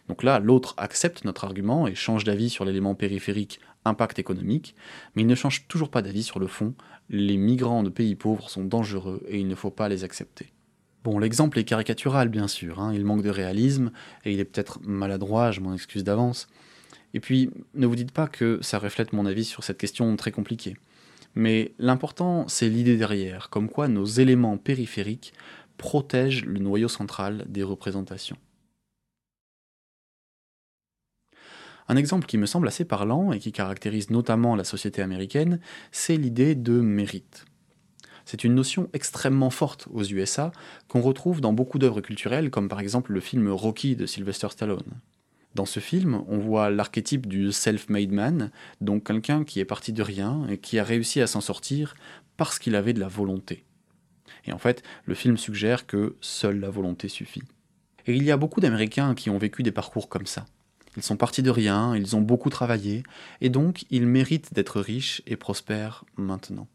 Donc 0.09 0.23
là, 0.23 0.39
l'autre 0.41 0.75
accepte 0.77 1.25
notre 1.25 1.45
argument 1.45 1.87
et 1.87 1.95
change 1.95 2.25
d'avis 2.25 2.51
sur 2.51 2.65
l'élément 2.65 2.95
périphérique 2.95 3.61
impact 3.85 4.19
économique, 4.19 4.75
mais 5.15 5.23
il 5.23 5.29
ne 5.29 5.35
change 5.35 5.67
toujours 5.69 5.91
pas 5.91 6.03
d'avis 6.03 6.23
sur 6.23 6.41
le 6.41 6.47
fond, 6.47 6.75
les 7.09 7.37
migrants 7.37 7.83
de 7.83 7.91
pays 7.91 8.17
pauvres 8.17 8.51
sont 8.51 8.65
dangereux 8.65 9.23
et 9.29 9.39
il 9.39 9.49
ne 9.49 9.55
faut 9.55 9.71
pas 9.71 9.89
les 9.89 10.05
accepter. 10.05 10.53
Bon, 11.05 11.19
l'exemple 11.19 11.59
est 11.59 11.65
caricatural 11.65 12.29
bien 12.29 12.49
sûr, 12.49 12.81
hein. 12.81 12.93
il 12.93 13.05
manque 13.05 13.23
de 13.23 13.31
réalisme 13.31 13.93
et 14.25 14.33
il 14.33 14.41
est 14.41 14.45
peut-être 14.45 14.81
maladroit, 14.83 15.53
je 15.53 15.61
m'en 15.61 15.73
excuse 15.73 16.05
d'avance. 16.05 16.49
Et 17.15 17.21
puis, 17.21 17.51
ne 17.75 17.87
vous 17.87 17.97
dites 17.97 18.13
pas 18.13 18.27
que 18.27 18.59
ça 18.61 18.79
reflète 18.79 19.15
mon 19.15 19.25
avis 19.25 19.45
sur 19.45 19.65
cette 19.65 19.79
question 19.79 20.15
très 20.17 20.31
compliquée. 20.31 20.77
Mais 21.35 21.75
l'important, 21.79 22.49
c'est 22.49 22.69
l'idée 22.69 22.97
derrière, 22.97 23.51
comme 23.51 23.69
quoi 23.69 23.89
nos 23.89 24.05
éléments 24.05 24.59
périphériques 24.59 25.33
protègent 25.77 26.45
le 26.45 26.59
noyau 26.59 26.89
central 26.89 27.45
des 27.49 27.63
représentations. 27.63 28.37
Un 31.91 31.97
exemple 31.97 32.27
qui 32.27 32.37
me 32.37 32.47
semble 32.47 32.69
assez 32.69 32.85
parlant 32.85 33.33
et 33.33 33.39
qui 33.39 33.51
caractérise 33.51 34.11
notamment 34.11 34.57
la 34.57 34.65
société 34.65 35.01
américaine, 35.01 35.61
c'est 35.91 36.17
l'idée 36.17 36.55
de 36.55 36.81
mérite. 36.81 37.47
C'est 38.27 38.45
une 38.45 38.55
notion 38.55 38.91
extrêmement 38.93 39.49
forte 39.49 39.89
aux 39.91 40.05
USA 40.05 40.53
qu'on 40.87 41.01
retrouve 41.01 41.41
dans 41.41 41.55
beaucoup 41.55 41.79
d'œuvres 41.79 42.03
culturelles, 42.03 42.51
comme 42.51 42.69
par 42.69 42.81
exemple 42.81 43.13
le 43.13 43.21
film 43.21 43.49
Rocky 43.49 43.97
de 43.97 44.05
Sylvester 44.05 44.49
Stallone. 44.51 45.01
Dans 45.55 45.65
ce 45.65 45.81
film, 45.81 46.23
on 46.29 46.39
voit 46.39 46.71
l'archétype 46.71 47.27
du 47.27 47.53
self-made 47.53 48.13
man, 48.13 48.51
donc 48.81 49.07
quelqu'un 49.07 49.45
qui 49.45 49.61
est 49.61 49.65
parti 49.65 49.93
de 49.93 50.03
rien 50.03 50.47
et 50.49 50.59
qui 50.59 50.79
a 50.79 50.85
réussi 50.85 51.21
à 51.21 51.27
s'en 51.27 51.41
sortir 51.41 51.95
parce 52.37 52.59
qu'il 52.59 52.77
avait 52.77 52.93
de 52.93 53.01
la 53.01 53.09
volonté. 53.09 53.65
Et 54.45 54.53
en 54.53 54.59
fait, 54.59 54.83
le 55.05 55.15
film 55.15 55.37
suggère 55.37 55.87
que 55.87 56.17
seule 56.21 56.61
la 56.61 56.71
volonté 56.71 57.09
suffit. 57.09 57.43
Et 58.07 58.15
il 58.15 58.25
y 58.25 58.31
a 58.31 58.37
beaucoup 58.37 58.61
d'Américains 58.61 59.15
qui 59.15 59.31
ont 59.31 59.39
vécu 59.39 59.63
des 59.63 59.73
parcours 59.73 60.09
comme 60.09 60.27
ça. 60.27 60.47
Ils 60.97 61.03
sont 61.03 61.17
partis 61.17 61.43
de 61.43 61.51
rien, 61.51 61.95
ils 61.95 62.17
ont 62.17 62.21
beaucoup 62.21 62.51
travaillé, 62.51 63.03
et 63.41 63.51
donc 63.51 63.85
ils 63.91 64.07
méritent 64.07 64.55
d'être 64.55 64.81
riches 64.81 65.23
et 65.27 65.37
prospères 65.37 66.05
maintenant. 66.17 66.67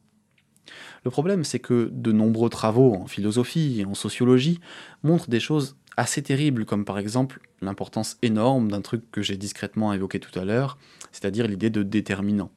Le 1.03 1.11
problème, 1.11 1.43
c'est 1.43 1.59
que 1.59 1.89
de 1.91 2.11
nombreux 2.11 2.49
travaux 2.49 2.93
en 2.93 3.07
philosophie 3.07 3.81
et 3.81 3.85
en 3.85 3.95
sociologie 3.95 4.59
montrent 5.03 5.29
des 5.29 5.39
choses 5.39 5.75
assez 5.97 6.21
terribles, 6.21 6.65
comme 6.65 6.85
par 6.85 6.97
exemple 6.97 7.39
l'importance 7.61 8.17
énorme 8.21 8.69
d'un 8.69 8.81
truc 8.81 9.09
que 9.11 9.21
j'ai 9.21 9.37
discrètement 9.37 9.93
évoqué 9.93 10.19
tout 10.19 10.37
à 10.37 10.45
l'heure, 10.45 10.77
c'est-à-dire 11.11 11.47
l'idée 11.47 11.69
de 11.69 11.83
déterminant, 11.83 12.51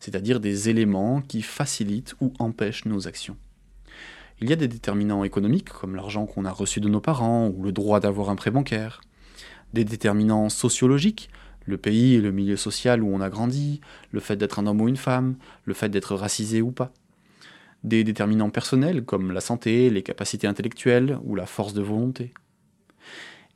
c'est-à-dire 0.00 0.40
des 0.40 0.68
éléments 0.68 1.20
qui 1.22 1.42
facilitent 1.42 2.14
ou 2.20 2.32
empêchent 2.38 2.84
nos 2.84 3.08
actions. 3.08 3.36
Il 4.40 4.50
y 4.50 4.52
a 4.52 4.56
des 4.56 4.68
déterminants 4.68 5.24
économiques, 5.24 5.68
comme 5.68 5.94
l'argent 5.94 6.26
qu'on 6.26 6.44
a 6.44 6.50
reçu 6.50 6.80
de 6.80 6.88
nos 6.88 7.00
parents 7.00 7.48
ou 7.48 7.62
le 7.62 7.72
droit 7.72 8.00
d'avoir 8.00 8.28
un 8.28 8.36
prêt 8.36 8.50
bancaire, 8.50 9.00
des 9.72 9.84
déterminants 9.84 10.48
sociologiques, 10.48 11.30
le 11.64 11.78
pays 11.78 12.14
et 12.14 12.20
le 12.20 12.32
milieu 12.32 12.56
social 12.56 13.02
où 13.02 13.14
on 13.14 13.20
a 13.20 13.30
grandi, 13.30 13.80
le 14.10 14.20
fait 14.20 14.36
d'être 14.36 14.58
un 14.58 14.66
homme 14.66 14.80
ou 14.80 14.88
une 14.88 14.96
femme, 14.96 15.36
le 15.64 15.74
fait 15.74 15.88
d'être 15.88 16.16
racisé 16.16 16.60
ou 16.60 16.72
pas. 16.72 16.92
Des 17.84 18.04
déterminants 18.04 18.50
personnels 18.50 19.04
comme 19.04 19.32
la 19.32 19.40
santé, 19.40 19.90
les 19.90 20.02
capacités 20.02 20.46
intellectuelles 20.46 21.18
ou 21.24 21.34
la 21.34 21.46
force 21.46 21.72
de 21.72 21.82
volonté. 21.82 22.32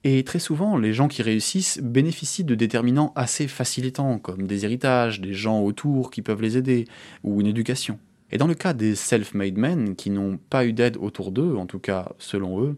Et 0.09 0.23
très 0.23 0.39
souvent, 0.39 0.79
les 0.79 0.93
gens 0.93 1.09
qui 1.09 1.21
réussissent 1.23 1.81
bénéficient 1.83 2.45
de 2.45 2.55
déterminants 2.55 3.13
assez 3.17 3.49
facilitants, 3.49 4.21
comme 4.21 4.47
des 4.47 4.65
héritages, 4.65 5.21
des 5.21 5.35
gens 5.35 5.61
autour 5.61 6.13
qui 6.13 6.23
peuvent 6.23 6.41
les 6.41 6.57
aider, 6.57 6.85
ou 7.25 7.41
une 7.41 7.49
éducation. 7.49 7.99
Et 8.31 8.39
dans 8.39 8.47
le 8.47 8.55
cas 8.55 8.73
des 8.73 8.95
self-made 8.95 9.57
men, 9.57 9.97
qui 9.97 10.11
n'ont 10.11 10.39
pas 10.49 10.65
eu 10.65 10.73
d'aide 10.73 10.97
autour 10.97 11.33
d'eux, 11.33 11.57
en 11.57 11.67
tout 11.67 11.81
cas 11.81 12.13
selon 12.19 12.63
eux, 12.63 12.77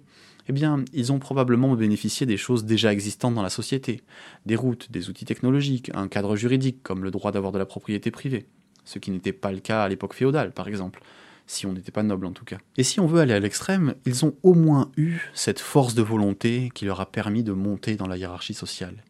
eh 0.48 0.54
bien, 0.54 0.82
ils 0.94 1.12
ont 1.12 1.18
probablement 1.18 1.74
bénéficié 1.74 2.24
des 2.24 2.38
choses 2.38 2.64
déjà 2.64 2.94
existantes 2.94 3.34
dans 3.34 3.42
la 3.42 3.50
société, 3.50 4.00
des 4.46 4.56
routes, 4.56 4.90
des 4.90 5.10
outils 5.10 5.26
technologiques, 5.26 5.90
un 5.92 6.08
cadre 6.08 6.34
juridique 6.34 6.82
comme 6.82 7.04
le 7.04 7.10
droit 7.10 7.30
d'avoir 7.30 7.52
de 7.52 7.58
la 7.58 7.66
propriété 7.66 8.10
privée, 8.10 8.46
ce 8.86 8.98
qui 8.98 9.10
n'était 9.10 9.34
pas 9.34 9.52
le 9.52 9.60
cas 9.60 9.82
à 9.82 9.88
l'époque 9.90 10.14
féodale 10.14 10.52
par 10.52 10.66
exemple, 10.66 11.02
si 11.48 11.66
on 11.66 11.72
n'était 11.72 11.90
pas 11.90 12.04
noble 12.04 12.26
en 12.26 12.32
tout 12.32 12.44
cas. 12.44 12.58
Et 12.76 12.84
si 12.84 13.00
on 13.00 13.06
veut 13.06 13.20
aller 13.20 13.32
à 13.32 13.40
l'extrême, 13.40 13.94
ils 14.06 14.24
ont 14.24 14.36
au 14.42 14.54
moins 14.54 14.92
eu 14.96 15.18
cette 15.34 15.58
force 15.58 15.94
de 15.94 16.02
volonté 16.02 16.70
qui 16.74 16.84
leur 16.84 17.00
a 17.00 17.10
permis 17.10 17.42
de 17.42 17.52
monter 17.52 17.96
dans 17.96 18.06
la 18.06 18.16
hiérarchie 18.16 18.54
sociale. 18.54 19.02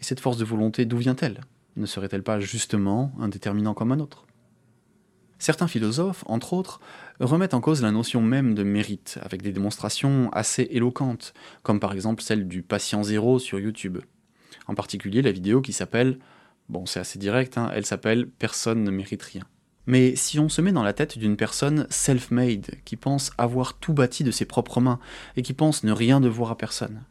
Et 0.00 0.04
cette 0.04 0.20
force 0.20 0.36
de 0.36 0.44
volonté, 0.44 0.84
d'où 0.84 0.98
vient-elle? 0.98 1.40
Ne 1.76 1.86
serait-elle 1.86 2.22
pas 2.22 2.38
justement 2.38 3.12
un 3.18 3.28
déterminant 3.28 3.74
comme 3.74 3.92
un 3.92 3.98
autre? 3.98 4.26
Certains 5.38 5.68
philosophes, 5.68 6.22
entre 6.26 6.52
autres, 6.52 6.80
remettent 7.18 7.54
en 7.54 7.62
cause 7.62 7.80
la 7.80 7.92
notion 7.92 8.20
même 8.20 8.54
de 8.54 8.62
mérite, 8.62 9.18
avec 9.22 9.40
des 9.40 9.52
démonstrations 9.52 10.30
assez 10.32 10.68
éloquentes, 10.70 11.32
comme 11.62 11.80
par 11.80 11.94
exemple 11.94 12.22
celle 12.22 12.46
du 12.46 12.62
patient 12.62 13.02
zéro 13.02 13.38
sur 13.38 13.58
YouTube. 13.58 13.98
En 14.66 14.74
particulier 14.74 15.22
la 15.22 15.32
vidéo 15.32 15.62
qui 15.62 15.72
s'appelle, 15.72 16.18
bon 16.68 16.84
c'est 16.84 17.00
assez 17.00 17.18
direct, 17.18 17.56
hein, 17.56 17.70
elle 17.74 17.86
s'appelle 17.86 18.28
Personne 18.28 18.84
ne 18.84 18.90
mérite 18.90 19.22
rien. 19.22 19.44
Mais 19.90 20.14
si 20.14 20.38
on 20.38 20.48
se 20.48 20.60
met 20.60 20.70
dans 20.70 20.84
la 20.84 20.92
tête 20.92 21.18
d'une 21.18 21.36
personne 21.36 21.88
self-made, 21.90 22.76
qui 22.84 22.94
pense 22.94 23.32
avoir 23.38 23.74
tout 23.74 23.92
bâti 23.92 24.22
de 24.22 24.30
ses 24.30 24.44
propres 24.44 24.80
mains, 24.80 25.00
et 25.34 25.42
qui 25.42 25.52
pense 25.52 25.82
ne 25.82 25.90
rien 25.90 26.20
devoir 26.20 26.52
à 26.52 26.56
personne, 26.56 27.02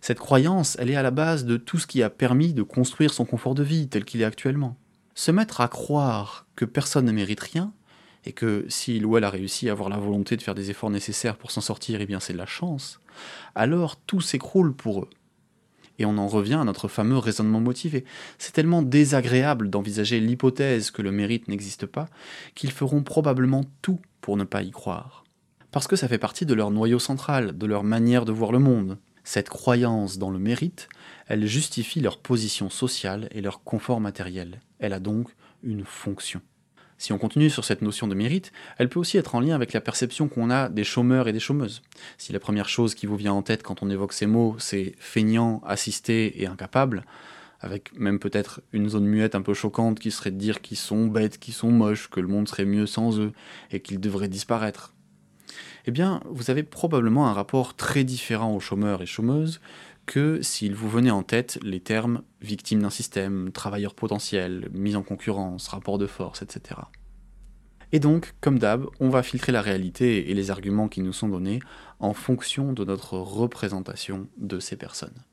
cette 0.00 0.20
croyance, 0.20 0.76
elle 0.78 0.90
est 0.90 0.94
à 0.94 1.02
la 1.02 1.10
base 1.10 1.44
de 1.44 1.56
tout 1.56 1.80
ce 1.80 1.88
qui 1.88 2.04
a 2.04 2.08
permis 2.08 2.52
de 2.52 2.62
construire 2.62 3.12
son 3.12 3.24
confort 3.24 3.56
de 3.56 3.64
vie 3.64 3.88
tel 3.88 4.04
qu'il 4.04 4.20
est 4.20 4.24
actuellement. 4.24 4.76
Se 5.16 5.32
mettre 5.32 5.60
à 5.60 5.66
croire 5.66 6.46
que 6.54 6.64
personne 6.64 7.06
ne 7.06 7.10
mérite 7.10 7.40
rien, 7.40 7.72
et 8.24 8.30
que 8.30 8.64
s'il 8.68 9.06
ou 9.06 9.16
a 9.16 9.28
réussi 9.28 9.68
à 9.68 9.72
avoir 9.72 9.88
la 9.88 9.98
volonté 9.98 10.36
de 10.36 10.42
faire 10.42 10.54
des 10.54 10.70
efforts 10.70 10.90
nécessaires 10.90 11.36
pour 11.36 11.50
s'en 11.50 11.60
sortir, 11.60 12.00
eh 12.00 12.06
bien 12.06 12.20
c'est 12.20 12.32
de 12.32 12.38
la 12.38 12.46
chance, 12.46 13.00
alors 13.56 13.96
tout 13.96 14.20
s'écroule 14.20 14.72
pour 14.72 15.02
eux. 15.02 15.10
Et 16.00 16.06
on 16.06 16.16
en 16.16 16.28
revient 16.28 16.54
à 16.54 16.64
notre 16.64 16.88
fameux 16.88 17.18
raisonnement 17.18 17.60
motivé. 17.60 18.06
C'est 18.38 18.52
tellement 18.52 18.80
désagréable 18.80 19.68
d'envisager 19.68 20.18
l'hypothèse 20.18 20.90
que 20.90 21.02
le 21.02 21.12
mérite 21.12 21.46
n'existe 21.46 21.84
pas, 21.84 22.08
qu'ils 22.54 22.72
feront 22.72 23.02
probablement 23.02 23.66
tout 23.82 24.00
pour 24.22 24.38
ne 24.38 24.44
pas 24.44 24.62
y 24.62 24.70
croire. 24.70 25.24
Parce 25.72 25.86
que 25.86 25.96
ça 25.96 26.08
fait 26.08 26.16
partie 26.16 26.46
de 26.46 26.54
leur 26.54 26.70
noyau 26.70 26.98
central, 26.98 27.56
de 27.56 27.66
leur 27.66 27.84
manière 27.84 28.24
de 28.24 28.32
voir 28.32 28.50
le 28.50 28.58
monde. 28.58 28.96
Cette 29.24 29.50
croyance 29.50 30.16
dans 30.16 30.30
le 30.30 30.38
mérite, 30.38 30.88
elle 31.28 31.46
justifie 31.46 32.00
leur 32.00 32.16
position 32.16 32.70
sociale 32.70 33.28
et 33.32 33.42
leur 33.42 33.62
confort 33.62 34.00
matériel. 34.00 34.60
Elle 34.78 34.94
a 34.94 35.00
donc 35.00 35.28
une 35.62 35.84
fonction. 35.84 36.40
Si 37.00 37.14
on 37.14 37.18
continue 37.18 37.48
sur 37.48 37.64
cette 37.64 37.80
notion 37.80 38.08
de 38.08 38.14
mérite, 38.14 38.52
elle 38.76 38.90
peut 38.90 39.00
aussi 39.00 39.16
être 39.16 39.34
en 39.34 39.40
lien 39.40 39.54
avec 39.54 39.72
la 39.72 39.80
perception 39.80 40.28
qu'on 40.28 40.50
a 40.50 40.68
des 40.68 40.84
chômeurs 40.84 41.28
et 41.28 41.32
des 41.32 41.40
chômeuses. 41.40 41.80
Si 42.18 42.30
la 42.30 42.40
première 42.40 42.68
chose 42.68 42.94
qui 42.94 43.06
vous 43.06 43.16
vient 43.16 43.32
en 43.32 43.40
tête 43.40 43.62
quand 43.62 43.82
on 43.82 43.88
évoque 43.88 44.12
ces 44.12 44.26
mots, 44.26 44.54
c'est 44.58 44.92
feignant, 44.98 45.62
assisté 45.64 46.42
et 46.42 46.46
incapable, 46.46 47.06
avec 47.60 47.98
même 47.98 48.18
peut-être 48.18 48.60
une 48.74 48.90
zone 48.90 49.06
muette 49.06 49.34
un 49.34 49.40
peu 49.40 49.54
choquante 49.54 49.98
qui 49.98 50.10
serait 50.10 50.30
de 50.30 50.36
dire 50.36 50.60
qu'ils 50.60 50.76
sont 50.76 51.06
bêtes, 51.06 51.38
qu'ils 51.38 51.54
sont 51.54 51.70
moches, 51.70 52.10
que 52.10 52.20
le 52.20 52.28
monde 52.28 52.46
serait 52.46 52.66
mieux 52.66 52.84
sans 52.84 53.18
eux 53.18 53.32
et 53.70 53.80
qu'ils 53.80 53.98
devraient 53.98 54.28
disparaître. 54.28 54.92
Eh 55.86 55.92
bien, 55.92 56.20
vous 56.26 56.50
avez 56.50 56.62
probablement 56.62 57.28
un 57.28 57.32
rapport 57.32 57.74
très 57.74 58.04
différent 58.04 58.54
aux 58.54 58.60
chômeurs 58.60 59.00
et 59.00 59.06
chômeuses 59.06 59.62
que 60.10 60.42
s'il 60.42 60.74
vous 60.74 60.88
venait 60.88 61.12
en 61.12 61.22
tête 61.22 61.60
les 61.62 61.78
termes 61.78 62.22
victime 62.40 62.82
d'un 62.82 62.90
système, 62.90 63.52
travailleur 63.52 63.94
potentiel, 63.94 64.68
mise 64.72 64.96
en 64.96 65.04
concurrence, 65.04 65.68
rapport 65.68 65.98
de 65.98 66.08
force, 66.08 66.42
etc. 66.42 66.80
Et 67.92 68.00
donc, 68.00 68.34
comme 68.40 68.58
d'hab, 68.58 68.86
on 68.98 69.08
va 69.08 69.22
filtrer 69.22 69.52
la 69.52 69.62
réalité 69.62 70.28
et 70.28 70.34
les 70.34 70.50
arguments 70.50 70.88
qui 70.88 71.00
nous 71.00 71.12
sont 71.12 71.28
donnés 71.28 71.60
en 72.00 72.12
fonction 72.12 72.72
de 72.72 72.84
notre 72.84 73.18
représentation 73.18 74.26
de 74.36 74.58
ces 74.58 74.74
personnes. 74.74 75.24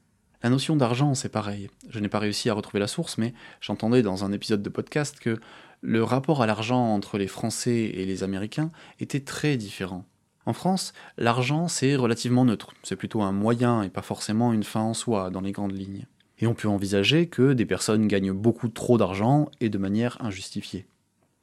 La 0.43 0.51
notion 0.51 0.75
d'argent, 0.75 1.15
c'est 1.15 1.29
pareil. 1.29 1.71
Je 1.89 1.99
n'ai 1.99 2.07
pas 2.07 2.19
réussi 2.19 2.47
à 2.47 2.53
retrouver 2.53 2.79
la 2.79 2.85
source, 2.85 3.17
mais 3.17 3.33
j'entendais 3.61 4.03
dans 4.03 4.23
un 4.25 4.31
épisode 4.31 4.61
de 4.61 4.69
podcast 4.69 5.19
que 5.19 5.39
le 5.81 6.03
rapport 6.03 6.43
à 6.43 6.45
l'argent 6.45 6.93
entre 6.93 7.17
les 7.17 7.27
Français 7.27 7.91
et 7.95 8.05
les 8.05 8.21
Américains 8.21 8.69
était 8.99 9.21
très 9.21 9.57
différent. 9.57 10.05
En 10.47 10.53
France, 10.53 10.93
l'argent, 11.17 11.67
c'est 11.67 11.97
relativement 11.97 12.45
neutre. 12.45 12.71
C'est 12.81 12.95
plutôt 12.95 13.21
un 13.21 13.33
moyen 13.33 13.81
et 13.83 13.89
pas 13.89 14.01
forcément 14.01 14.53
une 14.53 14.63
fin 14.63 14.79
en 14.79 14.93
soi 14.93 15.29
dans 15.29 15.41
les 15.41 15.51
grandes 15.51 15.77
lignes. 15.77 16.05
Et 16.39 16.47
on 16.47 16.53
peut 16.53 16.69
envisager 16.69 17.27
que 17.27 17.51
des 17.51 17.65
personnes 17.65 18.07
gagnent 18.07 18.31
beaucoup 18.31 18.69
trop 18.69 18.97
d'argent 18.97 19.49
et 19.59 19.67
de 19.67 19.77
manière 19.77 20.17
injustifiée. 20.23 20.87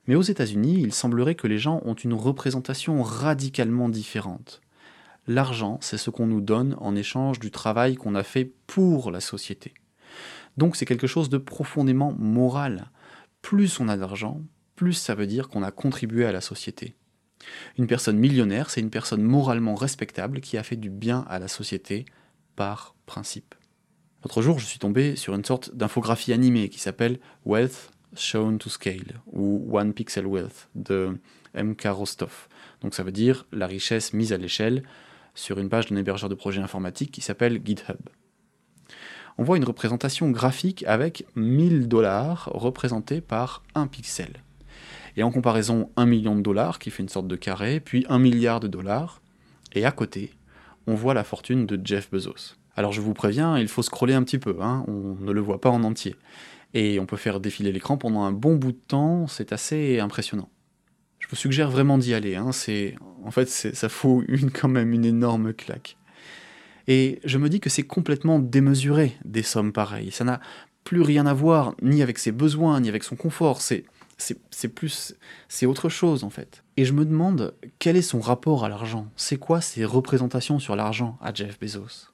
Mais 0.07 0.14
aux 0.14 0.22
États-Unis, 0.22 0.80
il 0.80 0.94
semblerait 0.94 1.34
que 1.34 1.46
les 1.46 1.59
gens 1.59 1.82
ont 1.84 1.92
une 1.92 2.14
représentation 2.14 3.02
radicalement 3.02 3.90
différente. 3.90 4.62
L'argent, 5.26 5.76
c'est 5.82 5.98
ce 5.98 6.09
qu'on 6.09 6.26
nous 6.26 6.40
donne 6.40 6.74
en 6.80 6.96
échange 6.96 7.40
du 7.40 7.50
travail 7.50 7.96
qu'on 7.96 8.14
a 8.14 8.22
fait 8.22 8.55
pour 8.66 9.11
la 9.11 9.20
société. 9.20 9.74
Donc 10.57 10.76
c'est 10.76 10.86
quelque 10.86 11.07
chose 11.07 11.28
de 11.28 11.36
profondément 11.36 12.14
moral. 12.18 12.90
Plus 13.42 13.80
on 13.80 13.88
a 13.88 13.98
d'argent, 13.98 14.40
plus 14.76 14.94
ça 14.94 15.14
veut 15.14 15.26
dire 15.26 15.50
qu'on 15.50 15.62
a 15.62 15.70
contribué 15.70 16.24
à 16.24 16.32
la 16.32 16.40
société. 16.40 16.94
Une 17.78 17.86
personne 17.86 18.18
millionnaire, 18.18 18.70
c'est 18.70 18.80
une 18.80 18.90
personne 18.90 19.22
moralement 19.22 19.74
respectable 19.74 20.40
qui 20.40 20.57
a 20.57 20.62
fait 20.62 20.76
du 20.76 20.90
bien 20.90 21.24
à 21.28 21.38
la 21.38 21.49
société 21.49 22.05
par 22.57 22.95
principe. 23.07 23.55
L'autre 24.22 24.42
jour, 24.42 24.59
je 24.59 24.64
suis 24.64 24.78
tombé 24.78 25.16
sur 25.16 25.34
une 25.34 25.45
sorte 25.45 25.74
d'infographie 25.74 26.32
animée 26.32 26.68
qui 26.68 26.78
s'appelle 26.78 27.18
Wealth 27.45 27.90
Shown 28.16 28.59
to 28.59 28.70
Scale 28.70 29.20
ou 29.32 29.68
One 29.70 29.92
Pixel 29.92 30.26
Wealth 30.26 30.68
de 30.74 31.18
M.K. 31.53 31.88
Rostov. 31.88 32.49
Donc 32.80 32.95
ça 32.95 33.03
veut 33.03 33.12
dire 33.12 33.47
la 33.53 33.66
richesse 33.66 34.12
mise 34.12 34.32
à 34.32 34.38
l'échelle 34.38 34.82
sur 35.34 35.59
une 35.59 35.68
page 35.68 35.86
d'un 35.86 35.97
hébergeur 35.97 36.30
de 36.30 36.34
projet 36.34 36.61
informatique 36.61 37.11
qui 37.11 37.20
s'appelle 37.20 37.61
GitHub. 37.64 37.99
On 39.36 39.42
voit 39.42 39.57
une 39.57 39.64
représentation 39.64 40.30
graphique 40.30 40.84
avec 40.86 41.26
1000 41.34 41.88
dollars 41.88 42.51
représentés 42.55 43.20
par 43.20 43.64
un 43.74 43.88
pixel 43.88 44.43
et 45.17 45.23
en 45.23 45.31
comparaison 45.31 45.91
1 45.97 46.07
million 46.07 46.35
de 46.37 46.43
dollars, 46.43 46.79
qui 46.79 46.91
fait 46.91 47.03
une 47.03 47.09
sorte 47.09 47.29
de 47.29 47.37
carré, 47.37 47.81
puis 47.81 48.05
1 48.09 48.19
milliard 48.19 48.61
de 48.61 48.69
dollars, 48.69 49.21
et 49.75 49.85
à 49.85 49.93
côté, 49.93 50.33
on 50.87 50.95
voit 50.95 51.15
la 51.15 51.25
fortune 51.25 51.67
de 51.67 51.81
Jeff 51.85 52.11
Bezos. 52.11 52.57
Alors 52.77 52.93
je 52.93 53.01
vous 53.01 53.15
préviens, 53.15 53.59
il 53.59 53.69
faut 53.69 53.83
scroller 53.83 54.15
un 54.15 54.23
petit 54.23 54.39
peu, 54.39 54.57
hein, 54.61 54.85
on 54.89 55.17
ne 55.21 55.33
le 55.33 55.41
voit 55.41 55.61
pas 55.61 55.71
en 55.71 55.85
entier. 55.85 56.17
Et 56.73 56.99
on 56.99 57.07
peut 57.07 57.17
faire 57.17 57.39
défiler 57.39 57.71
l'écran 57.71 57.97
pendant 57.97 58.23
un 58.23 58.33
bon 58.33 58.57
bout 58.57 58.73
de 58.73 58.81
temps, 58.89 59.27
c'est 59.29 59.53
assez 59.53 60.01
impressionnant. 60.01 60.49
Je 61.21 61.29
vous 61.29 61.37
suggère 61.37 61.71
vraiment 61.71 61.99
d'y 61.99 62.15
aller, 62.15 62.35
hein, 62.35 62.53
c'est... 62.53 62.97
en 63.25 63.31
fait 63.31 63.49
ça 63.49 63.89
faut 63.89 64.25
une, 64.29 64.51
quand 64.51 64.69
même 64.69 64.93
une 64.93 65.05
énorme 65.05 65.53
claque. 65.53 65.97
Et 66.87 67.21
je 67.25 67.39
me 67.39 67.49
dis 67.49 67.61
que 67.61 67.71
c'est 67.71 67.85
complètement 67.85 68.39
démesuré 68.39 69.17
des 69.25 69.43
sommes 69.43 69.73
pareilles, 69.73 70.11
ça 70.11 70.25
n'a 70.25 70.41
plus 70.83 71.01
rien 71.01 71.25
à 71.25 71.33
voir 71.33 71.75
ni 71.81 72.03
avec 72.03 72.19
ses 72.19 72.31
besoins, 72.31 72.79
ni 72.81 72.91
avec 72.91 73.05
son 73.05 73.17
confort, 73.17 73.62
c'est 73.62 73.85
c'est 74.17 74.69
plus, 74.69 75.15
c'est 75.49 75.67
autre 75.67 75.89
chose 75.89 76.25
en 76.25 76.31
fait. 76.31 76.65
Et 76.77 76.85
je 76.85 76.93
me 76.93 77.05
demande 77.05 77.55
quel 77.79 77.97
est 77.97 78.03
son 78.03 78.21
rapport 78.21 78.65
à 78.65 78.69
l'argent? 78.69 79.09
C'est 79.17 79.37
quoi 79.37 79.61
ses 79.61 79.85
représentations 79.85 80.59
sur 80.59 80.77
l'argent 80.77 81.19
à 81.21 81.33
Jeff 81.33 81.59
Bezos? 81.59 82.11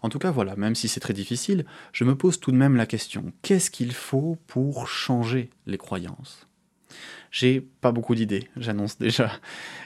En 0.00 0.08
tout 0.08 0.18
cas, 0.18 0.32
voilà, 0.32 0.56
même 0.56 0.74
si 0.74 0.88
c'est 0.88 1.00
très 1.00 1.14
difficile, 1.14 1.64
je 1.92 2.04
me 2.04 2.16
pose 2.16 2.40
tout 2.40 2.50
de 2.50 2.56
même 2.56 2.76
la 2.76 2.86
question 2.86 3.32
qu'est-ce 3.42 3.70
qu'il 3.70 3.92
faut 3.92 4.36
pour 4.46 4.88
changer 4.88 5.50
les 5.66 5.78
croyances? 5.78 6.48
J'ai 7.30 7.60
pas 7.60 7.92
beaucoup 7.92 8.14
d'idées, 8.14 8.48
j'annonce 8.56 8.98
déjà. 8.98 9.32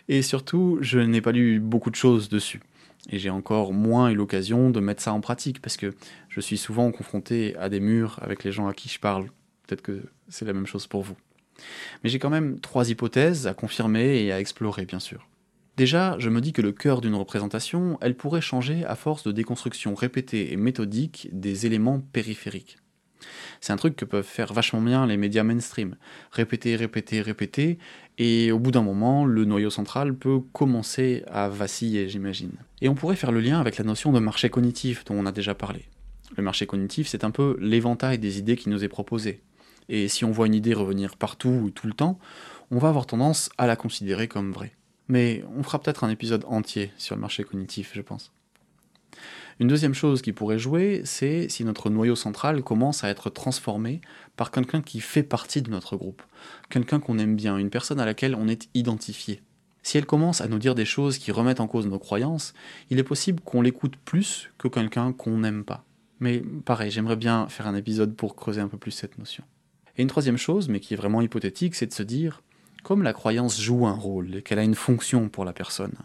Et 0.09 0.23
surtout, 0.23 0.79
je 0.81 0.99
n'ai 0.99 1.21
pas 1.21 1.33
lu 1.33 1.61
beaucoup 1.61 1.91
de 1.91 1.97
choses 1.97 2.29
dessus. 2.29 2.61
Et 3.09 3.19
j'ai 3.19 3.31
encore 3.31 3.73
moins 3.73 4.11
eu 4.11 4.15
l'occasion 4.15 4.71
de 4.71 4.81
mettre 4.81 5.03
ça 5.03 5.13
en 5.13 5.21
pratique 5.21 5.63
parce 5.63 5.77
que 5.77 5.95
je 6.29 6.41
suis 6.41 6.59
souvent 6.59 6.91
confronté 6.91 7.55
à 7.57 7.69
des 7.69 7.79
murs 7.79 8.19
avec 8.21 8.43
les 8.43 8.51
gens 8.51 8.67
à 8.67 8.75
qui 8.75 8.89
je 8.89 8.99
parle 8.99 9.29
Peut-être 9.67 9.83
que 9.83 10.03
c'est 10.29 10.45
la 10.45 10.53
même 10.53 10.67
chose 10.67 10.87
pour 10.87 11.03
vous. 11.03 11.17
Mais 12.03 12.11
j'ai 12.11 12.19
quand 12.19 12.31
même 12.31 12.61
trois 12.61 12.91
hypothèses 12.91 13.47
à 13.47 13.55
confirmer 13.55 14.23
et 14.23 14.33
à 14.33 14.41
explorer, 14.41 14.85
bien 14.85 15.01
sûr. 15.01 15.27
Déjà, 15.77 16.17
je 16.19 16.31
me 16.31 16.41
dis 16.41 16.53
que 16.53 16.63
le 16.63 16.73
cœur 16.73 17.01
d'une 17.01 17.15
représentation, 17.15 17.99
elle 18.01 18.17
pourrait 18.17 18.41
changer 18.41 18.85
à 18.87 18.97
force 18.97 19.25
de 19.25 19.33
déconstruction 19.33 19.95
répétée 19.95 20.53
et 20.53 20.57
méthodique 20.57 21.29
des 21.33 21.67
éléments 21.67 22.01
périphériques. 22.01 22.79
C'est 23.61 23.73
un 23.73 23.77
truc 23.77 23.97
que 23.97 24.05
peuvent 24.05 24.25
faire 24.25 24.53
vachement 24.53 24.81
bien 24.81 25.07
les 25.07 25.17
médias 25.17 25.43
mainstream. 25.43 25.97
Répéter, 26.31 26.77
répéter, 26.77 27.21
répéter, 27.21 27.79
et 28.19 28.53
au 28.53 28.59
bout 28.59 28.71
d'un 28.71 28.83
moment, 28.83 29.27
le 29.27 29.45
noyau 29.45 29.71
central 29.71 30.15
peut 30.15 30.41
commencer 30.53 31.25
à 31.27 31.49
vaciller, 31.49 32.09
j'imagine. 32.09 32.53
Et 32.81 32.89
on 32.89 32.95
pourrait 32.95 33.17
faire 33.17 33.33
le 33.33 33.41
lien 33.41 33.61
avec 33.61 33.77
la 33.77 33.85
notion 33.85 34.13
de 34.13 34.19
marché 34.19 34.49
cognitif 34.49 35.05
dont 35.05 35.15
on 35.15 35.27
a 35.27 35.33
déjà 35.33 35.55
parlé. 35.55 35.87
Le 36.37 36.43
marché 36.43 36.67
cognitif, 36.67 37.07
c'est 37.07 37.25
un 37.25 37.31
peu 37.31 37.57
l'éventail 37.61 38.19
des 38.19 38.39
idées 38.39 38.57
qui 38.57 38.69
nous 38.69 38.83
est 38.83 38.89
proposé. 38.89 39.43
Et 39.89 40.09
si 40.09 40.25
on 40.25 40.31
voit 40.31 40.47
une 40.47 40.55
idée 40.55 40.75
revenir 40.75 41.17
partout 41.17 41.49
ou 41.49 41.71
tout 41.71 41.87
le 41.87 41.93
temps, 41.93 42.19
on 42.71 42.79
va 42.79 42.89
avoir 42.89 43.07
tendance 43.07 43.51
à 43.59 43.67
la 43.67 43.77
considérer 43.77 44.29
comme 44.29 44.53
vraie. 44.53 44.73
Mais 45.09 45.45
on 45.57 45.63
fera 45.63 45.81
peut-être 45.81 46.05
un 46.05 46.11
épisode 46.11 46.45
entier 46.49 46.93
sur 46.99 47.15
le 47.15 47.21
marché 47.21 47.45
cognitif, 47.45 47.93
je 47.95 48.03
pense. 48.03 48.33
Une 49.59 49.69
deuxième 49.69 49.95
chose 49.95 50.21
qui 50.21 50.33
pourrait 50.33 50.59
jouer, 50.59 51.01
c'est 51.05 51.49
si 51.49 51.65
notre 51.65 51.89
noyau 51.89 52.15
central 52.15 52.63
commence 52.63 53.05
à 53.05 53.09
être 53.09 53.31
transformé 53.31 54.03
par 54.37 54.51
quelqu'un 54.51 54.83
qui 54.83 55.01
fait 55.01 55.23
partie 55.23 55.63
de 55.63 55.71
notre 55.71 55.97
groupe, 55.97 56.23
quelqu'un 56.69 57.01
qu'on 57.01 57.19
aime 57.19 57.37
bien, 57.37 57.57
une 57.57 57.71
personne 57.71 58.01
à 58.01 58.05
laquelle 58.05 58.35
on 58.35 58.49
est 58.49 58.69
identifié. 58.75 59.41
Si 59.83 59.97
elle 59.97 60.05
commence 60.05 60.41
à 60.41 60.49
nous 60.49 60.59
dire 60.59 60.75
des 60.75 60.85
choses 60.85 61.17
qui 61.17 61.33
remettent 61.33 61.61
en 61.61 61.69
cause 61.69 61.87
nos 61.87 61.99
croyances, 61.99 62.53
il 62.91 62.99
est 62.99 63.05
possible 63.05 63.41
qu'on 63.41 63.63
l'écoute 63.63 63.97
plus 63.97 64.51
que 64.59 64.69
quelqu'un 64.69 65.13
qu'on 65.13 65.39
n'aime 65.39 65.65
pas. 65.65 65.85
Mais 66.21 66.43
pareil, 66.65 66.91
j'aimerais 66.91 67.17
bien 67.17 67.49
faire 67.49 67.67
un 67.67 67.75
épisode 67.75 68.15
pour 68.15 68.37
creuser 68.37 68.61
un 68.61 68.69
peu 68.69 68.79
plus 68.79 68.91
cette 68.91 69.17
notion. 69.17 69.45
Et 69.97 70.03
une 70.03 70.09
troisième 70.09 70.37
chose, 70.37 70.69
mais 70.69 70.81
qui 70.81 70.95
est 70.95 70.97
vraiment 70.97 71.23
hypothétique, 71.23 71.75
c'est 71.75 71.87
de 71.87 71.93
se 71.93 72.03
dire, 72.03 72.43
comme 72.83 73.03
la 73.03 73.13
croyance 73.13 73.61
joue 73.61 73.87
un 73.87 73.95
rôle, 73.95 74.43
qu'elle 74.43 74.59
a 74.59 74.65
une 74.65 74.75
fonction 74.75 75.29
pour 75.29 75.45
la 75.45 75.53
personne, 75.53 75.97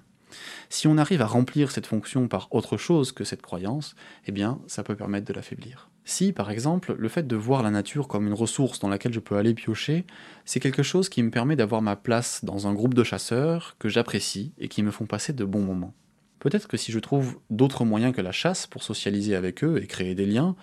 si 0.70 0.88
on 0.88 0.98
arrive 0.98 1.22
à 1.22 1.28
remplir 1.28 1.72
cette 1.72 1.88
fonction 1.88 2.28
par 2.28 2.48
autre 2.52 2.78
chose 2.78 3.12
que 3.12 3.24
cette 3.24 3.42
croyance, 3.42 3.96
eh 4.26 4.32
bien, 4.32 4.60
ça 4.68 4.84
peut 4.84 4.96
permettre 4.96 5.28
de 5.28 5.34
l'affaiblir. 5.34 5.90
Si, 6.04 6.34
par 6.34 6.50
exemple, 6.50 6.96
le 6.98 7.10
fait 7.10 7.28
de 7.28 7.36
voir 7.36 7.62
la 7.62 7.70
nature 7.70 8.08
comme 8.08 8.28
une 8.28 8.34
ressource 8.34 8.80
dans 8.80 8.90
laquelle 8.90 9.14
je 9.14 9.20
peux 9.20 9.38
aller 9.38 9.54
piocher, 9.54 10.06
c'est 10.46 10.60
quelque 10.60 10.84
chose 10.84 11.10
qui 11.10 11.22
me 11.22 11.30
permet 11.30 11.56
d'avoir 11.56 11.82
ma 11.82 11.96
place 11.96 12.44
dans 12.44 12.68
un 12.68 12.74
groupe 12.74 12.94
de 12.94 13.04
chasseurs 13.04 13.76
que 13.78 13.88
j'apprécie 13.90 14.54
et 14.58 14.68
qui 14.68 14.82
me 14.82 14.92
font 14.92 15.06
passer 15.06 15.34
de 15.34 15.46
bons 15.46 15.62
moments. 15.62 15.94
Peut-être 16.40 16.68
que 16.68 16.78
si 16.78 16.92
je 16.92 17.00
trouve 17.00 17.38
d'autres 17.52 17.86
moyens 17.86 18.16
que 18.16 18.22
la 18.22 18.32
chasse 18.32 18.66
pour 18.66 18.82
socialiser 18.82 19.36
avec 19.36 19.64
eux 19.64 19.80
et 19.82 19.86
créer 19.86 20.16
des 20.16 20.26
liens, 20.26 20.56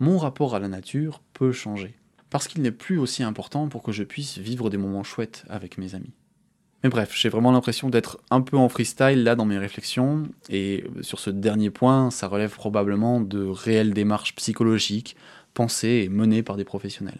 mon 0.00 0.16
rapport 0.16 0.54
à 0.54 0.58
la 0.58 0.68
nature 0.68 1.20
peut 1.34 1.52
changer 1.52 1.94
parce 2.30 2.48
qu'il 2.48 2.62
n'est 2.62 2.70
plus 2.70 2.98
aussi 2.98 3.22
important 3.22 3.68
pour 3.68 3.82
que 3.82 3.92
je 3.92 4.04
puisse 4.04 4.38
vivre 4.38 4.70
des 4.70 4.76
moments 4.76 5.04
chouettes 5.04 5.44
avec 5.48 5.78
mes 5.78 5.94
amis. 5.94 6.12
Mais 6.82 6.90
bref, 6.90 7.12
j'ai 7.16 7.28
vraiment 7.28 7.50
l'impression 7.50 7.90
d'être 7.90 8.20
un 8.30 8.40
peu 8.40 8.56
en 8.56 8.68
freestyle 8.68 9.24
là 9.24 9.34
dans 9.34 9.44
mes 9.44 9.58
réflexions, 9.58 10.28
et 10.48 10.84
sur 11.00 11.18
ce 11.18 11.30
dernier 11.30 11.70
point, 11.70 12.10
ça 12.10 12.28
relève 12.28 12.54
probablement 12.54 13.20
de 13.20 13.44
réelles 13.44 13.94
démarches 13.94 14.36
psychologiques, 14.36 15.16
pensées 15.54 16.02
et 16.04 16.08
menées 16.08 16.44
par 16.44 16.56
des 16.56 16.64
professionnels. 16.64 17.18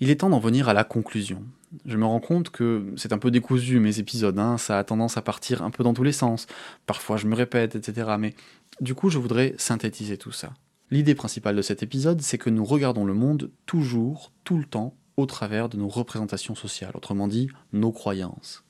Il 0.00 0.10
est 0.10 0.16
temps 0.16 0.28
d'en 0.28 0.38
venir 0.38 0.68
à 0.68 0.74
la 0.74 0.84
conclusion. 0.84 1.44
Je 1.86 1.96
me 1.96 2.04
rends 2.04 2.20
compte 2.20 2.50
que 2.50 2.92
c'est 2.96 3.14
un 3.14 3.18
peu 3.18 3.30
décousu 3.30 3.80
mes 3.80 3.98
épisodes, 3.98 4.38
hein, 4.38 4.58
ça 4.58 4.78
a 4.78 4.84
tendance 4.84 5.16
à 5.16 5.22
partir 5.22 5.62
un 5.62 5.70
peu 5.70 5.82
dans 5.82 5.94
tous 5.94 6.02
les 6.02 6.12
sens, 6.12 6.46
parfois 6.84 7.16
je 7.16 7.26
me 7.26 7.34
répète, 7.34 7.74
etc. 7.74 8.16
Mais 8.18 8.34
du 8.82 8.94
coup 8.94 9.08
je 9.08 9.16
voudrais 9.16 9.54
synthétiser 9.56 10.18
tout 10.18 10.32
ça. 10.32 10.52
L'idée 10.92 11.14
principale 11.14 11.56
de 11.56 11.62
cet 11.62 11.82
épisode, 11.82 12.20
c'est 12.20 12.36
que 12.36 12.50
nous 12.50 12.66
regardons 12.66 13.06
le 13.06 13.14
monde 13.14 13.50
toujours, 13.64 14.30
tout 14.44 14.58
le 14.58 14.66
temps, 14.66 14.94
au 15.16 15.24
travers 15.24 15.70
de 15.70 15.78
nos 15.78 15.88
représentations 15.88 16.54
sociales, 16.54 16.92
autrement 16.94 17.28
dit, 17.28 17.48
nos 17.72 17.92
croyances. 17.92 18.62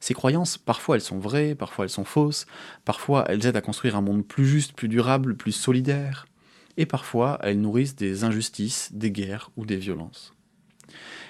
Ces 0.00 0.14
croyances, 0.14 0.58
parfois 0.58 0.96
elles 0.96 1.00
sont 1.00 1.20
vraies, 1.20 1.54
parfois 1.54 1.84
elles 1.84 1.92
sont 1.92 2.04
fausses, 2.04 2.46
parfois 2.84 3.24
elles 3.28 3.46
aident 3.46 3.56
à 3.56 3.60
construire 3.60 3.94
un 3.94 4.00
monde 4.00 4.26
plus 4.26 4.46
juste, 4.46 4.72
plus 4.72 4.88
durable, 4.88 5.36
plus 5.36 5.52
solidaire, 5.52 6.26
et 6.76 6.86
parfois 6.86 7.38
elles 7.40 7.60
nourrissent 7.60 7.94
des 7.94 8.24
injustices, 8.24 8.92
des 8.92 9.12
guerres 9.12 9.52
ou 9.56 9.64
des 9.64 9.76
violences. 9.76 10.34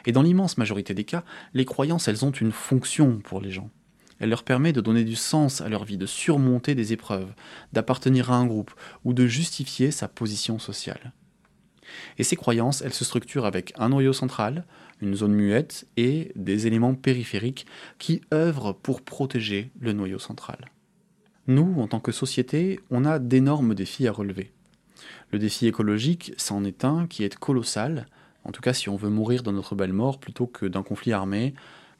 Et 0.06 0.12
dans 0.12 0.22
l'immense 0.22 0.56
majorité 0.56 0.94
des 0.94 1.04
cas, 1.04 1.24
les 1.52 1.66
croyances, 1.66 2.08
elles 2.08 2.24
ont 2.24 2.30
une 2.30 2.52
fonction 2.52 3.18
pour 3.18 3.42
les 3.42 3.50
gens. 3.50 3.68
Elle 4.20 4.30
leur 4.30 4.44
permet 4.44 4.72
de 4.72 4.80
donner 4.80 5.04
du 5.04 5.16
sens 5.16 5.60
à 5.60 5.68
leur 5.68 5.84
vie, 5.84 5.98
de 5.98 6.06
surmonter 6.06 6.74
des 6.74 6.92
épreuves, 6.92 7.32
d'appartenir 7.72 8.30
à 8.30 8.36
un 8.36 8.46
groupe 8.46 8.72
ou 9.04 9.12
de 9.12 9.26
justifier 9.26 9.90
sa 9.90 10.08
position 10.08 10.58
sociale. 10.58 11.12
Et 12.18 12.24
ces 12.24 12.36
croyances, 12.36 12.82
elles 12.82 12.94
se 12.94 13.04
structurent 13.04 13.44
avec 13.44 13.72
un 13.76 13.88
noyau 13.88 14.12
central, 14.12 14.64
une 15.00 15.14
zone 15.14 15.34
muette 15.34 15.86
et 15.96 16.32
des 16.36 16.66
éléments 16.66 16.94
périphériques 16.94 17.66
qui 17.98 18.22
œuvrent 18.32 18.74
pour 18.74 19.02
protéger 19.02 19.70
le 19.80 19.92
noyau 19.92 20.18
central. 20.18 20.70
Nous, 21.46 21.74
en 21.78 21.88
tant 21.88 22.00
que 22.00 22.12
société, 22.12 22.80
on 22.90 23.04
a 23.04 23.18
d'énormes 23.18 23.74
défis 23.74 24.08
à 24.08 24.12
relever. 24.12 24.52
Le 25.30 25.38
défi 25.38 25.66
écologique, 25.66 26.32
c'en 26.38 26.64
est 26.64 26.84
un 26.84 27.06
qui 27.06 27.24
est 27.24 27.36
colossal, 27.36 28.06
en 28.44 28.52
tout 28.52 28.62
cas 28.62 28.72
si 28.72 28.88
on 28.88 28.96
veut 28.96 29.10
mourir 29.10 29.42
dans 29.42 29.52
notre 29.52 29.74
belle 29.74 29.92
mort 29.92 30.18
plutôt 30.18 30.46
que 30.46 30.66
d'un 30.66 30.82
conflit 30.82 31.12
armé 31.12 31.54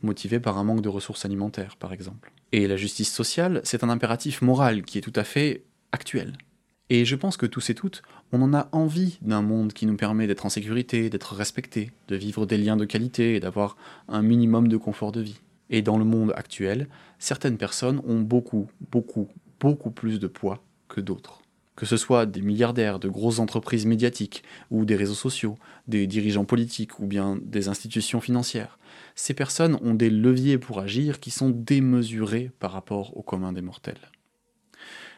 motivé 0.04 0.40
par 0.40 0.58
un 0.58 0.64
manque 0.64 0.82
de 0.82 0.88
ressources 0.88 1.24
alimentaires, 1.24 1.76
par 1.76 1.92
exemple. 1.92 2.32
Et 2.52 2.68
la 2.68 2.76
justice 2.76 3.12
sociale, 3.12 3.60
c'est 3.64 3.82
un 3.82 3.88
impératif 3.88 4.42
moral 4.42 4.82
qui 4.82 4.98
est 4.98 5.00
tout 5.00 5.12
à 5.16 5.24
fait 5.24 5.64
actuel. 5.92 6.34
Et 6.90 7.04
je 7.04 7.16
pense 7.16 7.36
que 7.36 7.46
tous 7.46 7.70
et 7.70 7.74
toutes, 7.74 8.02
on 8.30 8.42
en 8.42 8.52
a 8.52 8.68
envie 8.72 9.18
d'un 9.22 9.40
monde 9.40 9.72
qui 9.72 9.86
nous 9.86 9.96
permet 9.96 10.26
d'être 10.26 10.44
en 10.44 10.50
sécurité, 10.50 11.08
d'être 11.08 11.34
respecté, 11.34 11.92
de 12.08 12.16
vivre 12.16 12.44
des 12.44 12.58
liens 12.58 12.76
de 12.76 12.84
qualité 12.84 13.36
et 13.36 13.40
d'avoir 13.40 13.76
un 14.06 14.22
minimum 14.22 14.68
de 14.68 14.76
confort 14.76 15.10
de 15.10 15.22
vie. 15.22 15.40
Et 15.70 15.80
dans 15.80 15.96
le 15.96 16.04
monde 16.04 16.32
actuel, 16.36 16.88
certaines 17.18 17.56
personnes 17.56 18.02
ont 18.06 18.20
beaucoup, 18.20 18.68
beaucoup, 18.92 19.28
beaucoup 19.60 19.90
plus 19.90 20.20
de 20.20 20.26
poids 20.26 20.62
que 20.88 21.00
d'autres. 21.00 21.40
Que 21.74 21.86
ce 21.86 21.96
soit 21.96 22.26
des 22.26 22.42
milliardaires, 22.42 22.98
de 22.98 23.08
grosses 23.08 23.38
entreprises 23.38 23.86
médiatiques, 23.86 24.44
ou 24.70 24.84
des 24.84 24.94
réseaux 24.94 25.14
sociaux, 25.14 25.56
des 25.88 26.06
dirigeants 26.06 26.44
politiques, 26.44 27.00
ou 27.00 27.06
bien 27.06 27.38
des 27.42 27.68
institutions 27.68 28.20
financières, 28.20 28.78
ces 29.14 29.34
personnes 29.34 29.78
ont 29.82 29.94
des 29.94 30.10
leviers 30.10 30.58
pour 30.58 30.80
agir 30.80 31.20
qui 31.20 31.30
sont 31.30 31.50
démesurés 31.50 32.50
par 32.58 32.72
rapport 32.72 33.16
au 33.16 33.22
commun 33.22 33.52
des 33.52 33.62
mortels. 33.62 34.10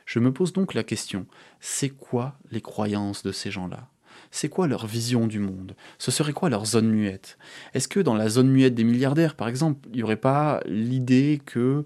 Je 0.05 0.19
me 0.19 0.33
pose 0.33 0.53
donc 0.53 0.75
la 0.75 0.85
question, 0.85 1.27
c'est 1.61 1.89
quoi 1.89 2.39
les 2.51 2.61
croyances 2.61 3.23
de 3.23 3.33
ces 3.33 3.51
gens-là? 3.51 3.89
C'est 4.31 4.49
quoi 4.49 4.67
leur 4.67 4.87
vision 4.87 5.27
du 5.27 5.39
monde? 5.39 5.75
Ce 5.99 6.11
serait 6.11 6.33
quoi 6.33 6.49
leur 6.49 6.67
zone 6.67 6.89
muette? 6.89 7.39
Est-ce 7.75 7.89
que 7.89 8.01
dans 8.01 8.15
la 8.15 8.29
zone 8.29 8.49
muette 8.49 8.75
des 8.75 8.85
milliardaires, 8.85 9.35
par 9.35 9.49
exemple, 9.49 9.89
il 9.91 9.97
n'y 9.97 10.03
aurait 10.03 10.17
pas 10.17 10.61
l'idée 10.67 11.41
que, 11.45 11.85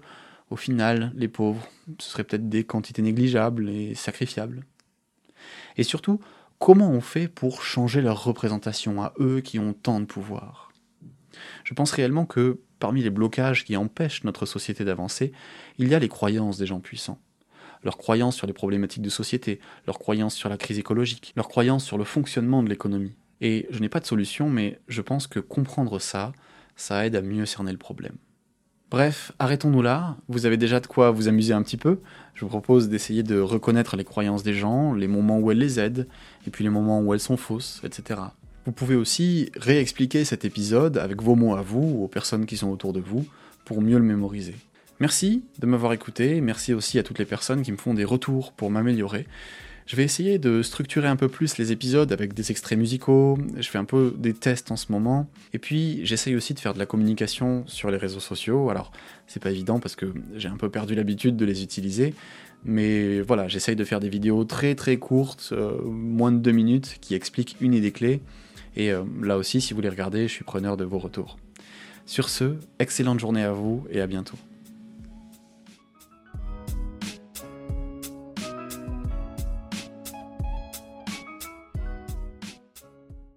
au 0.49 0.55
final, 0.55 1.11
les 1.15 1.27
pauvres, 1.27 1.67
ce 1.99 2.11
seraient 2.11 2.23
peut-être 2.23 2.49
des 2.49 2.63
quantités 2.63 3.01
négligeables 3.01 3.69
et 3.69 3.95
sacrifiables? 3.95 4.65
Et 5.77 5.83
surtout, 5.83 6.19
comment 6.59 6.91
on 6.91 7.01
fait 7.01 7.27
pour 7.27 7.63
changer 7.63 8.01
leur 8.01 8.23
représentation 8.23 9.01
à 9.01 9.13
eux 9.19 9.41
qui 9.41 9.59
ont 9.59 9.73
tant 9.73 9.99
de 9.99 10.05
pouvoir? 10.05 10.70
Je 11.63 11.73
pense 11.73 11.91
réellement 11.91 12.25
que, 12.25 12.59
parmi 12.79 13.01
les 13.01 13.09
blocages 13.09 13.63
qui 13.63 13.75
empêchent 13.77 14.23
notre 14.23 14.45
société 14.45 14.83
d'avancer, 14.85 15.31
il 15.77 15.87
y 15.87 15.95
a 15.95 15.99
les 15.99 16.09
croyances 16.09 16.57
des 16.57 16.65
gens 16.65 16.79
puissants 16.79 17.19
leurs 17.83 17.97
croyances 17.97 18.35
sur 18.35 18.47
les 18.47 18.53
problématiques 18.53 19.01
de 19.01 19.09
société, 19.09 19.59
leurs 19.87 19.99
croyances 19.99 20.35
sur 20.35 20.49
la 20.49 20.57
crise 20.57 20.79
écologique, 20.79 21.33
leurs 21.35 21.47
croyances 21.47 21.83
sur 21.83 21.97
le 21.97 22.03
fonctionnement 22.03 22.63
de 22.63 22.69
l'économie. 22.69 23.15
Et 23.41 23.67
je 23.71 23.79
n'ai 23.79 23.89
pas 23.89 23.99
de 23.99 24.05
solution, 24.05 24.49
mais 24.49 24.79
je 24.87 25.01
pense 25.01 25.27
que 25.27 25.39
comprendre 25.39 25.99
ça, 25.99 26.31
ça 26.75 27.05
aide 27.05 27.15
à 27.15 27.21
mieux 27.21 27.45
cerner 27.45 27.71
le 27.71 27.77
problème. 27.77 28.15
Bref, 28.91 29.31
arrêtons-nous 29.39 29.81
là, 29.81 30.17
vous 30.27 30.45
avez 30.45 30.57
déjà 30.57 30.81
de 30.81 30.87
quoi 30.87 31.11
vous 31.11 31.29
amuser 31.29 31.53
un 31.53 31.63
petit 31.63 31.77
peu. 31.77 32.01
Je 32.35 32.43
vous 32.43 32.49
propose 32.49 32.89
d'essayer 32.89 33.23
de 33.23 33.39
reconnaître 33.39 33.95
les 33.95 34.03
croyances 34.03 34.43
des 34.43 34.53
gens, 34.53 34.93
les 34.93 35.07
moments 35.07 35.39
où 35.39 35.49
elles 35.49 35.57
les 35.57 35.79
aident, 35.79 36.07
et 36.45 36.51
puis 36.51 36.65
les 36.65 36.69
moments 36.69 36.99
où 36.99 37.13
elles 37.13 37.21
sont 37.21 37.37
fausses, 37.37 37.81
etc. 37.85 38.19
Vous 38.65 38.71
pouvez 38.71 38.95
aussi 38.95 39.51
réexpliquer 39.55 40.23
cet 40.23 40.45
épisode 40.45 40.97
avec 40.99 41.21
vos 41.21 41.35
mots 41.35 41.55
à 41.55 41.63
vous, 41.63 42.03
aux 42.03 42.07
personnes 42.07 42.45
qui 42.45 42.57
sont 42.57 42.69
autour 42.69 42.93
de 42.93 42.99
vous, 42.99 43.25
pour 43.65 43.81
mieux 43.81 43.97
le 43.97 44.03
mémoriser. 44.03 44.55
Merci 44.99 45.43
de 45.57 45.65
m'avoir 45.65 45.93
écouté, 45.93 46.41
merci 46.41 46.75
aussi 46.75 46.99
à 46.99 47.03
toutes 47.03 47.17
les 47.17 47.25
personnes 47.25 47.63
qui 47.63 47.71
me 47.71 47.77
font 47.77 47.95
des 47.95 48.05
retours 48.05 48.51
pour 48.51 48.69
m'améliorer. 48.69 49.25
Je 49.87 49.95
vais 49.95 50.03
essayer 50.03 50.37
de 50.37 50.61
structurer 50.61 51.07
un 51.07 51.15
peu 51.15 51.27
plus 51.27 51.57
les 51.57 51.71
épisodes 51.71 52.11
avec 52.11 52.35
des 52.35 52.51
extraits 52.51 52.77
musicaux, 52.77 53.39
je 53.57 53.67
fais 53.67 53.79
un 53.79 53.83
peu 53.83 54.13
des 54.15 54.35
tests 54.35 54.71
en 54.71 54.75
ce 54.75 54.91
moment, 54.91 55.27
et 55.53 55.57
puis 55.57 56.05
j'essaye 56.05 56.35
aussi 56.35 56.53
de 56.53 56.59
faire 56.59 56.75
de 56.75 56.79
la 56.79 56.85
communication 56.85 57.63
sur 57.65 57.89
les 57.89 57.97
réseaux 57.97 58.19
sociaux, 58.19 58.69
alors 58.69 58.91
c'est 59.25 59.41
pas 59.41 59.49
évident 59.49 59.79
parce 59.79 59.95
que 59.95 60.13
j'ai 60.35 60.49
un 60.49 60.57
peu 60.57 60.69
perdu 60.69 60.93
l'habitude 60.93 61.35
de 61.35 61.45
les 61.45 61.63
utiliser, 61.63 62.13
mais 62.63 63.21
voilà, 63.21 63.47
j'essaye 63.47 63.75
de 63.75 63.83
faire 63.83 63.99
des 63.99 64.09
vidéos 64.09 64.43
très 64.43 64.75
très 64.75 64.97
courtes, 64.97 65.49
euh, 65.51 65.81
moins 65.83 66.31
de 66.31 66.37
deux 66.37 66.51
minutes, 66.51 66.97
qui 67.01 67.15
expliquent 67.15 67.57
une 67.59 67.73
idée 67.73 67.91
clé, 67.91 68.21
et 68.75 68.91
euh, 68.91 69.03
là 69.21 69.37
aussi 69.37 69.61
si 69.61 69.73
vous 69.73 69.81
les 69.81 69.89
regardez, 69.89 70.27
je 70.27 70.33
suis 70.33 70.43
preneur 70.43 70.77
de 70.77 70.83
vos 70.83 70.99
retours. 70.99 71.37
Sur 72.05 72.29
ce, 72.29 72.55
excellente 72.79 73.19
journée 73.19 73.43
à 73.43 73.51
vous 73.51 73.85
et 73.89 74.01
à 74.01 74.07
bientôt. 74.07 74.37